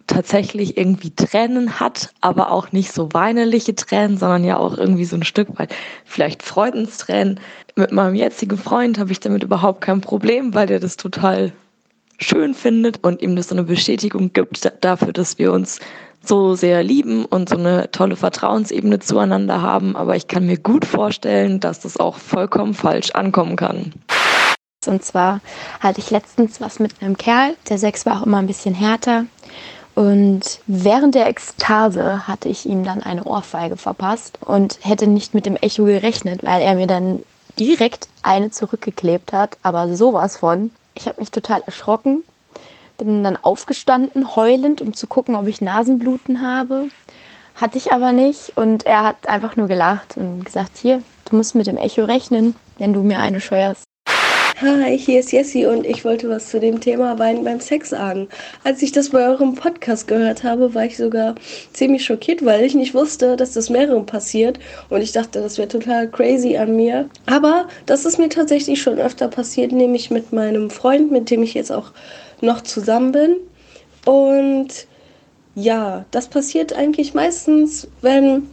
tatsächlich 0.07 0.77
irgendwie 0.77 1.15
Tränen 1.15 1.81
hat, 1.81 2.13
aber 2.21 2.51
auch 2.51 2.73
nicht 2.73 2.93
so 2.93 3.09
weinerliche 3.13 3.75
Tränen, 3.75 4.19
sondern 4.19 4.45
ja 4.45 4.57
auch 4.57 4.77
irgendwie 4.77 5.05
so 5.05 5.17
ein 5.17 5.25
Stück 5.25 5.59
weit 5.59 5.75
vielleicht 6.05 6.43
Freudenstränen. 6.43 7.41
Mit 7.77 7.93
meinem 7.93 8.15
jetzigen 8.15 8.59
Freund 8.59 8.99
habe 8.99 9.13
ich 9.13 9.21
damit 9.21 9.43
überhaupt 9.43 9.81
kein 9.81 10.01
Problem, 10.01 10.55
weil 10.55 10.67
der 10.67 10.81
das 10.81 10.97
total 10.97 11.53
schön 12.19 12.55
findet 12.55 13.03
und 13.03 13.23
ihm 13.23 13.37
das 13.37 13.49
so 13.49 13.55
eine 13.55 13.65
Bestätigung 13.65 14.33
gibt 14.33 14.65
da- 14.65 14.73
dafür, 14.81 15.13
dass 15.13 15.39
wir 15.39 15.53
uns 15.53 15.81
so 16.25 16.55
sehr 16.55 16.83
lieben 16.83 17.25
und 17.25 17.49
so 17.49 17.57
eine 17.57 17.91
tolle 17.91 18.17
Vertrauensebene 18.17 19.01
zueinander 19.01 19.61
haben. 19.61 19.97
Aber 19.97 20.15
ich 20.15 20.29
kann 20.29 20.47
mir 20.47 20.57
gut 20.59 20.85
vorstellen, 20.85 21.59
dass 21.59 21.81
das 21.81 21.97
auch 21.97 22.17
vollkommen 22.17 22.75
falsch 22.75 23.11
ankommen 23.11 23.57
kann. 23.57 23.93
Und 24.87 25.05
zwar 25.05 25.41
hatte 25.81 26.01
ich 26.01 26.11
letztens 26.11 26.61
was 26.61 26.79
mit 26.79 26.95
einem 27.01 27.17
Kerl. 27.17 27.57
Der 27.69 27.79
Sex 27.79 28.05
war 28.07 28.21
auch 28.21 28.27
immer 28.27 28.39
ein 28.39 28.47
bisschen 28.47 28.75
härter. 28.75 29.27
Und 29.95 30.61
während 30.67 31.15
der 31.15 31.27
Ekstase 31.27 32.27
hatte 32.27 32.49
ich 32.49 32.65
ihm 32.67 32.85
dann 32.85 33.03
eine 33.03 33.25
Ohrfeige 33.25 33.77
verpasst 33.77 34.39
und 34.41 34.79
hätte 34.81 35.07
nicht 35.07 35.35
mit 35.35 35.45
dem 35.45 35.57
Echo 35.57 35.85
gerechnet, 35.85 36.43
weil 36.43 36.63
er 36.63 36.75
mir 36.75 36.87
dann 36.87 37.23
direkt 37.59 38.09
eine 38.23 38.51
zurückgeklebt 38.51 39.33
hat. 39.33 39.59
Aber 39.63 39.95
sowas 39.95 40.39
von. 40.39 40.71
Ich 40.95 41.07
habe 41.07 41.21
mich 41.21 41.31
total 41.31 41.63
erschrocken. 41.67 42.23
Bin 42.97 43.25
dann 43.25 43.37
aufgestanden, 43.37 44.37
heulend, 44.37 44.81
um 44.81 44.95
zu 44.95 45.07
gucken, 45.07 45.35
ob 45.35 45.47
ich 45.47 45.61
Nasenbluten 45.61 46.41
habe. 46.41 46.89
Hatte 47.55 47.77
ich 47.77 47.93
aber 47.93 48.13
nicht. 48.13 48.57
Und 48.57 48.87
er 48.87 49.03
hat 49.03 49.29
einfach 49.29 49.57
nur 49.57 49.69
gelacht 49.69 50.17
und 50.17 50.45
gesagt, 50.45 50.79
hier, 50.79 51.03
du 51.27 51.37
musst 51.37 51.55
mit 51.55 51.67
dem 51.67 51.77
Echo 51.77 52.05
rechnen, 52.05 52.55
wenn 52.79 52.95
du 52.95 53.03
mir 53.03 53.19
eine 53.19 53.41
scheuerst. 53.41 53.85
Hi, 54.63 54.97
hier 54.97 55.19
ist 55.19 55.33
Jessie 55.33 55.67
und 55.67 55.85
ich 55.85 56.05
wollte 56.05 56.29
was 56.29 56.51
zu 56.51 56.61
dem 56.61 56.81
Thema 56.81 57.19
Weinen 57.19 57.43
beim 57.43 57.59
Sex 57.59 57.91
sagen. 57.91 58.29
Als 58.63 58.81
ich 58.81 58.93
das 58.93 59.09
bei 59.09 59.27
eurem 59.27 59.57
Podcast 59.57 60.07
gehört 60.07 60.45
habe, 60.45 60.73
war 60.73 60.85
ich 60.85 60.97
sogar 60.97 61.35
ziemlich 61.73 62.05
schockiert, 62.05 62.45
weil 62.45 62.63
ich 62.63 62.77
nicht 62.77 62.95
wusste, 62.95 63.35
dass 63.35 63.55
das 63.55 63.71
mehreren 63.71 64.07
passiert 64.07 64.61
und 64.89 65.01
ich 65.01 65.11
dachte, 65.11 65.41
das 65.41 65.59
wäre 65.59 65.67
total 65.67 66.09
crazy 66.09 66.57
an 66.57 66.77
mir. 66.77 67.11
Aber 67.27 67.67
das 67.87 68.05
ist 68.05 68.19
mir 68.19 68.29
tatsächlich 68.29 68.81
schon 68.81 69.01
öfter 69.01 69.27
passiert, 69.27 69.73
nämlich 69.73 70.13
mit 70.13 70.33
meinem 70.33 70.71
Freund, 70.71 71.11
mit 71.11 71.29
dem 71.29 71.43
ich 71.43 71.55
jetzt 71.55 71.73
auch 71.73 71.91
noch 72.41 72.61
zusammen 72.61 73.11
bin. 73.11 73.37
Und 74.05 74.87
ja, 75.57 76.05
das 76.13 76.29
passiert 76.29 76.73
eigentlich 76.73 77.15
meistens, 77.15 77.89
wenn 78.01 78.49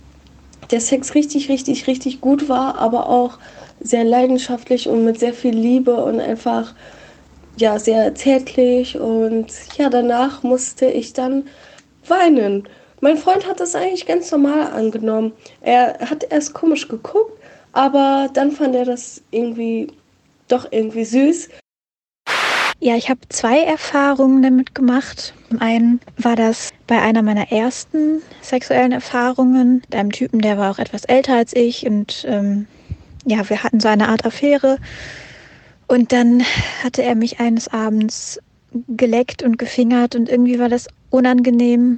der 0.72 0.82
Sex 0.82 1.14
richtig, 1.14 1.50
richtig, 1.50 1.86
richtig 1.86 2.20
gut 2.20 2.50
war, 2.50 2.80
aber 2.80 3.10
auch 3.10 3.38
sehr 3.82 4.04
leidenschaftlich 4.04 4.88
und 4.88 5.06
mit 5.06 5.20
sehr 5.20 5.34
viel 5.34 5.56
Liebe 5.56 5.96
und 5.96 6.20
einfach 6.20 6.74
ja 7.58 7.78
sehr 7.80 8.16
zärtlich 8.16 8.98
und 8.98 9.48
ja 9.78 9.90
danach 9.90 10.44
musste 10.44 10.86
ich 10.86 11.14
dann 11.14 11.48
weinen. 12.08 12.68
Mein 13.02 13.18
Freund 13.18 13.48
hat 13.48 13.60
das 13.60 13.76
eigentlich 13.76 14.06
ganz 14.06 14.32
normal 14.32 14.72
angenommen. 14.72 15.32
Er 15.62 15.98
hat 16.00 16.26
erst 16.30 16.54
komisch 16.54 16.88
geguckt, 16.88 17.40
aber 17.72 18.30
dann 18.34 18.52
fand 18.52 18.76
er 18.76 18.86
das 18.86 19.22
irgendwie 19.32 19.88
doch 20.48 20.68
irgendwie 20.72 21.06
süß. 21.06 21.50
Ja, 22.82 22.96
ich 22.96 23.10
habe 23.10 23.20
zwei 23.28 23.60
Erfahrungen 23.64 24.42
damit 24.42 24.74
gemacht. 24.74 25.34
Zum 25.50 25.62
einen 25.62 26.00
war 26.18 26.38
das 26.38 26.70
bei 26.88 27.00
einer 27.02 27.22
meiner 27.22 27.52
ersten 27.52 28.22
sexuellen 28.42 28.94
Erfahrungen 28.94 29.82
mit 29.82 29.96
einem 29.96 30.12
Typen, 30.14 30.40
der 30.40 30.58
war 30.58 30.72
auch 30.72 30.80
etwas 30.80 31.04
älter 31.06 31.36
als 31.36 31.54
ich 31.54 31.86
und 31.86 32.26
ähm, 32.28 32.68
ja, 33.26 33.50
wir 33.50 33.64
hatten 33.64 33.80
so 33.80 33.88
eine 33.88 34.10
Art 34.10 34.26
Affäre. 34.26 34.78
Und 35.88 36.12
dann 36.12 36.44
hatte 36.84 37.04
er 37.04 37.16
mich 37.16 37.40
eines 37.40 37.68
Abends 37.68 38.40
geleckt 38.88 39.42
und 39.42 39.58
gefingert 39.58 40.16
und 40.16 40.30
irgendwie 40.30 40.60
war 40.60 40.70
das 40.70 40.88
unangenehm 41.10 41.98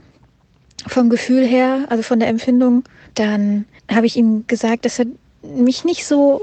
vom 0.87 1.09
Gefühl 1.09 1.45
her, 1.45 1.85
also 1.89 2.01
von 2.01 2.19
der 2.19 2.29
Empfindung. 2.29 2.83
Dann 3.15 3.65
habe 3.91 4.05
ich 4.05 4.15
ihm 4.15 4.45
gesagt, 4.47 4.85
dass 4.85 4.99
er 4.99 5.07
mich 5.43 5.83
nicht 5.83 6.05
so 6.05 6.41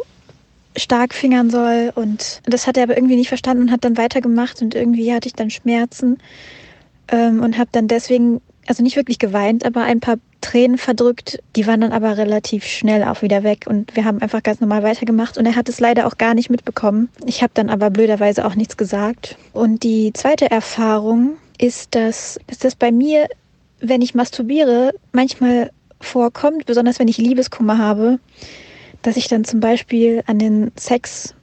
stark 0.77 1.15
fingern 1.15 1.51
soll 1.51 1.93
und 1.95 2.41
das 2.45 2.67
hat 2.67 2.77
er 2.77 2.85
aber 2.85 2.97
irgendwie 2.97 3.17
nicht 3.17 3.29
verstanden 3.29 3.65
und 3.65 3.73
hat 3.73 3.85
dann 3.85 3.97
weitergemacht 3.97 4.63
und 4.63 4.75
irgendwie 4.75 5.13
hatte 5.13 5.29
ich 5.29 5.35
dann 5.35 5.51
Schmerzen 5.51 6.19
ähm, 7.09 7.43
und 7.43 7.59
habe 7.59 7.71
dann 7.73 7.89
deswegen, 7.89 8.41
also 8.69 8.83
nicht 8.83 8.97
wirklich 8.97 9.19
geweint, 9.19 9.65
aber 9.65 9.83
ein 9.83 10.01
paar 10.01 10.17
Tränen 10.43 10.77
verdrückt. 10.77 11.39
Die 11.57 11.67
waren 11.67 11.81
dann 11.81 11.93
aber 11.93 12.19
relativ 12.19 12.65
schnell 12.65 13.03
auch 13.05 13.23
wieder 13.23 13.43
weg 13.43 13.65
und 13.67 13.97
wir 13.97 14.05
haben 14.05 14.21
einfach 14.21 14.43
ganz 14.43 14.61
normal 14.61 14.83
weitergemacht 14.83 15.39
und 15.39 15.47
er 15.47 15.57
hat 15.57 15.69
es 15.69 15.81
leider 15.81 16.07
auch 16.07 16.19
gar 16.19 16.35
nicht 16.35 16.51
mitbekommen. 16.51 17.09
Ich 17.25 17.43
habe 17.43 17.53
dann 17.55 17.71
aber 17.71 17.91
blöderweise 17.91 18.45
auch 18.45 18.55
nichts 18.55 18.77
gesagt. 18.77 19.37
Und 19.55 19.83
die 19.83 20.13
zweite 20.13 20.51
Erfahrung 20.51 21.37
ist, 21.59 21.95
dass, 21.95 22.39
dass 22.47 22.59
das 22.59 22.75
bei 22.75 22.93
mir, 22.93 23.27
wenn 23.81 24.03
ich 24.03 24.15
masturbiere, 24.15 24.93
manchmal 25.13 25.71
vorkommt, 26.01 26.67
besonders 26.67 26.99
wenn 26.99 27.09
ich 27.09 27.17
Liebeskummer 27.17 27.79
habe, 27.79 28.21
dass 29.03 29.17
ich 29.17 29.29
dann 29.29 29.45
zum 29.45 29.61
Beispiel 29.61 30.23
an 30.27 30.39
den 30.39 30.73
Sex 30.77 31.35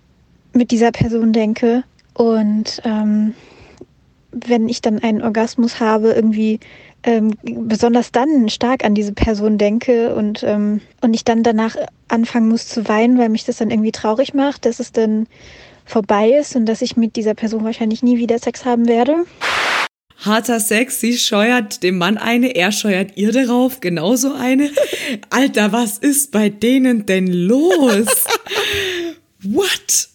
mit 0.54 0.72
dieser 0.72 0.92
Person 0.92 1.34
denke 1.34 1.84
und 2.14 2.82
ähm, 2.86 3.34
wenn 4.32 4.68
ich 4.70 4.82
dann 4.82 5.00
einen 5.00 5.22
Orgasmus 5.22 5.80
habe, 5.80 6.12
irgendwie 6.12 6.60
ähm, 7.06 7.36
besonders 7.44 8.12
dann 8.12 8.50
stark 8.50 8.84
an 8.84 8.96
diese 8.96 9.13
Person 9.13 9.58
denke 9.58 10.15
und, 10.15 10.44
ähm, 10.44 10.82
und 11.02 11.13
ich 11.13 11.24
dann 11.24 11.44
danach 11.44 11.76
anfangen 12.08 12.50
muss 12.50 12.68
zu 12.68 12.88
weinen, 12.88 13.20
weil 13.20 13.30
mich 13.30 13.46
das 13.46 13.58
dann 13.58 13.70
irgendwie 13.70 13.91
traurig 13.91 14.34
macht, 14.34 14.65
dass 14.65 14.80
es 14.80 14.91
dann 14.91 15.28
vorbei 15.86 16.32
ist 16.32 16.56
und 16.56 16.65
dass 16.65 16.82
ich 16.82 16.98
mit 16.98 17.15
dieser 17.15 17.36
Person 17.36 17.63
wahrscheinlich 17.63 18.02
nie 18.02 18.18
wieder 18.18 18.39
Sex 18.39 18.65
haben 18.65 18.88
werde. 18.88 19.26
Harter 20.18 20.60
Sex, 20.60 21.00
sie 21.00 21.18
scheuert 21.18 21.84
dem 21.84 22.00
Mann 22.00 22.18
eine, 22.18 22.56
er 22.56 22.72
scheuert 22.72 23.12
ihr 23.15 23.32
darauf, 23.32 23.82
genauso 23.82 24.34
eine. 24.34 24.72
Alter, 25.30 25.72
was 25.72 26.00
ist 26.00 26.32
bei 26.32 26.50
denen 26.50 27.06
denn 27.06 27.28
los? 27.28 28.08
What? 29.44 30.10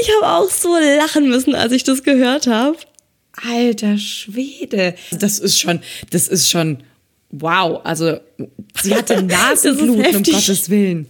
Ich 0.00 0.10
habe 0.16 0.32
auch 0.32 0.50
so 0.50 0.76
lachen 0.98 1.28
müssen, 1.28 1.54
als 1.54 1.72
ich 1.72 1.84
das 1.84 2.02
gehört 2.02 2.48
habe. 2.48 2.76
Alter 3.46 3.98
Schwede. 3.98 4.94
Das 5.18 5.38
ist 5.38 5.58
schon, 5.58 5.80
das 6.10 6.28
ist 6.28 6.50
schon, 6.50 6.78
wow. 7.30 7.80
Also, 7.84 8.18
sie 8.82 8.94
hatte 8.94 9.22
Nasenbluten, 9.22 10.16
um 10.16 10.22
Gottes 10.22 10.70
Willen. 10.70 11.06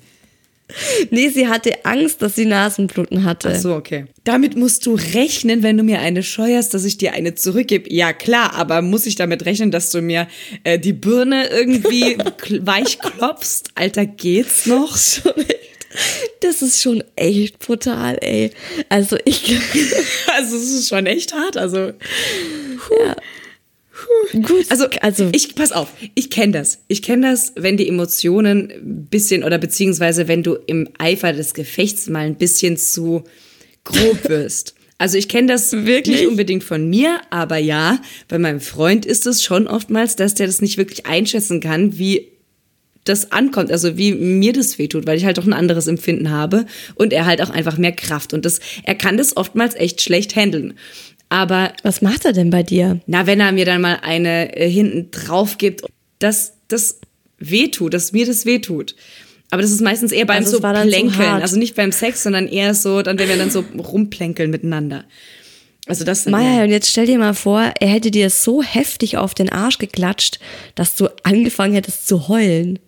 Nee, 1.11 1.29
sie 1.29 1.49
hatte 1.49 1.85
Angst, 1.85 2.23
dass 2.23 2.37
sie 2.37 2.47
Nasenbluten 2.47 3.25
hatte. 3.25 3.53
Ach 3.55 3.61
so, 3.61 3.75
okay. 3.75 4.07
Damit 4.25 4.57
musst 4.57 4.87
du 4.87 4.95
rechnen, 4.95 5.63
wenn 5.63 5.77
du 5.77 5.83
mir 5.83 6.01
eine 6.01 6.23
scheuerst, 6.23 6.75
dass 6.75 6.85
ich 6.85 6.99
dir 6.99 7.13
eine 7.13 7.35
zurückgebe. 7.35 7.93
Ja, 7.93 8.13
klar, 8.13 8.55
aber 8.55 8.83
muss 8.83 9.07
ich 9.07 9.17
damit 9.17 9.45
rechnen, 9.47 9.71
dass 9.71 9.91
du 9.91 10.01
mir 10.01 10.29
äh, 10.65 10.79
die 10.79 10.93
Birne 10.93 11.49
irgendwie 11.49 12.19
weich 12.61 12.99
klopfst? 12.99 13.71
Alter, 13.75 14.07
geht's 14.07 14.67
noch? 14.67 14.97
Das 16.41 16.63
ist 16.63 16.81
schon 16.81 17.03
echt 17.17 17.59
brutal, 17.59 18.17
ey. 18.21 18.51
Also 18.89 19.17
ich. 19.25 19.51
also 20.37 20.57
es 20.57 20.71
ist 20.71 20.89
schon 20.89 21.07
echt 21.07 21.33
hart. 21.33 21.57
Also. 21.57 21.79
Ja. 23.05 23.17
Gut, 24.33 24.67
also, 24.71 24.87
also 25.01 25.29
ich 25.33 25.55
pass 25.55 25.73
auf, 25.73 25.89
ich 26.15 26.31
kenne 26.31 26.53
das. 26.53 26.79
Ich 26.89 27.03
kenne 27.03 27.31
das, 27.31 27.53
wenn 27.57 27.77
die 27.77 27.89
Emotionen 27.89 28.71
ein 28.71 29.07
bisschen 29.11 29.45
oder 29.45 29.59
beziehungsweise 29.59 30.29
wenn 30.29 30.43
du 30.43 30.55
im 30.67 30.89
Eifer 30.99 31.33
des 31.33 31.55
Gefechts 31.55 32.09
mal 32.09 32.27
ein 32.27 32.37
bisschen 32.37 32.77
zu 32.77 33.25
grob 33.85 34.25
wirst. 34.29 34.75
Also 34.99 35.17
ich 35.17 35.29
kenne 35.29 35.49
das 35.49 35.73
wirklich 35.73 36.21
nicht 36.21 36.29
unbedingt 36.29 36.63
von 36.63 36.89
mir, 36.89 37.21
aber 37.31 37.57
ja, 37.57 38.01
bei 38.29 38.39
meinem 38.39 38.61
Freund 38.61 39.07
ist 39.07 39.27
es 39.27 39.43
schon 39.43 39.67
oftmals, 39.67 40.15
dass 40.15 40.35
der 40.35 40.47
das 40.47 40.61
nicht 40.61 40.77
wirklich 40.77 41.07
einschätzen 41.07 41.61
kann, 41.61 41.99
wie 41.99 42.29
das 43.05 43.33
ankommt, 43.33 43.71
also 43.71 43.97
wie 43.97 44.13
mir 44.13 44.53
das 44.53 44.79
wehtut, 44.79 45.07
weil 45.07 45.17
ich 45.17 45.25
halt 45.25 45.39
auch 45.39 45.47
ein 45.47 45.53
anderes 45.53 45.87
Empfinden 45.87 46.31
habe 46.31 46.67
und 46.95 47.13
er 47.13 47.27
halt 47.27 47.41
auch 47.43 47.51
einfach 47.51 47.79
mehr 47.79 47.93
Kraft 47.93 48.35
und 48.35 48.45
das, 48.45 48.61
er 48.85 48.95
kann 48.95 49.17
das 49.17 49.37
oftmals 49.37 49.75
echt 49.75 50.03
schlecht 50.03 50.37
handeln. 50.37 50.75
Aber 51.29 51.73
was 51.83 52.03
macht 52.03 52.25
er 52.25 52.33
denn 52.33 52.51
bei 52.51 52.63
dir? 52.63 53.01
Na, 53.07 53.27
wenn 53.27 53.41
er 53.41 53.53
mir 53.53 53.65
dann 53.65 53.81
mal 53.81 54.01
eine 54.03 54.57
äh, 54.57 54.69
hinten 54.69 55.11
drauf 55.13 55.59
gibt, 55.59 55.83
dass 56.19 56.55
das 56.69 57.01
wehtut, 57.39 57.95
dass 57.95 58.13
mir 58.13 58.27
das 58.27 58.45
wehtut. 58.45 58.97
Aber 59.51 59.63
das 59.63 59.71
ist 59.71 59.81
meistens 59.81 60.13
eher 60.13 60.27
beim 60.27 60.45
also 60.45 60.59
so 60.59 60.61
Plänkeln, 60.61 61.13
so 61.13 61.23
also 61.23 61.57
nicht 61.57 61.75
beim 61.75 61.93
Sex, 61.93 62.23
sondern 62.23 62.47
eher 62.47 62.75
so, 62.75 63.03
dann 63.03 63.19
wenn 63.19 63.29
wir 63.29 63.37
dann 63.37 63.51
so 63.51 63.65
rumplänkeln 63.79 64.51
miteinander. 64.51 65.05
Also 65.87 66.05
das 66.05 66.27
Maja, 66.27 66.63
und 66.63 66.71
jetzt 66.71 66.91
stell 66.91 67.07
dir 67.07 67.19
mal 67.19 67.35
vor, 67.35 67.73
er 67.81 67.89
hätte 67.89 68.13
dir 68.13 68.31
so 68.31 68.63
heftig 68.63 69.17
auf 69.17 69.35
den 69.35 69.49
Arsch 69.49 69.79
geklatscht, 69.79 70.39
dass 70.75 70.95
du 70.95 71.09
angefangen 71.25 71.75
hättest 71.75 72.07
zu 72.07 72.29
heulen 72.29 72.79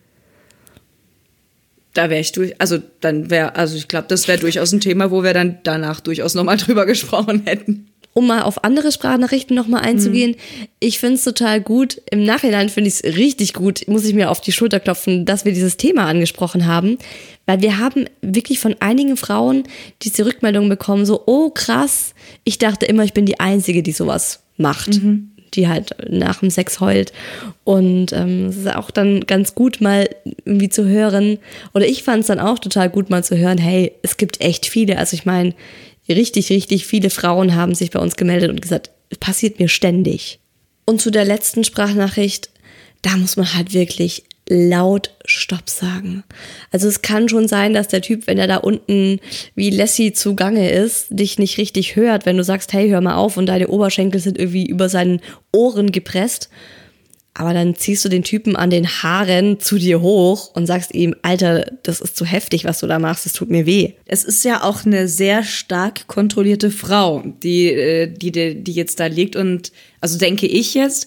da 1.94 2.10
wäre 2.10 2.20
ich 2.20 2.32
durch, 2.32 2.60
also 2.60 2.78
dann 3.00 3.30
wäre, 3.30 3.56
also 3.56 3.76
ich 3.76 3.88
glaube, 3.88 4.06
das 4.08 4.28
wäre 4.28 4.38
durchaus 4.38 4.72
ein 4.72 4.80
Thema, 4.80 5.10
wo 5.10 5.22
wir 5.22 5.34
dann 5.34 5.58
danach 5.62 6.00
durchaus 6.00 6.34
nochmal 6.34 6.56
drüber 6.58 6.86
gesprochen 6.86 7.42
hätten. 7.44 7.88
Um 8.14 8.26
mal 8.26 8.42
auf 8.42 8.62
andere 8.62 8.92
Sprachnachrichten 8.92 9.56
nochmal 9.56 9.82
einzugehen, 9.82 10.32
mhm. 10.32 10.66
ich 10.80 10.98
finde 10.98 11.14
es 11.14 11.24
total 11.24 11.62
gut. 11.62 12.00
Im 12.10 12.24
Nachhinein 12.24 12.68
finde 12.68 12.88
ich 12.88 12.96
es 13.02 13.16
richtig 13.16 13.54
gut, 13.54 13.88
muss 13.88 14.04
ich 14.04 14.12
mir 14.12 14.30
auf 14.30 14.42
die 14.42 14.52
Schulter 14.52 14.80
klopfen, 14.80 15.24
dass 15.24 15.46
wir 15.46 15.52
dieses 15.52 15.78
Thema 15.78 16.06
angesprochen 16.06 16.66
haben. 16.66 16.98
Weil 17.46 17.62
wir 17.62 17.78
haben 17.78 18.04
wirklich 18.20 18.60
von 18.60 18.76
einigen 18.80 19.16
Frauen 19.16 19.64
diese 20.02 20.26
Rückmeldung 20.26 20.68
bekommen, 20.68 21.06
so, 21.06 21.22
oh 21.26 21.48
krass, 21.50 22.14
ich 22.44 22.58
dachte 22.58 22.84
immer, 22.84 23.02
ich 23.02 23.14
bin 23.14 23.24
die 23.24 23.40
Einzige, 23.40 23.82
die 23.82 23.92
sowas 23.92 24.42
macht. 24.58 25.02
Mhm 25.02 25.31
die 25.54 25.68
halt 25.68 25.94
nach 26.08 26.40
dem 26.40 26.50
Sex 26.50 26.80
heult. 26.80 27.12
Und 27.64 28.12
ähm, 28.12 28.46
es 28.46 28.56
ist 28.56 28.74
auch 28.74 28.90
dann 28.90 29.20
ganz 29.26 29.54
gut 29.54 29.80
mal 29.80 30.08
irgendwie 30.44 30.68
zu 30.68 30.86
hören, 30.86 31.38
oder 31.74 31.86
ich 31.86 32.02
fand 32.02 32.20
es 32.20 32.26
dann 32.26 32.40
auch 32.40 32.58
total 32.58 32.90
gut 32.90 33.10
mal 33.10 33.24
zu 33.24 33.36
hören, 33.36 33.58
hey, 33.58 33.92
es 34.02 34.16
gibt 34.16 34.40
echt 34.40 34.66
viele. 34.66 34.98
Also 34.98 35.14
ich 35.14 35.24
meine, 35.24 35.54
richtig, 36.08 36.50
richtig 36.50 36.86
viele 36.86 37.10
Frauen 37.10 37.54
haben 37.54 37.74
sich 37.74 37.90
bei 37.90 38.00
uns 38.00 38.16
gemeldet 38.16 38.50
und 38.50 38.62
gesagt, 38.62 38.90
es 39.10 39.18
passiert 39.18 39.58
mir 39.58 39.68
ständig. 39.68 40.40
Und 40.84 41.00
zu 41.00 41.10
der 41.10 41.24
letzten 41.24 41.64
Sprachnachricht, 41.64 42.50
da 43.02 43.16
muss 43.16 43.36
man 43.36 43.54
halt 43.54 43.72
wirklich 43.72 44.24
laut 44.48 45.14
Stopp 45.24 45.70
sagen. 45.70 46.24
Also 46.70 46.88
es 46.88 47.02
kann 47.02 47.28
schon 47.28 47.48
sein, 47.48 47.74
dass 47.74 47.88
der 47.88 48.02
Typ, 48.02 48.26
wenn 48.26 48.38
er 48.38 48.48
da 48.48 48.56
unten 48.56 49.20
wie 49.54 49.70
Lassie 49.70 50.12
zugange 50.12 50.70
ist, 50.70 51.06
dich 51.10 51.38
nicht 51.38 51.58
richtig 51.58 51.96
hört, 51.96 52.26
wenn 52.26 52.36
du 52.36 52.44
sagst, 52.44 52.72
hey, 52.72 52.88
hör 52.88 53.00
mal 53.00 53.16
auf 53.16 53.36
und 53.36 53.46
deine 53.46 53.68
Oberschenkel 53.68 54.20
sind 54.20 54.38
irgendwie 54.38 54.66
über 54.66 54.88
seinen 54.88 55.20
Ohren 55.52 55.92
gepresst. 55.92 56.50
Aber 57.34 57.54
dann 57.54 57.76
ziehst 57.76 58.04
du 58.04 58.10
den 58.10 58.24
Typen 58.24 58.56
an 58.56 58.68
den 58.68 58.86
Haaren 58.86 59.58
zu 59.58 59.78
dir 59.78 60.02
hoch 60.02 60.50
und 60.54 60.66
sagst 60.66 60.92
ihm, 60.92 61.14
Alter, 61.22 61.64
das 61.82 62.02
ist 62.02 62.14
zu 62.14 62.26
heftig, 62.26 62.66
was 62.66 62.80
du 62.80 62.86
da 62.86 62.98
machst, 62.98 63.24
es 63.24 63.32
tut 63.32 63.48
mir 63.48 63.64
weh. 63.64 63.92
Es 64.04 64.22
ist 64.22 64.44
ja 64.44 64.62
auch 64.62 64.84
eine 64.84 65.08
sehr 65.08 65.42
stark 65.42 66.06
kontrollierte 66.08 66.70
Frau, 66.70 67.22
die, 67.42 67.68
äh, 67.68 68.06
die, 68.08 68.62
die 68.62 68.72
jetzt 68.72 69.00
da 69.00 69.06
liegt 69.06 69.36
und, 69.36 69.72
also 70.02 70.18
denke 70.18 70.46
ich 70.46 70.74
jetzt, 70.74 71.06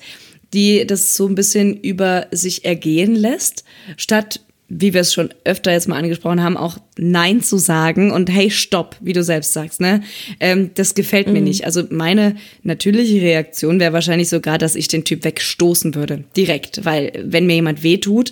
die 0.55 0.87
das 0.87 1.15
so 1.15 1.27
ein 1.27 1.35
bisschen 1.35 1.79
über 1.79 2.27
sich 2.31 2.65
ergehen 2.65 3.15
lässt, 3.15 3.63
statt 3.97 4.39
wie 4.67 4.95
wir 4.95 5.01
es 5.01 5.13
schon 5.13 5.29
öfter 5.43 5.71
jetzt 5.71 5.87
mal 5.87 5.97
angesprochen 5.97 6.41
haben, 6.41 6.57
auch 6.57 6.79
Nein 6.97 7.43
zu 7.43 7.57
sagen 7.57 8.11
und 8.11 8.31
hey, 8.31 8.49
stopp, 8.49 8.95
wie 8.99 9.13
du 9.13 9.23
selbst 9.23 9.53
sagst, 9.53 9.79
ne? 9.79 10.01
Ähm, 10.39 10.71
das 10.73 10.95
gefällt 10.95 11.27
mir 11.27 11.39
mhm. 11.39 11.45
nicht. 11.45 11.65
Also 11.65 11.83
meine 11.91 12.35
natürliche 12.63 13.21
Reaktion 13.21 13.79
wäre 13.79 13.93
wahrscheinlich 13.93 14.27
sogar, 14.27 14.57
dass 14.57 14.75
ich 14.75 14.87
den 14.87 15.03
Typ 15.03 15.23
wegstoßen 15.23 15.93
würde. 15.93 16.23
Direkt. 16.35 16.83
Weil 16.83 17.11
wenn 17.23 17.45
mir 17.45 17.55
jemand 17.55 17.83
wehtut, 17.83 18.31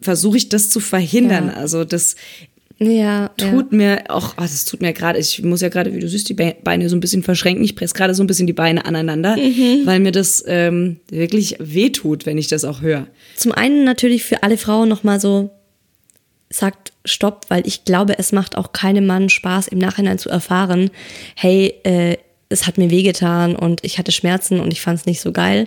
versuche 0.00 0.38
ich 0.38 0.48
das 0.48 0.70
zu 0.70 0.80
verhindern. 0.80 1.48
Ja. 1.48 1.54
Also 1.54 1.84
das 1.84 2.16
ja, 2.82 3.28
tut 3.36 3.72
ja. 3.72 3.76
mir 3.76 4.04
auch, 4.08 4.34
oh, 4.38 4.42
das 4.42 4.64
tut 4.64 4.80
mir 4.80 4.94
gerade, 4.94 5.18
ich 5.18 5.42
muss 5.42 5.60
ja 5.60 5.68
gerade, 5.68 5.94
wie 5.94 6.00
du 6.00 6.08
siehst, 6.08 6.30
die 6.30 6.34
Beine 6.34 6.88
so 6.88 6.96
ein 6.96 7.00
bisschen 7.00 7.22
verschränken. 7.22 7.62
Ich 7.62 7.76
presse 7.76 7.92
gerade 7.92 8.14
so 8.14 8.22
ein 8.22 8.26
bisschen 8.26 8.46
die 8.46 8.54
Beine 8.54 8.86
aneinander, 8.86 9.36
mhm. 9.36 9.82
weil 9.84 10.00
mir 10.00 10.12
das 10.12 10.42
ähm, 10.46 10.98
wirklich 11.10 11.56
wehtut, 11.58 12.24
wenn 12.24 12.38
ich 12.38 12.48
das 12.48 12.64
auch 12.64 12.80
höre. 12.80 13.06
Zum 13.36 13.52
einen 13.52 13.84
natürlich 13.84 14.24
für 14.24 14.42
alle 14.42 14.56
Frauen 14.56 14.88
nochmal 14.88 15.20
so, 15.20 15.50
sagt 16.48 16.92
Stopp, 17.04 17.46
weil 17.48 17.66
ich 17.66 17.84
glaube, 17.84 18.18
es 18.18 18.32
macht 18.32 18.56
auch 18.56 18.72
keinem 18.72 19.06
Mann 19.06 19.28
Spaß, 19.28 19.68
im 19.68 19.78
Nachhinein 19.78 20.18
zu 20.18 20.30
erfahren, 20.30 20.90
hey, 21.36 21.74
äh, 21.84 22.16
es 22.48 22.66
hat 22.66 22.78
mir 22.78 22.90
wehgetan 22.90 23.56
und 23.56 23.84
ich 23.84 23.98
hatte 23.98 24.10
Schmerzen 24.10 24.58
und 24.58 24.72
ich 24.72 24.80
fand 24.80 25.00
es 25.00 25.06
nicht 25.06 25.20
so 25.20 25.32
geil. 25.32 25.66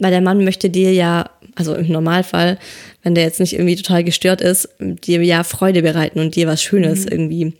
Weil 0.00 0.10
der 0.12 0.20
Mann 0.20 0.44
möchte 0.44 0.70
dir 0.70 0.92
ja, 0.92 1.30
also 1.58 1.74
im 1.74 1.88
Normalfall, 1.88 2.58
wenn 3.02 3.14
der 3.14 3.24
jetzt 3.24 3.40
nicht 3.40 3.52
irgendwie 3.52 3.76
total 3.76 4.04
gestört 4.04 4.40
ist, 4.40 4.68
dir 4.78 5.22
ja 5.22 5.42
Freude 5.44 5.82
bereiten 5.82 6.20
und 6.20 6.36
dir 6.36 6.46
was 6.46 6.62
Schönes 6.62 7.04
mhm. 7.04 7.12
irgendwie 7.12 7.52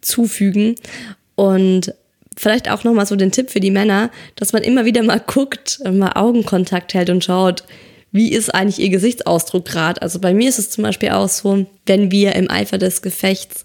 zufügen. 0.00 0.74
Und 1.34 1.94
vielleicht 2.36 2.70
auch 2.70 2.84
nochmal 2.84 3.06
so 3.06 3.16
den 3.16 3.32
Tipp 3.32 3.50
für 3.50 3.60
die 3.60 3.70
Männer, 3.70 4.10
dass 4.36 4.52
man 4.52 4.62
immer 4.62 4.84
wieder 4.84 5.02
mal 5.02 5.20
guckt, 5.20 5.80
mal 5.84 6.12
Augenkontakt 6.14 6.94
hält 6.94 7.10
und 7.10 7.24
schaut, 7.24 7.64
wie 8.10 8.32
ist 8.32 8.54
eigentlich 8.54 8.78
ihr 8.78 8.90
Gesichtsausdruck 8.90 9.64
gerade. 9.64 10.02
Also 10.02 10.18
bei 10.18 10.34
mir 10.34 10.48
ist 10.48 10.58
es 10.58 10.70
zum 10.70 10.84
Beispiel 10.84 11.10
auch 11.10 11.28
so, 11.28 11.66
wenn 11.86 12.10
wir 12.10 12.34
im 12.34 12.50
Eifer 12.50 12.78
des 12.78 13.02
Gefechts 13.02 13.64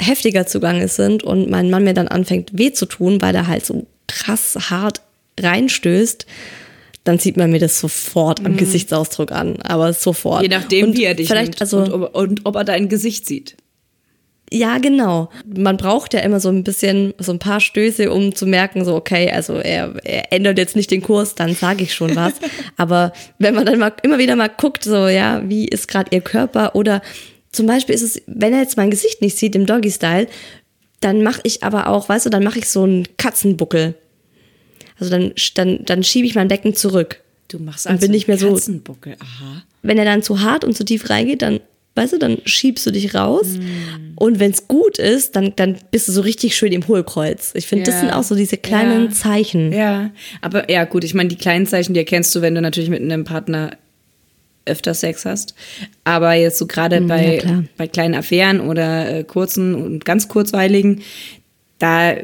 heftiger 0.00 0.46
zugange 0.46 0.88
sind 0.88 1.22
und 1.22 1.50
mein 1.50 1.70
Mann 1.70 1.84
mir 1.84 1.94
dann 1.94 2.08
anfängt 2.08 2.50
weh 2.58 2.72
zu 2.72 2.86
tun, 2.86 3.20
weil 3.20 3.34
er 3.34 3.46
halt 3.46 3.64
so 3.64 3.86
krass 4.08 4.56
hart 4.70 5.02
reinstößt, 5.38 6.26
dann 7.04 7.18
sieht 7.18 7.36
man 7.36 7.50
mir 7.50 7.60
das 7.60 7.78
sofort 7.78 8.44
am 8.44 8.52
mhm. 8.52 8.56
Gesichtsausdruck 8.56 9.30
an, 9.30 9.56
aber 9.62 9.92
sofort. 9.92 10.42
Je 10.42 10.48
nachdem, 10.48 10.88
und 10.88 10.96
wie 10.96 11.04
er 11.04 11.14
dich 11.14 11.28
vielleicht 11.28 11.52
nimmt 11.52 11.60
also, 11.60 11.78
und, 11.78 11.92
ob, 11.92 12.16
und 12.16 12.40
ob 12.44 12.56
er 12.56 12.64
dein 12.64 12.88
Gesicht 12.88 13.26
sieht. 13.26 13.56
Ja, 14.50 14.78
genau. 14.78 15.30
Man 15.46 15.76
braucht 15.76 16.14
ja 16.14 16.20
immer 16.20 16.38
so 16.38 16.48
ein 16.48 16.64
bisschen, 16.64 17.12
so 17.18 17.32
ein 17.32 17.38
paar 17.38 17.60
Stöße, 17.60 18.10
um 18.10 18.34
zu 18.34 18.46
merken, 18.46 18.84
so, 18.84 18.94
okay, 18.94 19.30
also 19.30 19.54
er, 19.54 19.94
er 20.04 20.32
ändert 20.32 20.58
jetzt 20.58 20.76
nicht 20.76 20.90
den 20.90 21.02
Kurs, 21.02 21.34
dann 21.34 21.54
sage 21.54 21.82
ich 21.82 21.94
schon 21.94 22.14
was. 22.14 22.34
Aber 22.76 23.12
wenn 23.38 23.54
man 23.54 23.66
dann 23.66 23.78
mal 23.78 23.92
immer 24.02 24.18
wieder 24.18 24.36
mal 24.36 24.50
guckt, 24.50 24.84
so, 24.84 25.08
ja, 25.08 25.42
wie 25.46 25.66
ist 25.66 25.88
gerade 25.88 26.14
ihr 26.14 26.20
Körper 26.20 26.74
oder 26.74 27.02
zum 27.52 27.66
Beispiel 27.66 27.94
ist 27.94 28.02
es, 28.02 28.22
wenn 28.26 28.52
er 28.52 28.60
jetzt 28.60 28.76
mein 28.76 28.90
Gesicht 28.90 29.22
nicht 29.22 29.36
sieht 29.36 29.56
im 29.56 29.66
Doggy-Style, 29.66 30.26
dann 31.00 31.22
mache 31.22 31.40
ich 31.42 31.62
aber 31.62 31.88
auch, 31.88 32.08
weißt 32.08 32.26
du, 32.26 32.30
dann 32.30 32.44
mache 32.44 32.58
ich 32.58 32.68
so 32.68 32.82
einen 32.82 33.08
Katzenbuckel. 33.16 33.94
Also 34.98 35.10
dann, 35.10 35.32
dann, 35.54 35.84
dann 35.84 36.04
schiebe 36.04 36.26
ich 36.26 36.34
mein 36.34 36.48
Becken 36.48 36.74
zurück. 36.74 37.20
Du 37.48 37.58
machst 37.58 37.86
also 37.86 38.00
bin 38.00 38.10
nicht 38.10 38.28
mehr 38.28 38.38
so. 38.38 38.52
Katzenbuckel, 38.54 39.16
aha. 39.20 39.62
Wenn 39.82 39.98
er 39.98 40.04
dann 40.04 40.22
zu 40.22 40.40
hart 40.40 40.64
und 40.64 40.76
zu 40.76 40.84
tief 40.84 41.10
reingeht, 41.10 41.42
dann, 41.42 41.60
weißt 41.94 42.14
du, 42.14 42.18
dann 42.18 42.38
schiebst 42.44 42.86
du 42.86 42.90
dich 42.90 43.14
raus. 43.14 43.58
Mm. 43.58 44.12
Und 44.16 44.40
wenn 44.40 44.50
es 44.50 44.66
gut 44.66 44.98
ist, 44.98 45.36
dann, 45.36 45.52
dann 45.56 45.76
bist 45.90 46.08
du 46.08 46.12
so 46.12 46.22
richtig 46.22 46.56
schön 46.56 46.72
im 46.72 46.88
Hohlkreuz. 46.88 47.52
Ich 47.54 47.66
finde, 47.66 47.84
ja. 47.84 47.92
das 47.92 48.00
sind 48.00 48.10
auch 48.10 48.22
so 48.22 48.34
diese 48.34 48.56
kleinen 48.56 49.06
ja. 49.06 49.10
Zeichen. 49.10 49.72
Ja, 49.72 50.10
aber 50.40 50.70
ja, 50.70 50.84
gut, 50.84 51.04
ich 51.04 51.14
meine, 51.14 51.28
die 51.28 51.36
kleinen 51.36 51.66
Zeichen, 51.66 51.92
die 51.92 52.00
erkennst 52.00 52.34
du, 52.34 52.40
wenn 52.40 52.54
du 52.54 52.62
natürlich 52.62 52.90
mit 52.90 53.02
einem 53.02 53.24
Partner 53.24 53.76
öfter 54.66 54.94
Sex 54.94 55.24
hast. 55.24 55.54
Aber 56.04 56.32
jetzt 56.32 56.58
so 56.58 56.66
gerade 56.66 57.00
mm, 57.00 57.08
bei, 57.08 57.42
ja, 57.44 57.64
bei 57.76 57.86
kleinen 57.86 58.14
Affären 58.14 58.60
oder 58.60 59.18
äh, 59.18 59.24
kurzen 59.24 59.74
und 59.74 60.04
ganz 60.04 60.28
kurzweiligen, 60.28 61.02
da 61.78 62.14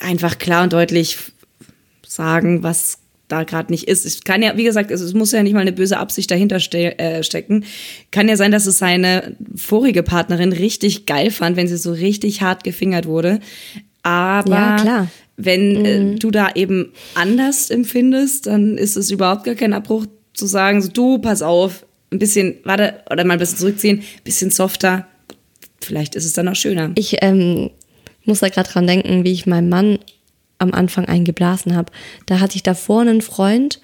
einfach 0.00 0.38
klar 0.38 0.64
und 0.64 0.72
deutlich 0.72 1.18
sagen, 2.18 2.62
was 2.62 2.98
da 3.28 3.44
gerade 3.44 3.70
nicht 3.70 3.86
ist. 3.88 4.04
Es 4.04 4.24
kann 4.24 4.42
ja, 4.42 4.56
wie 4.56 4.64
gesagt, 4.64 4.90
es, 4.90 5.14
muss 5.14 5.32
ja 5.32 5.42
nicht 5.42 5.52
mal 5.52 5.60
eine 5.60 5.72
böse 5.72 5.98
Absicht 5.98 6.30
dahinter 6.30 6.60
ste 6.60 6.98
äh, 6.98 7.22
stecken. 7.22 7.64
Kann 8.10 8.28
ja 8.28 8.36
sein, 8.36 8.52
dass 8.52 8.66
es 8.66 8.78
seine 8.78 9.36
vorige 9.54 10.02
Partnerin 10.02 10.52
richtig 10.52 11.06
geil 11.06 11.30
fand, 11.30 11.56
wenn 11.56 11.68
sie 11.68 11.76
so 11.76 11.92
richtig 11.92 12.42
hart 12.42 12.64
gefingert 12.64 13.06
wurde. 13.06 13.40
Aber 14.02 14.76
ja, 14.84 15.06
wenn 15.36 15.84
äh, 15.84 16.00
mhm. 16.00 16.18
du 16.18 16.30
da 16.30 16.50
eben 16.54 16.92
anders 17.14 17.70
empfindest, 17.70 18.46
dann 18.46 18.76
ist 18.78 18.96
es 18.96 19.10
überhaupt 19.10 19.44
gar 19.44 19.54
kein 19.54 19.74
Abbruch 19.74 20.06
zu 20.32 20.46
sagen, 20.46 20.80
so 20.80 20.88
du, 20.88 21.18
pass 21.18 21.42
auf, 21.42 21.84
ein 22.10 22.18
bisschen, 22.18 22.56
warte, 22.64 23.02
oder 23.10 23.24
mal 23.24 23.34
ein 23.34 23.38
bisschen 23.38 23.58
zurückziehen, 23.58 23.98
ein 23.98 24.24
bisschen 24.24 24.50
softer. 24.50 25.06
Vielleicht 25.80 26.14
ist 26.14 26.24
es 26.24 26.32
dann 26.32 26.48
auch 26.48 26.56
schöner. 26.56 26.92
Ich 26.94 27.18
ähm, 27.20 27.70
muss 28.24 28.40
da 28.40 28.48
gerade 28.48 28.70
dran 28.70 28.86
denken, 28.86 29.24
wie 29.24 29.32
ich 29.32 29.46
meinem 29.46 29.68
Mann 29.68 29.98
am 30.58 30.72
Anfang 30.72 31.06
eingeblasen 31.06 31.74
habe. 31.74 31.92
Da 32.26 32.40
hatte 32.40 32.56
ich 32.56 32.62
davor 32.62 33.02
einen 33.02 33.22
Freund, 33.22 33.80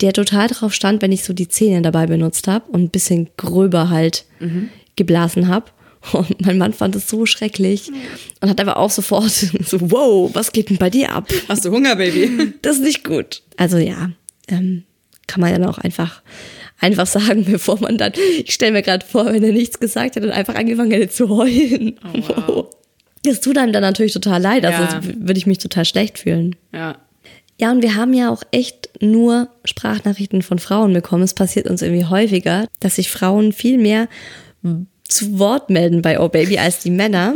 der 0.00 0.12
total 0.12 0.48
drauf 0.48 0.74
stand, 0.74 1.02
wenn 1.02 1.12
ich 1.12 1.24
so 1.24 1.32
die 1.32 1.48
Zähne 1.48 1.82
dabei 1.82 2.06
benutzt 2.06 2.46
habe 2.48 2.70
und 2.70 2.82
ein 2.82 2.90
bisschen 2.90 3.30
gröber 3.36 3.90
halt 3.90 4.24
mhm. 4.40 4.68
geblasen 4.96 5.48
habe. 5.48 5.66
Und 6.12 6.46
mein 6.46 6.58
Mann 6.58 6.72
fand 6.72 6.94
es 6.94 7.08
so 7.08 7.26
schrecklich 7.26 7.90
und 8.40 8.48
hat 8.48 8.60
aber 8.60 8.76
auch 8.76 8.88
sofort 8.88 9.30
so, 9.66 9.90
wow, 9.90 10.30
was 10.32 10.52
geht 10.52 10.70
denn 10.70 10.76
bei 10.78 10.90
dir 10.90 11.12
ab? 11.12 11.28
Hast 11.48 11.64
du 11.64 11.72
Hunger, 11.72 11.96
Baby? 11.96 12.54
Das 12.62 12.76
ist 12.76 12.84
nicht 12.84 13.02
gut. 13.02 13.42
Also 13.56 13.78
ja, 13.78 14.12
ähm, 14.46 14.84
kann 15.26 15.40
man 15.40 15.50
dann 15.52 15.68
auch 15.68 15.78
einfach, 15.78 16.22
einfach 16.78 17.08
sagen, 17.08 17.44
bevor 17.50 17.80
man 17.80 17.98
dann, 17.98 18.12
ich 18.44 18.54
stelle 18.54 18.72
mir 18.72 18.82
gerade 18.82 19.04
vor, 19.04 19.26
wenn 19.26 19.42
er 19.42 19.52
nichts 19.52 19.80
gesagt 19.80 20.14
hat 20.14 20.22
und 20.22 20.30
einfach 20.30 20.54
angefangen 20.54 20.92
hätte 20.92 21.08
zu 21.08 21.28
heulen. 21.28 21.98
Oh, 22.04 22.22
wow. 22.28 22.70
Das 23.24 23.40
tut 23.40 23.58
einem 23.58 23.72
dann 23.72 23.82
natürlich 23.82 24.12
total 24.12 24.40
leid. 24.40 24.64
Also 24.64 24.82
ja. 24.82 25.00
würde 25.02 25.38
ich 25.38 25.46
mich 25.46 25.58
total 25.58 25.84
schlecht 25.84 26.18
fühlen. 26.18 26.56
Ja. 26.72 26.96
Ja, 27.60 27.72
und 27.72 27.82
wir 27.82 27.96
haben 27.96 28.14
ja 28.14 28.30
auch 28.30 28.44
echt 28.52 28.88
nur 29.00 29.48
Sprachnachrichten 29.64 30.42
von 30.42 30.60
Frauen 30.60 30.92
bekommen. 30.92 31.24
Es 31.24 31.34
passiert 31.34 31.68
uns 31.68 31.82
irgendwie 31.82 32.04
häufiger, 32.04 32.66
dass 32.78 32.96
sich 32.96 33.10
Frauen 33.10 33.52
viel 33.52 33.78
mehr 33.78 34.08
zu 35.08 35.38
Wort 35.38 35.68
melden 35.68 36.02
bei 36.02 36.20
Oh 36.20 36.28
Baby 36.28 36.58
als 36.58 36.80
die 36.80 36.90
Männer. 36.90 37.34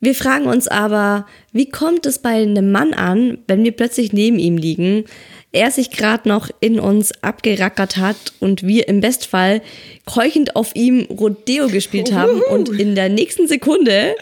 Wir 0.00 0.14
fragen 0.14 0.46
uns 0.46 0.68
aber, 0.68 1.26
wie 1.52 1.70
kommt 1.70 2.06
es 2.06 2.18
bei 2.18 2.42
einem 2.42 2.72
Mann 2.72 2.92
an, 2.92 3.38
wenn 3.46 3.62
wir 3.64 3.72
plötzlich 3.72 4.12
neben 4.12 4.38
ihm 4.38 4.56
liegen, 4.56 5.04
er 5.52 5.70
sich 5.70 5.90
gerade 5.90 6.28
noch 6.28 6.50
in 6.60 6.80
uns 6.80 7.12
abgerackert 7.22 7.98
hat 7.98 8.16
und 8.40 8.66
wir 8.66 8.88
im 8.88 9.00
Bestfall 9.00 9.62
keuchend 10.06 10.56
auf 10.56 10.74
ihm 10.74 11.02
Rodeo 11.02 11.68
gespielt 11.68 12.12
haben 12.12 12.40
und 12.50 12.68
in 12.68 12.94
der 12.94 13.10
nächsten 13.10 13.46
Sekunde 13.46 14.16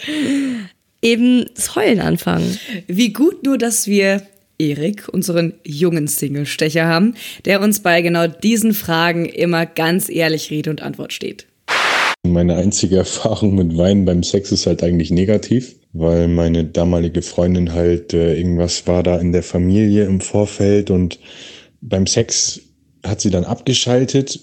eben 1.02 1.46
das 1.54 1.74
Heulen 1.76 2.00
anfangen. 2.00 2.58
Wie 2.86 3.12
gut 3.12 3.44
nur, 3.44 3.58
dass 3.58 3.86
wir 3.86 4.22
Erik, 4.58 5.08
unseren 5.08 5.54
jungen 5.64 6.06
Single-Stecher 6.06 6.86
haben, 6.86 7.14
der 7.46 7.62
uns 7.62 7.80
bei 7.80 8.02
genau 8.02 8.26
diesen 8.26 8.74
Fragen 8.74 9.24
immer 9.24 9.64
ganz 9.64 10.10
ehrlich 10.10 10.50
Rede 10.50 10.70
und 10.70 10.82
Antwort 10.82 11.12
steht. 11.12 11.46
Meine 12.26 12.56
einzige 12.56 12.96
Erfahrung 12.96 13.54
mit 13.54 13.76
Weinen 13.78 14.04
beim 14.04 14.22
Sex 14.22 14.52
ist 14.52 14.66
halt 14.66 14.82
eigentlich 14.82 15.10
negativ, 15.10 15.76
weil 15.94 16.28
meine 16.28 16.64
damalige 16.64 17.22
Freundin 17.22 17.72
halt 17.72 18.12
äh, 18.12 18.36
irgendwas 18.36 18.86
war 18.86 19.02
da 19.02 19.18
in 19.18 19.32
der 19.32 19.42
Familie 19.42 20.04
im 20.04 20.20
Vorfeld 20.20 20.90
und 20.90 21.18
beim 21.80 22.06
Sex 22.06 22.60
hat 23.02 23.22
sie 23.22 23.30
dann 23.30 23.44
abgeschaltet 23.44 24.40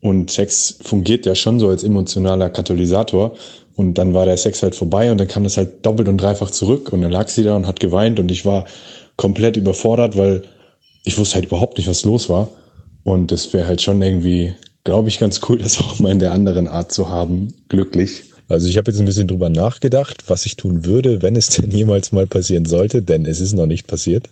und 0.00 0.30
Sex 0.30 0.78
fungiert 0.82 1.26
ja 1.26 1.34
schon 1.34 1.60
so 1.60 1.68
als 1.68 1.84
emotionaler 1.84 2.50
Katalysator 2.50 3.32
und 3.76 3.94
dann 3.94 4.14
war 4.14 4.26
der 4.26 4.36
Sex 4.36 4.62
halt 4.62 4.74
vorbei 4.74 5.10
und 5.10 5.18
dann 5.18 5.28
kam 5.28 5.44
das 5.44 5.56
halt 5.56 5.84
doppelt 5.84 6.08
und 6.08 6.18
dreifach 6.18 6.50
zurück 6.50 6.92
und 6.92 7.02
dann 7.02 7.10
lag 7.10 7.28
sie 7.28 7.44
da 7.44 7.56
und 7.56 7.66
hat 7.66 7.80
geweint 7.80 8.18
und 8.18 8.30
ich 8.30 8.44
war 8.44 8.64
komplett 9.16 9.56
überfordert, 9.56 10.16
weil 10.16 10.42
ich 11.04 11.18
wusste 11.18 11.36
halt 11.36 11.46
überhaupt 11.46 11.78
nicht, 11.78 11.88
was 11.88 12.04
los 12.04 12.28
war. 12.28 12.48
Und 13.04 13.32
das 13.32 13.52
wäre 13.52 13.66
halt 13.66 13.80
schon 13.82 14.02
irgendwie, 14.02 14.54
glaube 14.84 15.08
ich, 15.08 15.18
ganz 15.18 15.40
cool, 15.48 15.58
das 15.62 15.78
auch 15.78 15.98
mal 15.98 16.12
in 16.12 16.18
der 16.18 16.32
anderen 16.32 16.68
Art 16.68 16.92
zu 16.92 17.08
haben. 17.08 17.54
Glücklich. 17.68 18.24
Also 18.48 18.66
ich 18.68 18.76
habe 18.76 18.90
jetzt 18.90 18.98
ein 18.98 19.06
bisschen 19.06 19.28
drüber 19.28 19.48
nachgedacht, 19.48 20.24
was 20.26 20.44
ich 20.44 20.56
tun 20.56 20.84
würde, 20.84 21.22
wenn 21.22 21.36
es 21.36 21.48
denn 21.48 21.70
jemals 21.70 22.12
mal 22.12 22.26
passieren 22.26 22.64
sollte, 22.64 23.00
denn 23.00 23.24
es 23.24 23.40
ist 23.40 23.52
noch 23.52 23.66
nicht 23.66 23.86
passiert. 23.86 24.28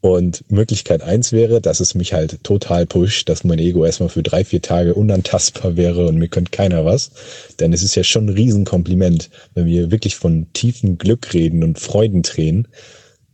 Und 0.00 0.48
Möglichkeit 0.48 1.02
eins 1.02 1.32
wäre, 1.32 1.60
dass 1.60 1.80
es 1.80 1.96
mich 1.96 2.12
halt 2.12 2.44
total 2.44 2.86
pusht, 2.86 3.28
dass 3.28 3.42
mein 3.42 3.58
Ego 3.58 3.84
erstmal 3.84 4.08
für 4.08 4.22
drei, 4.22 4.44
vier 4.44 4.62
Tage 4.62 4.94
unantastbar 4.94 5.76
wäre 5.76 6.06
und 6.06 6.18
mir 6.18 6.28
könnte 6.28 6.52
keiner 6.52 6.84
was. 6.84 7.10
Denn 7.58 7.72
es 7.72 7.82
ist 7.82 7.96
ja 7.96 8.04
schon 8.04 8.26
ein 8.26 8.34
Riesenkompliment, 8.34 9.28
wenn 9.54 9.66
wir 9.66 9.90
wirklich 9.90 10.14
von 10.14 10.46
tiefem 10.52 10.98
Glück 10.98 11.34
reden 11.34 11.64
und 11.64 11.80
Freudentränen. 11.80 12.68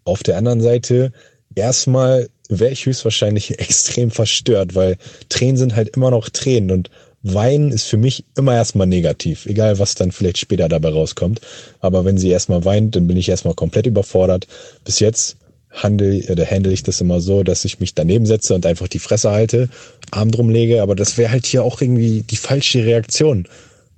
Auf 0.04 0.22
der 0.22 0.38
anderen 0.38 0.62
Seite, 0.62 1.12
erstmal 1.54 2.28
wäre 2.48 2.72
ich 2.72 2.86
höchstwahrscheinlich 2.86 3.58
extrem 3.58 4.10
verstört, 4.10 4.74
weil 4.74 4.96
Tränen 5.28 5.58
sind 5.58 5.76
halt 5.76 5.94
immer 5.94 6.10
noch 6.10 6.30
Tränen 6.30 6.70
und 6.70 6.90
Weinen 7.26 7.72
ist 7.72 7.86
für 7.86 7.96
mich 7.96 8.26
immer 8.36 8.54
erstmal 8.54 8.86
negativ, 8.86 9.46
egal 9.46 9.78
was 9.78 9.94
dann 9.94 10.12
vielleicht 10.12 10.36
später 10.36 10.68
dabei 10.68 10.90
rauskommt. 10.90 11.40
Aber 11.80 12.04
wenn 12.04 12.18
sie 12.18 12.28
erstmal 12.28 12.66
weint, 12.66 12.96
dann 12.96 13.06
bin 13.06 13.16
ich 13.16 13.30
erstmal 13.30 13.54
komplett 13.54 13.86
überfordert. 13.86 14.46
Bis 14.84 15.00
jetzt 15.00 15.38
handle 15.74 16.22
oder 16.30 16.46
handle 16.46 16.72
ich 16.72 16.82
das 16.82 17.00
immer 17.00 17.20
so, 17.20 17.42
dass 17.42 17.64
ich 17.64 17.80
mich 17.80 17.94
daneben 17.94 18.26
setze 18.26 18.54
und 18.54 18.64
einfach 18.64 18.88
die 18.88 18.98
Fresse 18.98 19.30
halte, 19.30 19.68
Arm 20.10 20.30
drum 20.30 20.48
lege, 20.48 20.82
aber 20.82 20.94
das 20.94 21.18
wäre 21.18 21.30
halt 21.30 21.46
hier 21.46 21.64
auch 21.64 21.80
irgendwie 21.80 22.22
die 22.22 22.36
falsche 22.36 22.84
Reaktion. 22.84 23.48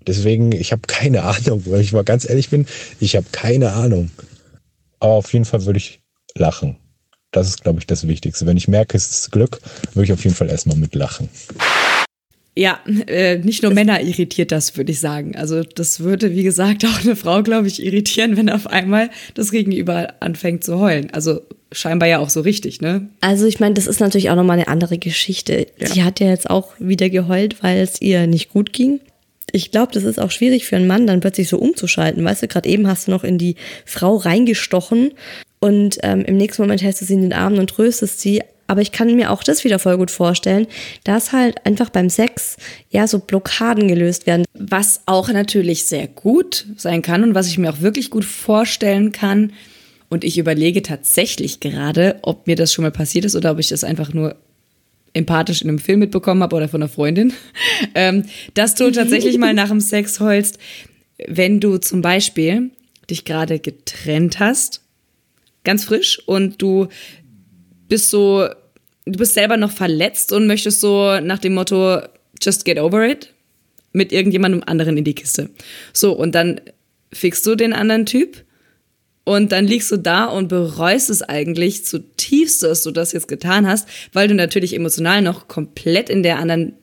Deswegen, 0.07 0.53
ich 0.53 0.73
habe 0.73 0.83
keine 0.87 1.23
Ahnung, 1.23 1.63
wenn 1.67 1.81
ich 1.81 1.93
mal 1.93 2.05
ganz 2.05 2.29
ehrlich 2.29 2.51
bin, 2.51 2.67
ich 3.01 3.17
habe 3.17 3.27
keine 3.33 3.73
Ahnung. 3.73 4.11
Aber 5.01 5.15
auf 5.15 5.33
jeden 5.33 5.45
Fall 5.45 5.67
würde 5.67 5.79
ich 5.79 6.01
lachen. 6.35 6.77
Das 7.33 7.49
ist, 7.49 7.63
glaube 7.63 7.81
ich, 7.81 7.87
das 7.87 8.07
Wichtigste. 8.07 8.47
Wenn 8.47 8.57
ich 8.57 8.69
merke, 8.69 8.97
es 8.97 9.11
ist 9.11 9.33
Glück, 9.33 9.61
würde 9.93 10.05
ich 10.05 10.13
auf 10.13 10.25
jeden 10.25 10.37
Fall 10.37 10.49
erstmal 10.49 10.77
mit 10.77 10.95
lachen. 10.95 11.29
Ja, 12.59 12.81
äh, 13.07 13.37
nicht 13.39 13.63
nur 13.63 13.75
Männer 13.75 14.01
irritiert 14.01 14.51
das, 14.51 14.79
würde 14.79 14.91
ich 14.91 14.99
sagen. 14.99 15.37
Also 15.37 15.63
das 15.63 16.01
würde, 16.01 16.35
wie 16.35 16.43
gesagt, 16.43 16.85
auch 16.87 17.05
eine 17.05 17.15
Frau, 17.15 17.43
glaube 17.43 17.69
ich, 17.69 17.85
irritieren, 17.85 18.37
wenn 18.37 18.49
auf 18.49 18.67
einmal 18.67 19.11
das 19.35 19.51
Gegenüber 19.51 20.15
anfängt 20.21 20.65
zu 20.65 20.79
heulen. 20.81 21.11
Also 21.13 21.43
scheinbar 21.71 22.09
ja 22.09 22.19
auch 22.19 22.31
so 22.31 22.41
richtig, 22.41 22.81
ne? 22.81 23.09
Also 23.21 23.47
ich 23.47 23.61
meine, 23.61 23.75
das 23.75 23.87
ist 23.87 24.01
natürlich 24.01 24.31
auch 24.31 24.37
nochmal 24.37 24.57
eine 24.57 24.69
andere 24.69 24.97
Geschichte. 24.97 25.67
Ja. 25.79 25.89
Die 25.89 26.03
hat 26.03 26.19
ja 26.19 26.29
jetzt 26.29 26.49
auch 26.49 26.73
wieder 26.79 27.11
geheult, 27.11 27.63
weil 27.63 27.81
es 27.81 28.01
ihr 28.01 28.27
nicht 28.27 28.51
gut 28.51 28.73
ging. 28.73 29.01
Ich 29.53 29.71
glaube, 29.71 29.93
das 29.93 30.05
ist 30.05 30.19
auch 30.19 30.31
schwierig 30.31 30.65
für 30.67 30.77
einen 30.77 30.87
Mann, 30.87 31.07
dann 31.07 31.21
plötzlich 31.21 31.49
so 31.49 31.59
umzuschalten. 31.59 32.25
Weißt 32.25 32.43
du, 32.43 32.49
gerade 32.49 32.69
eben 32.69 32.89
hast 32.89 33.07
du 33.07 33.11
noch 33.11 33.23
in 33.23 33.37
die 33.39 33.57
Frau 33.85 34.17
reingestochen 34.17 35.13
und 35.61 35.99
ähm, 36.03 36.25
im 36.25 36.37
nächsten 36.37 36.63
Moment 36.63 36.83
hältst 36.83 37.03
du 37.03 37.05
sie 37.05 37.15
in 37.15 37.23
den 37.23 37.33
Armen 37.33 37.59
und 37.59 37.71
tröstest 37.71 38.21
sie, 38.21 38.43
aber 38.67 38.81
ich 38.81 38.93
kann 38.93 39.15
mir 39.15 39.31
auch 39.31 39.43
das 39.43 39.65
wieder 39.65 39.79
voll 39.79 39.97
gut 39.97 40.11
vorstellen, 40.11 40.67
dass 41.05 41.33
halt 41.33 41.65
einfach 41.65 41.91
beim 41.91 42.11
Sex 42.11 42.57
ja 42.91 43.07
so 43.07 43.19
Blockaden 43.19 43.89
gelöst 43.89 44.27
werden. 44.27 44.45
Was 44.55 45.03
auch 45.07 45.29
natürlich 45.29 45.87
sehr 45.87 46.09
gut 46.09 46.67
sein 46.77 47.03
kann 47.03 47.23
und 47.23 47.35
was 47.35 47.49
ich 47.49 47.59
mir 47.59 47.71
auch 47.71 47.81
wirklich 47.81 48.11
gut 48.11 48.25
vorstellen 48.25 49.13
kann. 49.13 49.53
Und 50.09 50.25
ich 50.25 50.39
überlege 50.39 50.83
tatsächlich 50.83 51.61
gerade, 51.61 52.19
ob 52.23 52.47
mir 52.47 52.57
das 52.57 52.73
schon 52.73 52.85
mal 52.85 52.93
passiert 52.93 53.25
ist 53.25 53.35
oder 53.35 53.53
ob 53.53 53.59
ich 53.59 53.69
das 53.69 53.85
einfach 53.85 54.13
nur 54.13 54.37
empathisch 55.13 55.63
in 55.63 55.69
einem 55.69 55.79
Film 55.79 56.01
mitbekommen 56.01 56.43
habe 56.43 56.57
oder 56.57 56.69
von 56.69 56.83
einer 56.83 56.91
Freundin, 56.91 57.33
ähm, 57.95 58.25
dass 58.55 58.75
du 58.75 58.91
tatsächlich 58.91 59.39
mal 59.39 59.55
nach 59.55 59.69
dem 59.69 59.81
Sex 59.81 60.21
heulst, 60.21 60.59
wenn 61.27 61.61
du 61.61 61.79
zum 61.79 62.03
Beispiel 62.03 62.71
dich 63.09 63.25
gerade 63.25 63.59
getrennt 63.59 64.39
hast, 64.39 64.83
ganz 65.65 65.85
frisch, 65.85 66.21
und 66.27 66.61
du 66.61 66.89
bist 67.89 68.11
so, 68.11 68.49
du 69.05 69.19
bist 69.19 69.35
selber 69.35 69.57
noch 69.57 69.71
verletzt 69.71 70.33
und 70.33 70.47
möchtest 70.47 70.81
so 70.81 71.21
nach 71.21 71.39
dem 71.39 71.55
Motto, 71.55 72.01
just 72.43 72.65
get 72.65 72.79
over 72.79 73.07
it, 73.07 73.33
mit 73.93 74.13
irgendjemandem 74.13 74.63
anderen 74.67 74.97
in 74.99 75.05
die 75.05 75.15
Kiste. 75.15 75.51
So, 75.93 76.13
und 76.13 76.35
dann 76.35 76.61
fixst 77.13 77.47
du 77.47 77.55
den 77.55 77.73
anderen 77.73 78.07
Typ 78.07 78.45
und 79.25 79.53
dann 79.53 79.67
liegst 79.67 79.91
du 79.91 79.97
da 79.97 80.27
und 80.27 80.49
bereust 80.49 81.11
es 81.11 81.23
eigentlich 81.23 81.85
zutiefst, 81.85 82.63
dass 82.63 82.83
du 82.83 82.91
das 82.91 83.13
jetzt 83.13 83.27
getan 83.27 83.67
hast, 83.67 83.89
weil 84.13 84.29
du 84.29 84.35
natürlich 84.35 84.75
emotional 84.75 85.23
noch 85.23 85.49
komplett 85.49 86.11
in 86.11 86.23
der 86.23 86.39
anderen, 86.39 86.75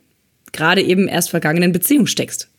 gerade 0.52 0.82
eben 0.82 1.08
erst 1.08 1.30
vergangenen 1.30 1.72
Beziehung 1.72 2.08
steckst. 2.08 2.50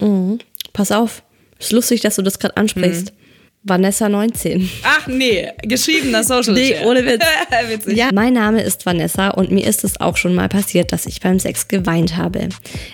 Mhm. 0.00 0.38
Pass 0.72 0.92
auf. 0.92 1.22
Ist 1.58 1.72
lustig, 1.72 2.02
dass 2.02 2.16
du 2.16 2.22
das 2.22 2.38
gerade 2.38 2.56
ansprichst. 2.56 3.12
Mhm. 3.12 3.27
Vanessa 3.64 4.08
19. 4.08 4.68
Ach 4.82 5.06
nee, 5.08 5.48
geschriebener 5.62 6.22
Social 6.24 6.54
Nee, 6.54 6.76
ohne 6.84 7.04
Witz. 7.04 7.24
Witzig. 7.68 7.96
Ja, 7.96 8.10
mein 8.12 8.32
Name 8.32 8.62
ist 8.62 8.86
Vanessa 8.86 9.28
und 9.30 9.50
mir 9.50 9.66
ist 9.66 9.84
es 9.84 10.00
auch 10.00 10.16
schon 10.16 10.34
mal 10.34 10.48
passiert, 10.48 10.92
dass 10.92 11.06
ich 11.06 11.20
beim 11.20 11.38
Sex 11.38 11.68
geweint 11.68 12.16
habe. 12.16 12.48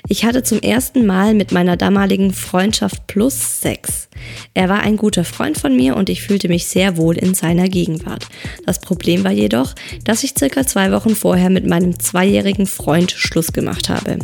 Ich 0.09 0.25
hatte 0.25 0.43
zum 0.43 0.61
ersten 0.61 1.07
Mal 1.07 1.35
mit 1.35 1.53
meiner 1.53 1.77
damaligen 1.77 2.33
Freundschaft 2.33 3.07
plus 3.07 3.61
Sex. 3.61 4.09
Er 4.55 4.69
war 4.69 4.81
ein 4.81 4.97
guter 4.97 5.25
Freund 5.25 5.59
von 5.59 5.77
mir 5.77 5.97
und 5.97 6.09
ich 6.09 6.23
fühlte 6.23 6.49
mich 6.49 6.67
sehr 6.67 6.97
wohl 6.97 7.19
in 7.19 7.35
seiner 7.35 7.69
Gegenwart. 7.69 8.27
Das 8.65 8.81
Problem 8.81 9.23
war 9.23 9.33
jedoch, 9.33 9.75
dass 10.05 10.25
ich 10.25 10.35
circa 10.39 10.67
zwei 10.67 10.91
Wochen 10.93 11.15
vorher 11.15 11.51
mit 11.51 11.67
meinem 11.67 11.99
zweijährigen 12.01 12.67
Freund 12.67 13.13
Schluss 13.13 13.53
gemacht 13.53 13.89
habe. 13.89 14.19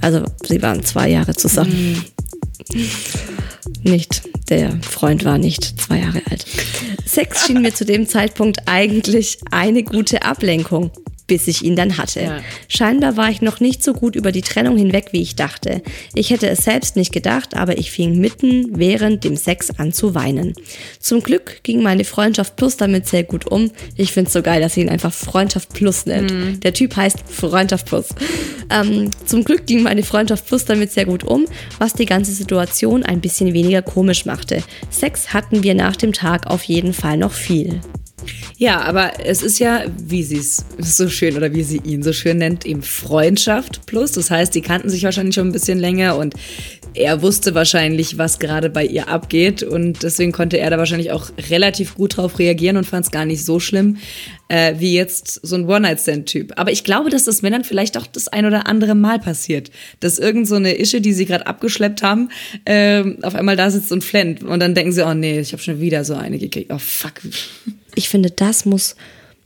Also, 0.00 0.24
sie 0.46 0.62
waren 0.62 0.84
zwei 0.84 1.08
Jahre 1.10 1.34
zusammen. 1.34 1.94
Mhm. 1.94 2.13
Nicht. 3.82 4.22
Der 4.48 4.78
Freund 4.82 5.24
war 5.24 5.38
nicht 5.38 5.80
zwei 5.80 5.98
Jahre 6.00 6.22
alt. 6.30 6.44
Sex 7.06 7.46
schien 7.46 7.62
mir 7.62 7.74
zu 7.74 7.84
dem 7.84 8.06
Zeitpunkt 8.06 8.62
eigentlich 8.66 9.38
eine 9.50 9.82
gute 9.82 10.22
Ablenkung 10.22 10.90
bis 11.26 11.48
ich 11.48 11.64
ihn 11.64 11.76
dann 11.76 11.96
hatte. 11.96 12.20
Ja. 12.20 12.40
Scheinbar 12.68 13.16
war 13.16 13.30
ich 13.30 13.40
noch 13.40 13.60
nicht 13.60 13.82
so 13.82 13.94
gut 13.94 14.14
über 14.14 14.32
die 14.32 14.42
Trennung 14.42 14.76
hinweg, 14.76 15.08
wie 15.12 15.22
ich 15.22 15.36
dachte. 15.36 15.82
Ich 16.14 16.30
hätte 16.30 16.48
es 16.48 16.64
selbst 16.64 16.96
nicht 16.96 17.12
gedacht, 17.12 17.56
aber 17.56 17.78
ich 17.78 17.90
fing 17.90 18.18
mitten 18.18 18.78
während 18.78 19.24
dem 19.24 19.36
Sex 19.36 19.70
an 19.78 19.92
zu 19.92 20.14
weinen. 20.14 20.54
Zum 21.00 21.22
Glück 21.22 21.60
ging 21.62 21.82
meine 21.82 22.04
Freundschaft 22.04 22.56
Plus 22.56 22.76
damit 22.76 23.06
sehr 23.08 23.24
gut 23.24 23.50
um. 23.50 23.70
Ich 23.96 24.12
finde 24.12 24.28
es 24.28 24.34
so 24.34 24.42
geil, 24.42 24.60
dass 24.60 24.74
sie 24.74 24.82
ihn 24.82 24.88
einfach 24.90 25.12
Freundschaft 25.12 25.72
Plus 25.72 26.06
nennt. 26.06 26.30
Mhm. 26.30 26.60
Der 26.60 26.74
Typ 26.74 26.96
heißt 26.96 27.20
Freundschaft 27.26 27.86
Plus. 27.86 28.08
Ähm, 28.70 29.10
zum 29.24 29.44
Glück 29.44 29.66
ging 29.66 29.82
meine 29.82 30.02
Freundschaft 30.02 30.46
Plus 30.46 30.64
damit 30.64 30.92
sehr 30.92 31.06
gut 31.06 31.24
um, 31.24 31.46
was 31.78 31.94
die 31.94 32.06
ganze 32.06 32.32
Situation 32.32 33.02
ein 33.02 33.20
bisschen 33.20 33.54
weniger 33.54 33.82
komisch 33.82 34.26
machte. 34.26 34.62
Sex 34.90 35.32
hatten 35.32 35.62
wir 35.62 35.74
nach 35.74 35.96
dem 35.96 36.12
Tag 36.12 36.46
auf 36.46 36.64
jeden 36.64 36.92
Fall 36.92 37.16
noch 37.16 37.32
viel. 37.32 37.80
Ja, 38.64 38.80
aber 38.80 39.20
es 39.22 39.42
ist 39.42 39.58
ja, 39.58 39.82
wie 39.94 40.22
sie 40.22 40.38
es 40.38 40.64
so 40.78 41.10
schön 41.10 41.36
oder 41.36 41.52
wie 41.52 41.62
sie 41.62 41.82
ihn 41.84 42.02
so 42.02 42.14
schön 42.14 42.38
nennt, 42.38 42.64
eben 42.64 42.80
Freundschaft 42.80 43.84
plus. 43.84 44.12
Das 44.12 44.30
heißt, 44.30 44.54
die 44.54 44.62
kannten 44.62 44.88
sich 44.88 45.02
wahrscheinlich 45.02 45.34
schon 45.34 45.48
ein 45.48 45.52
bisschen 45.52 45.78
länger 45.78 46.16
und 46.16 46.32
er 46.94 47.20
wusste 47.20 47.54
wahrscheinlich, 47.54 48.16
was 48.16 48.38
gerade 48.38 48.70
bei 48.70 48.86
ihr 48.86 49.08
abgeht 49.08 49.62
und 49.62 50.02
deswegen 50.02 50.32
konnte 50.32 50.56
er 50.56 50.70
da 50.70 50.78
wahrscheinlich 50.78 51.12
auch 51.12 51.30
relativ 51.50 51.94
gut 51.94 52.16
drauf 52.16 52.38
reagieren 52.38 52.78
und 52.78 52.86
fand 52.86 53.04
es 53.04 53.12
gar 53.12 53.26
nicht 53.26 53.44
so 53.44 53.60
schlimm 53.60 53.98
äh, 54.48 54.76
wie 54.78 54.94
jetzt 54.94 55.40
so 55.42 55.56
ein 55.56 55.68
One-Night-Stand-Typ. 55.68 56.54
Aber 56.56 56.72
ich 56.72 56.84
glaube, 56.84 57.10
dass 57.10 57.24
das 57.24 57.42
Männern 57.42 57.64
vielleicht 57.64 57.98
auch 57.98 58.06
das 58.06 58.28
ein 58.28 58.46
oder 58.46 58.66
andere 58.66 58.94
Mal 58.94 59.18
passiert, 59.18 59.70
dass 60.00 60.18
irgend 60.18 60.48
so 60.48 60.54
eine 60.54 60.78
Ische, 60.78 61.02
die 61.02 61.12
sie 61.12 61.26
gerade 61.26 61.46
abgeschleppt 61.46 62.02
haben, 62.02 62.30
äh, 62.64 63.04
auf 63.20 63.34
einmal 63.34 63.56
da 63.56 63.70
sitzt 63.70 63.92
und 63.92 64.02
flennt 64.02 64.42
und 64.42 64.60
dann 64.60 64.74
denken 64.74 64.92
sie, 64.92 65.06
oh 65.06 65.12
nee, 65.12 65.40
ich 65.40 65.52
habe 65.52 65.62
schon 65.62 65.82
wieder 65.82 66.02
so 66.06 66.14
eine 66.14 66.38
gekriegt. 66.38 66.72
Oh 66.72 66.78
fuck 66.78 67.20
ich 67.94 68.08
finde, 68.08 68.30
das 68.30 68.64
muss 68.64 68.96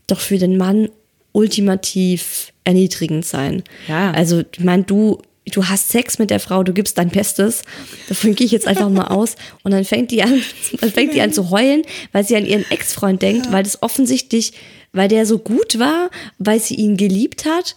doch 0.06 0.20
für 0.20 0.38
den 0.38 0.56
Mann 0.56 0.88
ultimativ 1.32 2.52
erniedrigend 2.64 3.24
sein. 3.24 3.62
Ja. 3.86 4.10
Also, 4.12 4.42
ich 4.52 4.64
meine, 4.64 4.84
du, 4.84 5.22
du 5.52 5.68
hast 5.68 5.88
Sex 5.88 6.18
mit 6.18 6.30
der 6.30 6.40
Frau, 6.40 6.62
du 6.62 6.72
gibst 6.72 6.98
dein 6.98 7.10
Bestes. 7.10 7.62
Davon 8.08 8.34
gehe 8.34 8.46
ich 8.46 8.52
jetzt 8.52 8.66
einfach 8.66 8.88
mal 8.88 9.08
aus. 9.08 9.36
Und 9.62 9.72
dann 9.72 9.84
fängt 9.84 10.10
die 10.10 10.22
an, 10.22 10.42
dann 10.80 10.90
fängt 10.90 11.14
die 11.14 11.20
an 11.20 11.32
zu 11.32 11.50
heulen, 11.50 11.82
weil 12.12 12.24
sie 12.24 12.36
an 12.36 12.46
ihren 12.46 12.68
Ex-Freund 12.70 13.22
denkt, 13.22 13.46
ja. 13.46 13.52
weil 13.52 13.62
das 13.62 13.82
offensichtlich, 13.82 14.52
weil 14.92 15.08
der 15.08 15.26
so 15.26 15.38
gut 15.38 15.78
war, 15.78 16.10
weil 16.38 16.60
sie 16.60 16.74
ihn 16.74 16.96
geliebt 16.96 17.44
hat. 17.44 17.74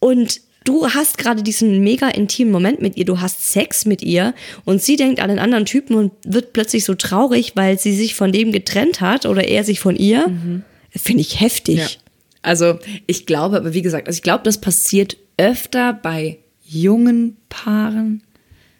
Und 0.00 0.40
du 0.64 0.88
hast 0.88 1.18
gerade 1.18 1.42
diesen 1.42 1.84
mega 1.84 2.08
intimen 2.08 2.52
Moment 2.52 2.80
mit 2.80 2.96
ihr, 2.96 3.04
du 3.04 3.20
hast 3.20 3.50
Sex 3.50 3.84
mit 3.84 4.02
ihr 4.02 4.34
und 4.64 4.82
sie 4.82 4.96
denkt 4.96 5.20
an 5.20 5.30
einen 5.30 5.38
anderen 5.38 5.66
Typen 5.66 5.94
und 5.96 6.12
wird 6.24 6.52
plötzlich 6.52 6.84
so 6.84 6.94
traurig, 6.94 7.52
weil 7.54 7.78
sie 7.78 7.94
sich 7.94 8.14
von 8.14 8.32
dem 8.32 8.50
getrennt 8.50 9.00
hat 9.00 9.26
oder 9.26 9.44
er 9.44 9.64
sich 9.64 9.80
von 9.80 9.96
ihr. 9.96 10.28
Mhm. 10.28 10.62
Finde 10.90 11.20
ich 11.20 11.40
heftig. 11.40 11.78
Ja. 11.78 11.86
Also 12.42 12.78
ich 13.06 13.26
glaube, 13.26 13.56
aber 13.56 13.74
wie 13.74 13.82
gesagt, 13.82 14.06
also 14.06 14.16
ich 14.16 14.22
glaube, 14.22 14.44
das 14.44 14.60
passiert 14.60 15.16
öfter 15.36 15.92
bei 15.92 16.38
jungen 16.64 17.36
Paaren 17.48 18.22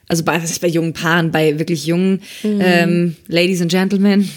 also 0.08 0.24
bei, 0.24 0.42
was 0.42 0.50
ist 0.50 0.60
bei 0.60 0.68
jungen 0.68 0.92
Paaren, 0.92 1.30
bei 1.30 1.58
wirklich 1.58 1.86
jungen 1.86 2.20
mhm. 2.42 2.60
ähm, 2.60 3.16
Ladies 3.28 3.62
and 3.62 3.70
Gentlemen, 3.70 4.28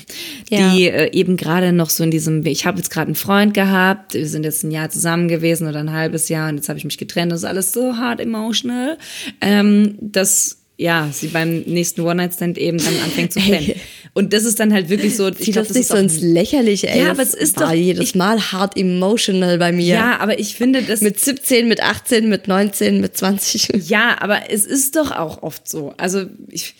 ja. 0.49 0.73
die 0.73 0.87
äh, 0.87 1.11
eben 1.11 1.37
gerade 1.37 1.73
noch 1.73 1.89
so 1.89 2.03
in 2.03 2.11
diesem, 2.11 2.45
ich 2.45 2.65
habe 2.65 2.77
jetzt 2.77 2.89
gerade 2.89 3.07
einen 3.07 3.15
Freund 3.15 3.53
gehabt, 3.53 4.13
wir 4.13 4.27
sind 4.27 4.43
jetzt 4.43 4.63
ein 4.63 4.71
Jahr 4.71 4.89
zusammen 4.89 5.27
gewesen 5.27 5.67
oder 5.67 5.79
ein 5.79 5.91
halbes 5.91 6.29
Jahr 6.29 6.49
und 6.49 6.55
jetzt 6.55 6.69
habe 6.69 6.79
ich 6.79 6.85
mich 6.85 6.97
getrennt, 6.97 7.31
das 7.31 7.39
ist 7.39 7.45
alles 7.45 7.73
so 7.73 7.97
hart 7.97 8.19
emotional, 8.19 8.97
ähm, 9.41 9.95
dass 9.99 10.59
ja, 10.77 11.09
sie 11.11 11.27
beim 11.27 11.61
nächsten 11.61 12.01
One-Night-Stand 12.01 12.57
eben 12.57 12.77
dann 12.77 12.93
anfängt 13.03 13.33
zu 13.33 13.39
pennen. 13.39 13.73
Und 14.13 14.33
das 14.33 14.45
ist 14.45 14.59
dann 14.59 14.73
halt 14.73 14.89
wirklich 14.89 15.15
so. 15.15 15.27
Ich 15.27 15.51
glaube, 15.51 15.67
das 15.67 15.75
nicht 15.75 15.87
so 15.87 15.97
ins 15.97 16.21
Lächerliche, 16.21 16.87
ey. 16.87 17.03
Ja, 17.03 17.11
aber 17.11 17.21
es 17.21 17.33
ist 17.33 17.59
doch 17.59 17.71
jedes 17.71 18.15
Mal 18.15 18.39
hart 18.51 18.77
emotional 18.77 19.57
bei 19.57 19.71
mir. 19.71 19.95
Ja, 19.95 20.19
aber 20.19 20.39
ich 20.39 20.55
finde 20.55 20.81
das. 20.83 21.01
Mit 21.01 21.19
17, 21.19 21.67
mit 21.67 21.81
18, 21.81 22.29
mit 22.29 22.47
19, 22.47 23.01
mit 23.01 23.17
20. 23.17 23.69
Ja, 23.87 24.17
aber 24.19 24.49
es 24.49 24.65
ist 24.65 24.95
doch 24.95 25.11
auch 25.11 25.43
oft 25.43 25.69
so. 25.69 25.93
Also 25.97 26.25
ich, 26.49 26.75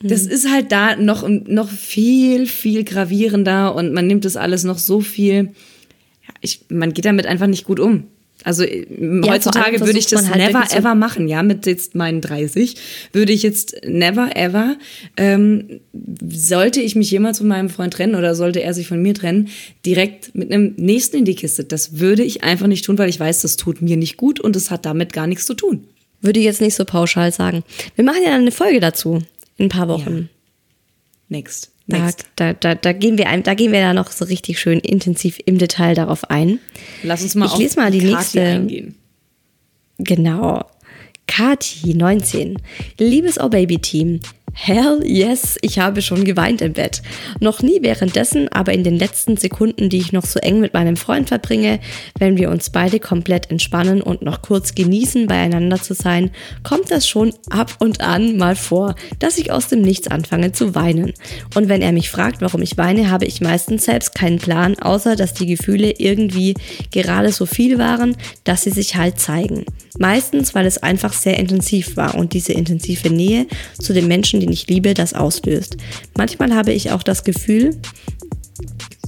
das 0.00 0.26
ist 0.26 0.50
halt 0.50 0.70
da 0.70 0.96
noch, 0.96 1.26
noch 1.28 1.70
viel, 1.70 2.46
viel 2.46 2.84
gravierender 2.84 3.74
und 3.74 3.92
man 3.92 4.06
nimmt 4.06 4.24
das 4.24 4.36
alles 4.36 4.64
noch 4.64 4.78
so 4.78 5.00
viel 5.00 5.52
ich, 6.42 6.60
man 6.68 6.92
geht 6.92 7.04
damit 7.04 7.26
einfach 7.26 7.46
nicht 7.46 7.64
gut 7.64 7.80
um. 7.80 8.04
Also 8.44 8.64
äh, 8.64 8.86
Ja, 9.24 9.32
heutzutage 9.32 9.80
würde 9.80 9.98
ich 9.98 10.06
das 10.06 10.28
halt 10.28 10.36
never 10.36 10.64
ever 10.74 10.94
machen, 10.94 11.28
ja, 11.28 11.42
mit 11.42 11.66
jetzt 11.66 11.94
meinen 11.94 12.20
30, 12.20 12.76
würde 13.12 13.32
ich 13.32 13.42
jetzt 13.42 13.76
never 13.86 14.36
ever, 14.36 14.76
ähm, 15.16 15.80
sollte 16.28 16.80
ich 16.80 16.96
mich 16.96 17.10
jemals 17.10 17.38
von 17.38 17.48
meinem 17.48 17.68
Freund 17.68 17.94
trennen 17.94 18.14
oder 18.14 18.34
sollte 18.34 18.62
er 18.62 18.74
sich 18.74 18.88
von 18.88 19.00
mir 19.00 19.14
trennen, 19.14 19.48
direkt 19.84 20.34
mit 20.34 20.52
einem 20.52 20.74
nächsten 20.76 21.18
in 21.18 21.24
die 21.24 21.34
Kiste. 21.34 21.64
Das 21.64 21.98
würde 21.98 22.22
ich 22.22 22.42
einfach 22.42 22.66
nicht 22.66 22.84
tun, 22.84 22.98
weil 22.98 23.08
ich 23.08 23.18
weiß, 23.18 23.42
das 23.42 23.56
tut 23.56 23.82
mir 23.82 23.96
nicht 23.96 24.16
gut 24.16 24.40
und 24.40 24.56
es 24.56 24.70
hat 24.70 24.86
damit 24.86 25.12
gar 25.12 25.26
nichts 25.26 25.46
zu 25.46 25.54
tun. 25.54 25.84
Würde 26.20 26.38
ich 26.38 26.44
jetzt 26.44 26.60
nicht 26.60 26.76
so 26.76 26.84
pauschal 26.84 27.32
sagen. 27.32 27.64
Wir 27.96 28.04
machen 28.04 28.22
ja 28.22 28.30
dann 28.30 28.42
eine 28.42 28.52
Folge 28.52 28.78
dazu 28.78 29.22
in 29.56 29.66
ein 29.66 29.68
paar 29.68 29.88
Wochen. 29.88 30.28
Next. 31.28 31.71
Da, 31.88 32.10
da, 32.36 32.52
da, 32.52 32.74
da, 32.74 32.92
gehen 32.92 33.18
wir 33.18 33.28
ein, 33.28 33.42
da 33.42 33.54
gehen 33.54 33.72
wir 33.72 33.80
da 33.80 33.92
noch 33.92 34.10
so 34.10 34.24
richtig 34.24 34.60
schön 34.60 34.78
intensiv 34.78 35.38
im 35.44 35.58
Detail 35.58 35.94
darauf 35.94 36.30
ein. 36.30 36.60
Lass 37.02 37.22
uns 37.22 37.34
mal 37.34 37.46
ich 37.46 37.52
auf 37.52 37.58
lese 37.58 37.80
mal 37.80 37.90
die 37.90 37.98
Kathi 37.98 38.14
nächste. 38.14 38.42
eingehen. 38.42 38.94
Genau. 39.98 40.64
Kati, 41.26 41.94
19. 41.94 42.58
Liebes 42.98 43.38
Oh 43.40 43.48
Baby 43.48 43.78
Team. 43.78 44.20
Hell 44.54 45.00
yes, 45.04 45.56
ich 45.62 45.78
habe 45.78 46.02
schon 46.02 46.24
geweint 46.24 46.60
im 46.60 46.74
Bett. 46.74 47.02
Noch 47.40 47.62
nie 47.62 47.78
währenddessen, 47.80 48.48
aber 48.52 48.72
in 48.72 48.84
den 48.84 48.98
letzten 48.98 49.36
Sekunden, 49.38 49.88
die 49.88 49.96
ich 49.96 50.12
noch 50.12 50.26
so 50.26 50.38
eng 50.40 50.60
mit 50.60 50.74
meinem 50.74 50.96
Freund 50.96 51.28
verbringe, 51.28 51.80
wenn 52.18 52.36
wir 52.36 52.50
uns 52.50 52.70
beide 52.70 53.00
komplett 53.00 53.50
entspannen 53.50 54.02
und 54.02 54.22
noch 54.22 54.42
kurz 54.42 54.74
genießen, 54.74 55.26
beieinander 55.26 55.80
zu 55.80 55.94
sein, 55.94 56.30
kommt 56.62 56.90
das 56.90 57.08
schon 57.08 57.32
ab 57.48 57.76
und 57.78 58.02
an 58.02 58.36
mal 58.36 58.54
vor, 58.54 58.94
dass 59.18 59.38
ich 59.38 59.50
aus 59.50 59.68
dem 59.68 59.80
Nichts 59.80 60.08
anfange 60.08 60.52
zu 60.52 60.74
weinen. 60.74 61.14
Und 61.54 61.68
wenn 61.68 61.80
er 61.80 61.92
mich 61.92 62.10
fragt, 62.10 62.42
warum 62.42 62.60
ich 62.60 62.76
weine, 62.76 63.10
habe 63.10 63.24
ich 63.24 63.40
meistens 63.40 63.86
selbst 63.86 64.14
keinen 64.14 64.38
Plan, 64.38 64.78
außer 64.78 65.16
dass 65.16 65.32
die 65.32 65.46
Gefühle 65.46 65.94
irgendwie 65.98 66.54
gerade 66.90 67.32
so 67.32 67.46
viel 67.46 67.78
waren, 67.78 68.16
dass 68.44 68.62
sie 68.62 68.70
sich 68.70 68.96
halt 68.96 69.18
zeigen. 69.18 69.64
Meistens, 69.98 70.54
weil 70.54 70.66
es 70.66 70.78
einfach 70.78 71.12
sehr 71.12 71.38
intensiv 71.38 71.96
war 71.96 72.14
und 72.14 72.32
diese 72.32 72.52
intensive 72.52 73.10
Nähe 73.10 73.46
zu 73.78 73.92
den 73.92 74.08
Menschen, 74.08 74.41
den 74.42 74.52
ich 74.52 74.66
liebe, 74.66 74.94
das 74.94 75.14
auslöst. 75.14 75.76
Manchmal 76.16 76.54
habe 76.54 76.72
ich 76.72 76.90
auch 76.90 77.02
das 77.02 77.24
Gefühl, 77.24 77.80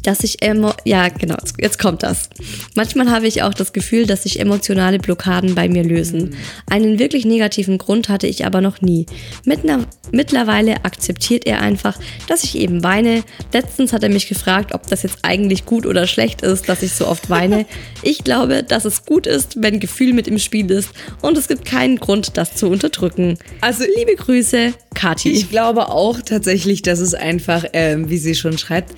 dass 0.05 0.23
ich 0.23 0.43
emo 0.43 0.73
ja 0.85 1.09
genau 1.09 1.37
jetzt- 1.59 1.79
kommt 1.79 2.03
das. 2.03 2.29
Manchmal 2.77 3.11
habe 3.11 3.27
ich 3.27 3.43
auch 3.43 3.53
das 3.55 3.73
Gefühl, 3.73 4.07
dass 4.07 4.23
sich 4.23 4.39
emotionale 4.39 4.99
Blockaden 4.99 5.55
bei 5.55 5.69
mir 5.69 5.83
lösen. 5.83 6.35
Einen 6.71 6.99
wirklich 6.99 7.25
negativen 7.25 7.79
Grund 7.79 8.09
hatte 8.09 8.27
ich 8.27 8.47
aber 8.47 8.61
noch 8.61 8.81
nie. 8.81 9.07
Mittler 9.45 9.81
mittlerweile 10.13 10.85
akzeptiert 10.85 11.47
er 11.47 11.61
einfach, 11.61 11.99
dass 12.29 12.45
ich 12.45 12.57
eben 12.57 12.85
weine. 12.85 13.25
Letztens 13.53 13.93
hat 13.93 14.03
er 14.05 14.09
mich 14.11 14.29
gefragt, 14.29 14.73
ob 14.75 14.87
das 14.87 15.03
jetzt 15.03 15.19
eigentlich 15.23 15.65
gut 15.67 15.87
oder 15.87 16.07
schlecht 16.07 16.43
ist, 16.43 16.69
dass 16.69 16.83
ich 16.83 16.93
so 16.93 17.07
oft 17.09 17.29
weine. 17.31 17.67
Ich 18.07 18.23
glaube, 18.23 18.63
dass 18.63 18.85
es 18.85 19.07
gut 19.07 19.27
ist, 19.27 19.63
wenn 19.63 19.81
Gefühl 19.81 20.13
mit 20.13 20.29
im 20.29 20.39
Spiel 20.39 20.71
ist 20.71 20.91
und 21.23 21.39
es 21.39 21.49
gibt 21.49 21.65
keinen 21.65 21.99
Grund, 21.99 22.37
das 22.37 22.55
zu 22.55 22.69
unterdrücken. 22.69 23.39
Also 23.63 23.85
Liebe 23.97 24.15
Grüße, 24.15 24.75
Kati. 24.95 25.31
Ich 25.31 25.49
glaube 25.51 25.89
auch 25.89 26.21
tatsächlich, 26.21 26.83
dass 26.83 26.99
es 26.99 27.15
einfach, 27.15 27.65
ähm, 27.73 28.11
wie 28.11 28.19
sie 28.19 28.35
schon 28.35 28.59
schreibt, 28.59 28.95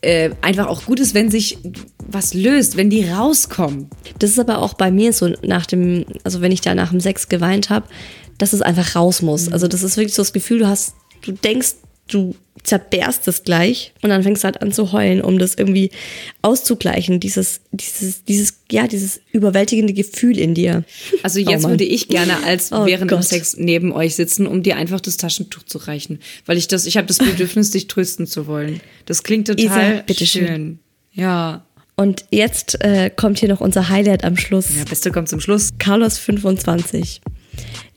äh, 0.00 0.29
einfach 0.40 0.66
auch 0.66 0.84
gut 0.84 1.00
ist, 1.00 1.14
wenn 1.14 1.30
sich 1.30 1.58
was 2.06 2.34
löst, 2.34 2.76
wenn 2.76 2.90
die 2.90 3.08
rauskommen. 3.08 3.88
Das 4.18 4.30
ist 4.30 4.38
aber 4.38 4.58
auch 4.58 4.74
bei 4.74 4.90
mir 4.90 5.12
so 5.12 5.28
nach 5.42 5.66
dem, 5.66 6.04
also 6.24 6.40
wenn 6.40 6.52
ich 6.52 6.60
da 6.60 6.74
nach 6.74 6.90
dem 6.90 7.00
Sex 7.00 7.28
geweint 7.28 7.70
habe, 7.70 7.86
dass 8.38 8.52
es 8.52 8.62
einfach 8.62 8.96
raus 8.96 9.22
muss. 9.22 9.50
Also 9.52 9.68
das 9.68 9.82
ist 9.82 9.96
wirklich 9.96 10.14
so 10.14 10.22
das 10.22 10.32
Gefühl, 10.32 10.60
du 10.60 10.68
hast, 10.68 10.94
du 11.22 11.32
denkst, 11.32 11.74
du 12.14 12.34
zerberst 12.62 13.26
es 13.26 13.42
gleich 13.42 13.94
und 14.02 14.10
dann 14.10 14.22
fängst 14.22 14.42
du 14.42 14.44
halt 14.44 14.60
an 14.60 14.70
zu 14.70 14.92
heulen, 14.92 15.22
um 15.22 15.38
das 15.38 15.54
irgendwie 15.54 15.90
auszugleichen, 16.42 17.18
dieses, 17.18 17.62
dieses, 17.72 18.24
dieses, 18.24 18.60
ja, 18.70 18.86
dieses 18.86 19.20
überwältigende 19.32 19.94
Gefühl 19.94 20.38
in 20.38 20.54
dir. 20.54 20.84
Also 21.22 21.40
Oh 21.40 21.50
jetzt 21.50 21.62
Mann. 21.62 21.72
würde 21.72 21.84
ich 21.84 22.08
gerne 22.08 22.44
als 22.44 22.70
Oh 22.72 22.84
während 22.84 23.10
dem 23.10 23.16
Gott. 23.18 23.24
Sex 23.24 23.56
neben 23.56 23.92
euch 23.92 24.14
sitzen, 24.14 24.46
um 24.46 24.62
dir 24.62 24.76
einfach 24.76 25.00
das 25.00 25.16
Taschentuch 25.16 25.62
zu 25.64 25.78
reichen, 25.78 26.18
weil 26.44 26.58
ich 26.58 26.68
das, 26.68 26.84
ich 26.84 26.96
habe 26.98 27.06
das 27.06 27.18
Bedürfnis, 27.18 27.70
dich 27.70 27.86
trösten 27.86 28.26
zu 28.26 28.46
wollen. 28.46 28.80
Das 29.06 29.22
klingt 29.22 29.46
total 29.46 29.64
Isa, 29.64 30.02
bitteschön. 30.06 30.46
schön. 30.46 30.78
Ja. 31.12 31.64
Und 31.96 32.24
jetzt 32.30 32.82
äh, 32.82 33.10
kommt 33.14 33.38
hier 33.38 33.48
noch 33.48 33.60
unser 33.60 33.88
Highlight 33.88 34.24
am 34.24 34.36
Schluss. 34.36 34.66
Ja, 34.76 34.84
Beste 34.84 35.10
kommt 35.10 35.28
zum 35.28 35.40
Schluss. 35.40 35.70
Carlos 35.78 36.18
25. 36.18 37.20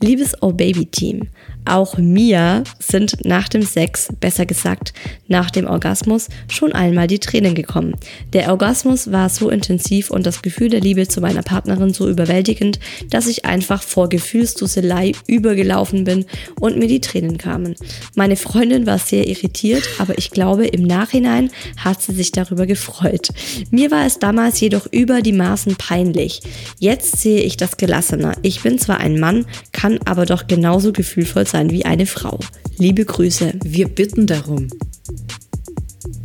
Liebes 0.03 0.33
Oh 0.41 0.51
Baby 0.51 0.85
Team, 0.85 1.29
auch 1.65 1.97
mir 1.97 2.63
sind 2.79 3.25
nach 3.25 3.47
dem 3.47 3.61
Sex, 3.61 4.09
besser 4.19 4.45
gesagt 4.45 4.93
nach 5.29 5.49
dem 5.49 5.65
Orgasmus, 5.65 6.27
schon 6.49 6.73
einmal 6.73 7.07
die 7.07 7.19
Tränen 7.19 7.55
gekommen. 7.55 7.95
Der 8.33 8.49
Orgasmus 8.49 9.11
war 9.11 9.29
so 9.29 9.49
intensiv 9.49 10.11
und 10.11 10.25
das 10.25 10.41
Gefühl 10.41 10.69
der 10.69 10.81
Liebe 10.81 11.07
zu 11.07 11.21
meiner 11.21 11.41
Partnerin 11.41 11.93
so 11.93 12.09
überwältigend, 12.09 12.79
dass 13.09 13.27
ich 13.27 13.45
einfach 13.45 13.81
vor 13.81 14.09
Gefühlsduselei 14.09 15.13
übergelaufen 15.25 16.03
bin 16.03 16.25
und 16.59 16.77
mir 16.77 16.87
die 16.87 17.01
Tränen 17.01 17.37
kamen. 17.37 17.75
Meine 18.15 18.35
Freundin 18.35 18.85
war 18.85 18.99
sehr 18.99 19.27
irritiert, 19.27 19.87
aber 19.99 20.17
ich 20.17 20.31
glaube, 20.31 20.67
im 20.67 20.83
Nachhinein 20.83 21.49
hat 21.77 22.01
sie 22.01 22.13
sich 22.13 22.31
darüber 22.31 22.65
gefreut. 22.65 23.29
Mir 23.71 23.89
war 23.89 24.05
es 24.05 24.19
damals 24.19 24.59
jedoch 24.59 24.85
über 24.91 25.21
die 25.21 25.31
Maßen 25.31 25.77
peinlich. 25.77 26.41
Jetzt 26.77 27.21
sehe 27.21 27.41
ich 27.41 27.57
das 27.57 27.77
gelassener. 27.77 28.35
Ich 28.41 28.61
bin 28.61 28.77
zwar 28.77 28.99
ein 28.99 29.19
Mann, 29.19 29.45
kann 29.71 29.92
aber 30.05 30.25
doch 30.25 30.47
genauso 30.47 30.91
gefühlvoll 30.91 31.47
sein 31.47 31.69
wie 31.71 31.85
eine 31.85 32.05
Frau. 32.05 32.39
Liebe 32.77 33.05
Grüße. 33.05 33.53
Wir 33.63 33.87
bitten 33.87 34.27
darum, 34.27 34.67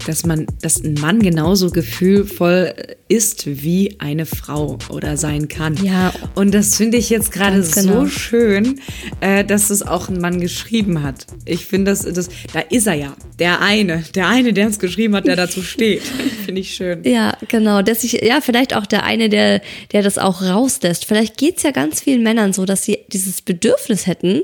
dass 0.06 0.24
man, 0.24 0.46
dass 0.62 0.82
ein 0.82 0.94
Mann 0.94 1.20
genauso 1.20 1.70
gefühlvoll 1.70 2.74
ist 3.08 3.46
wie 3.46 3.96
eine 3.98 4.26
Frau 4.26 4.78
oder 4.90 5.16
sein 5.16 5.48
kann. 5.48 5.76
Ja. 5.82 6.12
Und 6.34 6.52
das 6.54 6.76
finde 6.76 6.98
ich 6.98 7.10
jetzt 7.10 7.32
gerade 7.32 7.62
genau. 7.62 8.04
so 8.04 8.06
schön, 8.08 8.80
äh, 9.20 9.44
dass 9.44 9.70
es 9.70 9.82
auch 9.82 10.08
ein 10.08 10.20
Mann 10.20 10.40
geschrieben 10.40 11.02
hat. 11.02 11.26
Ich 11.44 11.66
finde, 11.66 11.90
das, 11.90 12.02
das, 12.02 12.28
da 12.52 12.60
ist 12.60 12.86
er 12.86 12.94
ja. 12.94 13.16
Der 13.38 13.60
eine, 13.60 14.04
der 14.14 14.28
eine, 14.28 14.52
der 14.52 14.68
es 14.68 14.78
geschrieben 14.78 15.16
hat, 15.16 15.26
der 15.26 15.36
dazu 15.36 15.62
steht. 15.62 16.02
finde 16.44 16.60
ich 16.60 16.74
schön. 16.74 17.02
Ja, 17.04 17.36
genau. 17.48 17.82
Dass 17.82 18.04
ich, 18.04 18.12
ja, 18.22 18.40
vielleicht 18.40 18.74
auch 18.74 18.86
der 18.86 19.04
eine, 19.04 19.28
der, 19.28 19.60
der 19.92 20.02
das 20.02 20.18
auch 20.18 20.42
rauslässt. 20.42 21.04
Vielleicht 21.04 21.36
geht's 21.36 21.62
ja 21.62 21.70
ganz 21.70 22.00
vielen 22.00 22.22
Männern 22.22 22.52
so, 22.52 22.64
dass 22.64 22.84
sie 22.84 22.98
dieses 23.08 23.42
Bedürfnis 23.42 24.06
hätten, 24.06 24.42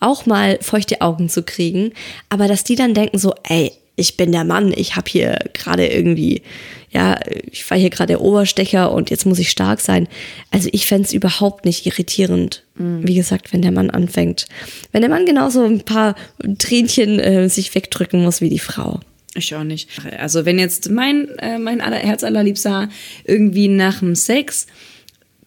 auch 0.00 0.26
mal 0.26 0.58
feuchte 0.60 1.00
Augen 1.00 1.28
zu 1.28 1.42
kriegen, 1.42 1.92
aber 2.28 2.48
dass 2.48 2.64
die 2.64 2.74
dann 2.74 2.94
denken 2.94 3.18
so, 3.18 3.34
ey, 3.44 3.72
ich 3.96 4.16
bin 4.16 4.32
der 4.32 4.44
Mann, 4.44 4.72
ich 4.74 4.96
habe 4.96 5.10
hier 5.10 5.38
gerade 5.52 5.86
irgendwie, 5.86 6.42
ja, 6.90 7.18
ich 7.50 7.68
war 7.70 7.78
hier 7.78 7.90
gerade 7.90 8.08
der 8.08 8.20
Oberstecher 8.20 8.92
und 8.92 9.10
jetzt 9.10 9.26
muss 9.26 9.38
ich 9.38 9.50
stark 9.50 9.80
sein. 9.80 10.08
Also 10.50 10.68
ich 10.72 10.86
fänd's 10.86 11.12
überhaupt 11.12 11.64
nicht 11.64 11.86
irritierend, 11.86 12.64
wie 12.74 13.14
gesagt, 13.14 13.52
wenn 13.52 13.62
der 13.62 13.70
Mann 13.70 13.90
anfängt. 13.90 14.46
Wenn 14.92 15.02
der 15.02 15.10
Mann 15.10 15.26
genauso 15.26 15.62
ein 15.62 15.82
paar 15.82 16.16
Tränchen 16.58 17.20
äh, 17.20 17.48
sich 17.48 17.74
wegdrücken 17.74 18.22
muss 18.22 18.40
wie 18.40 18.48
die 18.48 18.58
Frau. 18.58 19.00
Ich 19.34 19.54
auch 19.54 19.64
nicht. 19.64 19.88
Also 20.18 20.44
wenn 20.44 20.58
jetzt 20.58 20.90
mein, 20.90 21.28
äh, 21.38 21.58
mein 21.58 21.80
aller, 21.80 21.96
Herz 21.96 22.24
allerliebster 22.24 22.88
irgendwie 23.24 23.68
nach 23.68 24.00
dem 24.00 24.14
Sex 24.14 24.66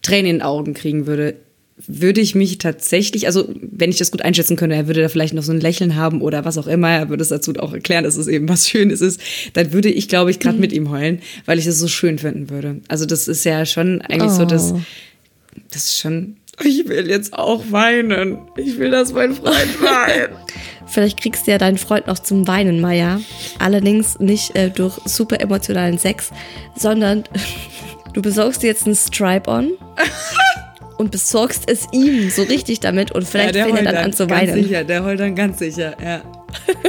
Tränen 0.01 0.25
in 0.25 0.35
den 0.37 0.41
Augen 0.43 0.73
kriegen 0.73 1.07
würde, 1.07 1.35
würde 1.87 2.21
ich 2.21 2.35
mich 2.35 2.57
tatsächlich, 2.57 3.27
also 3.27 3.47
wenn 3.61 3.89
ich 3.89 3.97
das 3.97 4.11
gut 4.11 4.21
einschätzen 4.21 4.55
könnte, 4.57 4.75
er 4.75 4.87
würde 4.87 5.01
da 5.01 5.09
vielleicht 5.09 5.33
noch 5.33 5.43
so 5.43 5.51
ein 5.51 5.59
Lächeln 5.61 5.95
haben 5.95 6.21
oder 6.21 6.45
was 6.45 6.57
auch 6.57 6.67
immer, 6.67 6.89
er 6.89 7.09
würde 7.09 7.21
es 7.23 7.29
dazu 7.29 7.53
auch 7.57 7.73
erklären, 7.73 8.03
dass 8.03 8.15
es 8.17 8.27
eben 8.27 8.49
was 8.49 8.67
Schönes 8.69 9.01
ist, 9.01 9.19
dann 9.53 9.73
würde 9.73 9.89
ich, 9.89 10.07
glaube 10.07 10.31
ich, 10.31 10.39
gerade 10.39 10.57
mit 10.57 10.73
ihm 10.73 10.89
heulen, 10.89 11.19
weil 11.45 11.59
ich 11.59 11.67
es 11.67 11.79
so 11.79 11.87
schön 11.87 12.17
finden 12.19 12.49
würde. 12.49 12.81
Also 12.87 13.05
das 13.05 13.27
ist 13.27 13.43
ja 13.45 13.65
schon 13.65 14.01
eigentlich 14.01 14.31
so, 14.31 14.45
dass 14.45 14.73
Oh. 14.73 14.81
das 15.71 15.85
ist 15.85 15.99
schon, 15.99 16.37
ich 16.63 16.87
will 16.87 17.07
jetzt 17.09 17.33
auch 17.33 17.63
weinen. 17.71 18.39
Ich 18.57 18.77
will, 18.79 18.91
dass 18.91 19.13
mein 19.13 19.33
Freund 19.35 19.55
weint. 19.81 20.29
Vielleicht 20.87 21.19
kriegst 21.21 21.45
du 21.47 21.51
ja 21.51 21.57
deinen 21.57 21.77
Freund 21.77 22.07
noch 22.07 22.19
zum 22.19 22.47
Weinen, 22.47 22.79
Maya. 22.79 23.19
Allerdings 23.59 24.19
nicht 24.19 24.55
äh, 24.55 24.69
durch 24.69 24.97
super 25.05 25.39
emotionalen 25.41 25.97
Sex, 25.97 26.31
sondern 26.77 27.23
du 28.13 28.21
besorgst 28.21 28.63
dir 28.63 28.67
jetzt 28.67 28.85
einen 28.85 28.95
Stripe-on 28.95 29.71
und 30.97 31.11
besorgst 31.11 31.69
es 31.69 31.87
ihm 31.91 32.29
so 32.29 32.43
richtig 32.43 32.79
damit 32.79 33.11
und 33.11 33.27
vielleicht 33.27 33.55
der 33.55 33.65
fängt 33.65 33.79
er 33.79 33.83
dann 33.93 34.05
an 34.05 34.13
zu 34.13 34.27
ganz 34.27 34.41
weinen. 34.49 34.63
sicher, 34.63 34.83
der 34.83 35.03
heult 35.03 35.19
dann 35.19 35.35
ganz 35.35 35.59
sicher, 35.59 35.95
ja. 36.03 36.21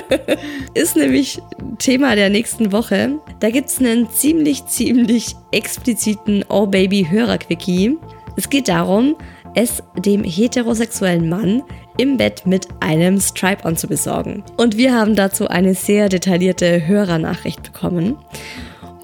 Ist 0.74 0.96
nämlich 0.96 1.40
Thema 1.78 2.14
der 2.14 2.30
nächsten 2.30 2.72
Woche. 2.72 3.18
Da 3.40 3.50
gibt 3.50 3.68
es 3.68 3.78
einen 3.78 4.08
ziemlich, 4.10 4.64
ziemlich 4.66 5.34
expliziten 5.50 6.44
Oh 6.48 6.66
Baby 6.66 7.06
Hörer-Quickie. 7.10 7.96
Es 8.36 8.48
geht 8.48 8.68
darum, 8.68 9.16
es 9.54 9.82
dem 9.98 10.22
heterosexuellen 10.22 11.28
Mann 11.28 11.62
im 11.98 12.16
Bett 12.16 12.46
mit 12.46 12.68
einem 12.80 13.18
Stripe-on 13.20 13.76
zu 13.76 13.88
besorgen. 13.88 14.44
Und 14.56 14.76
wir 14.76 14.94
haben 14.94 15.16
dazu 15.16 15.48
eine 15.48 15.74
sehr 15.74 16.08
detaillierte 16.08 16.86
Hörernachricht 16.86 17.72
bekommen 17.72 18.16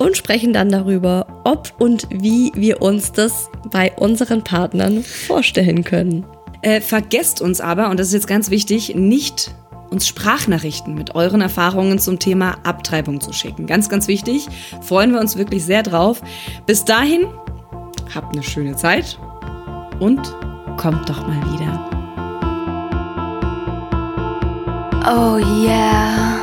und 0.03 0.17
sprechen 0.17 0.53
dann 0.53 0.69
darüber, 0.69 1.27
ob 1.45 1.73
und 1.79 2.09
wie 2.11 2.53
wir 2.55 2.83
uns 2.83 3.13
das 3.13 3.49
bei 3.71 3.93
unseren 3.93 4.43
Partnern 4.43 5.03
vorstellen 5.03 5.85
können. 5.85 6.25
Äh, 6.63 6.81
vergesst 6.81 7.41
uns 7.41 7.61
aber, 7.61 7.89
und 7.91 7.99
das 7.99 8.09
ist 8.09 8.15
jetzt 8.15 8.27
ganz 8.27 8.51
wichtig, 8.51 8.95
nicht 8.95 9.55
uns 9.91 10.09
Sprachnachrichten 10.09 10.95
mit 10.95 11.15
euren 11.15 11.41
Erfahrungen 11.41 11.99
zum 11.99 12.19
Thema 12.19 12.57
Abtreibung 12.65 13.21
zu 13.21 13.33
schicken. 13.33 13.67
Ganz, 13.67 13.89
ganz 13.89 14.09
wichtig. 14.09 14.49
Freuen 14.81 15.13
wir 15.13 15.21
uns 15.21 15.37
wirklich 15.37 15.65
sehr 15.65 15.83
drauf. 15.83 16.23
Bis 16.67 16.85
dahin, 16.85 17.27
habt 18.15 18.33
eine 18.33 18.43
schöne 18.43 18.75
Zeit 18.75 19.19
und 20.01 20.21
kommt 20.79 21.09
doch 21.09 21.27
mal 21.27 21.43
wieder. 21.53 21.91
Oh 25.05 25.39
yeah. 25.65 26.41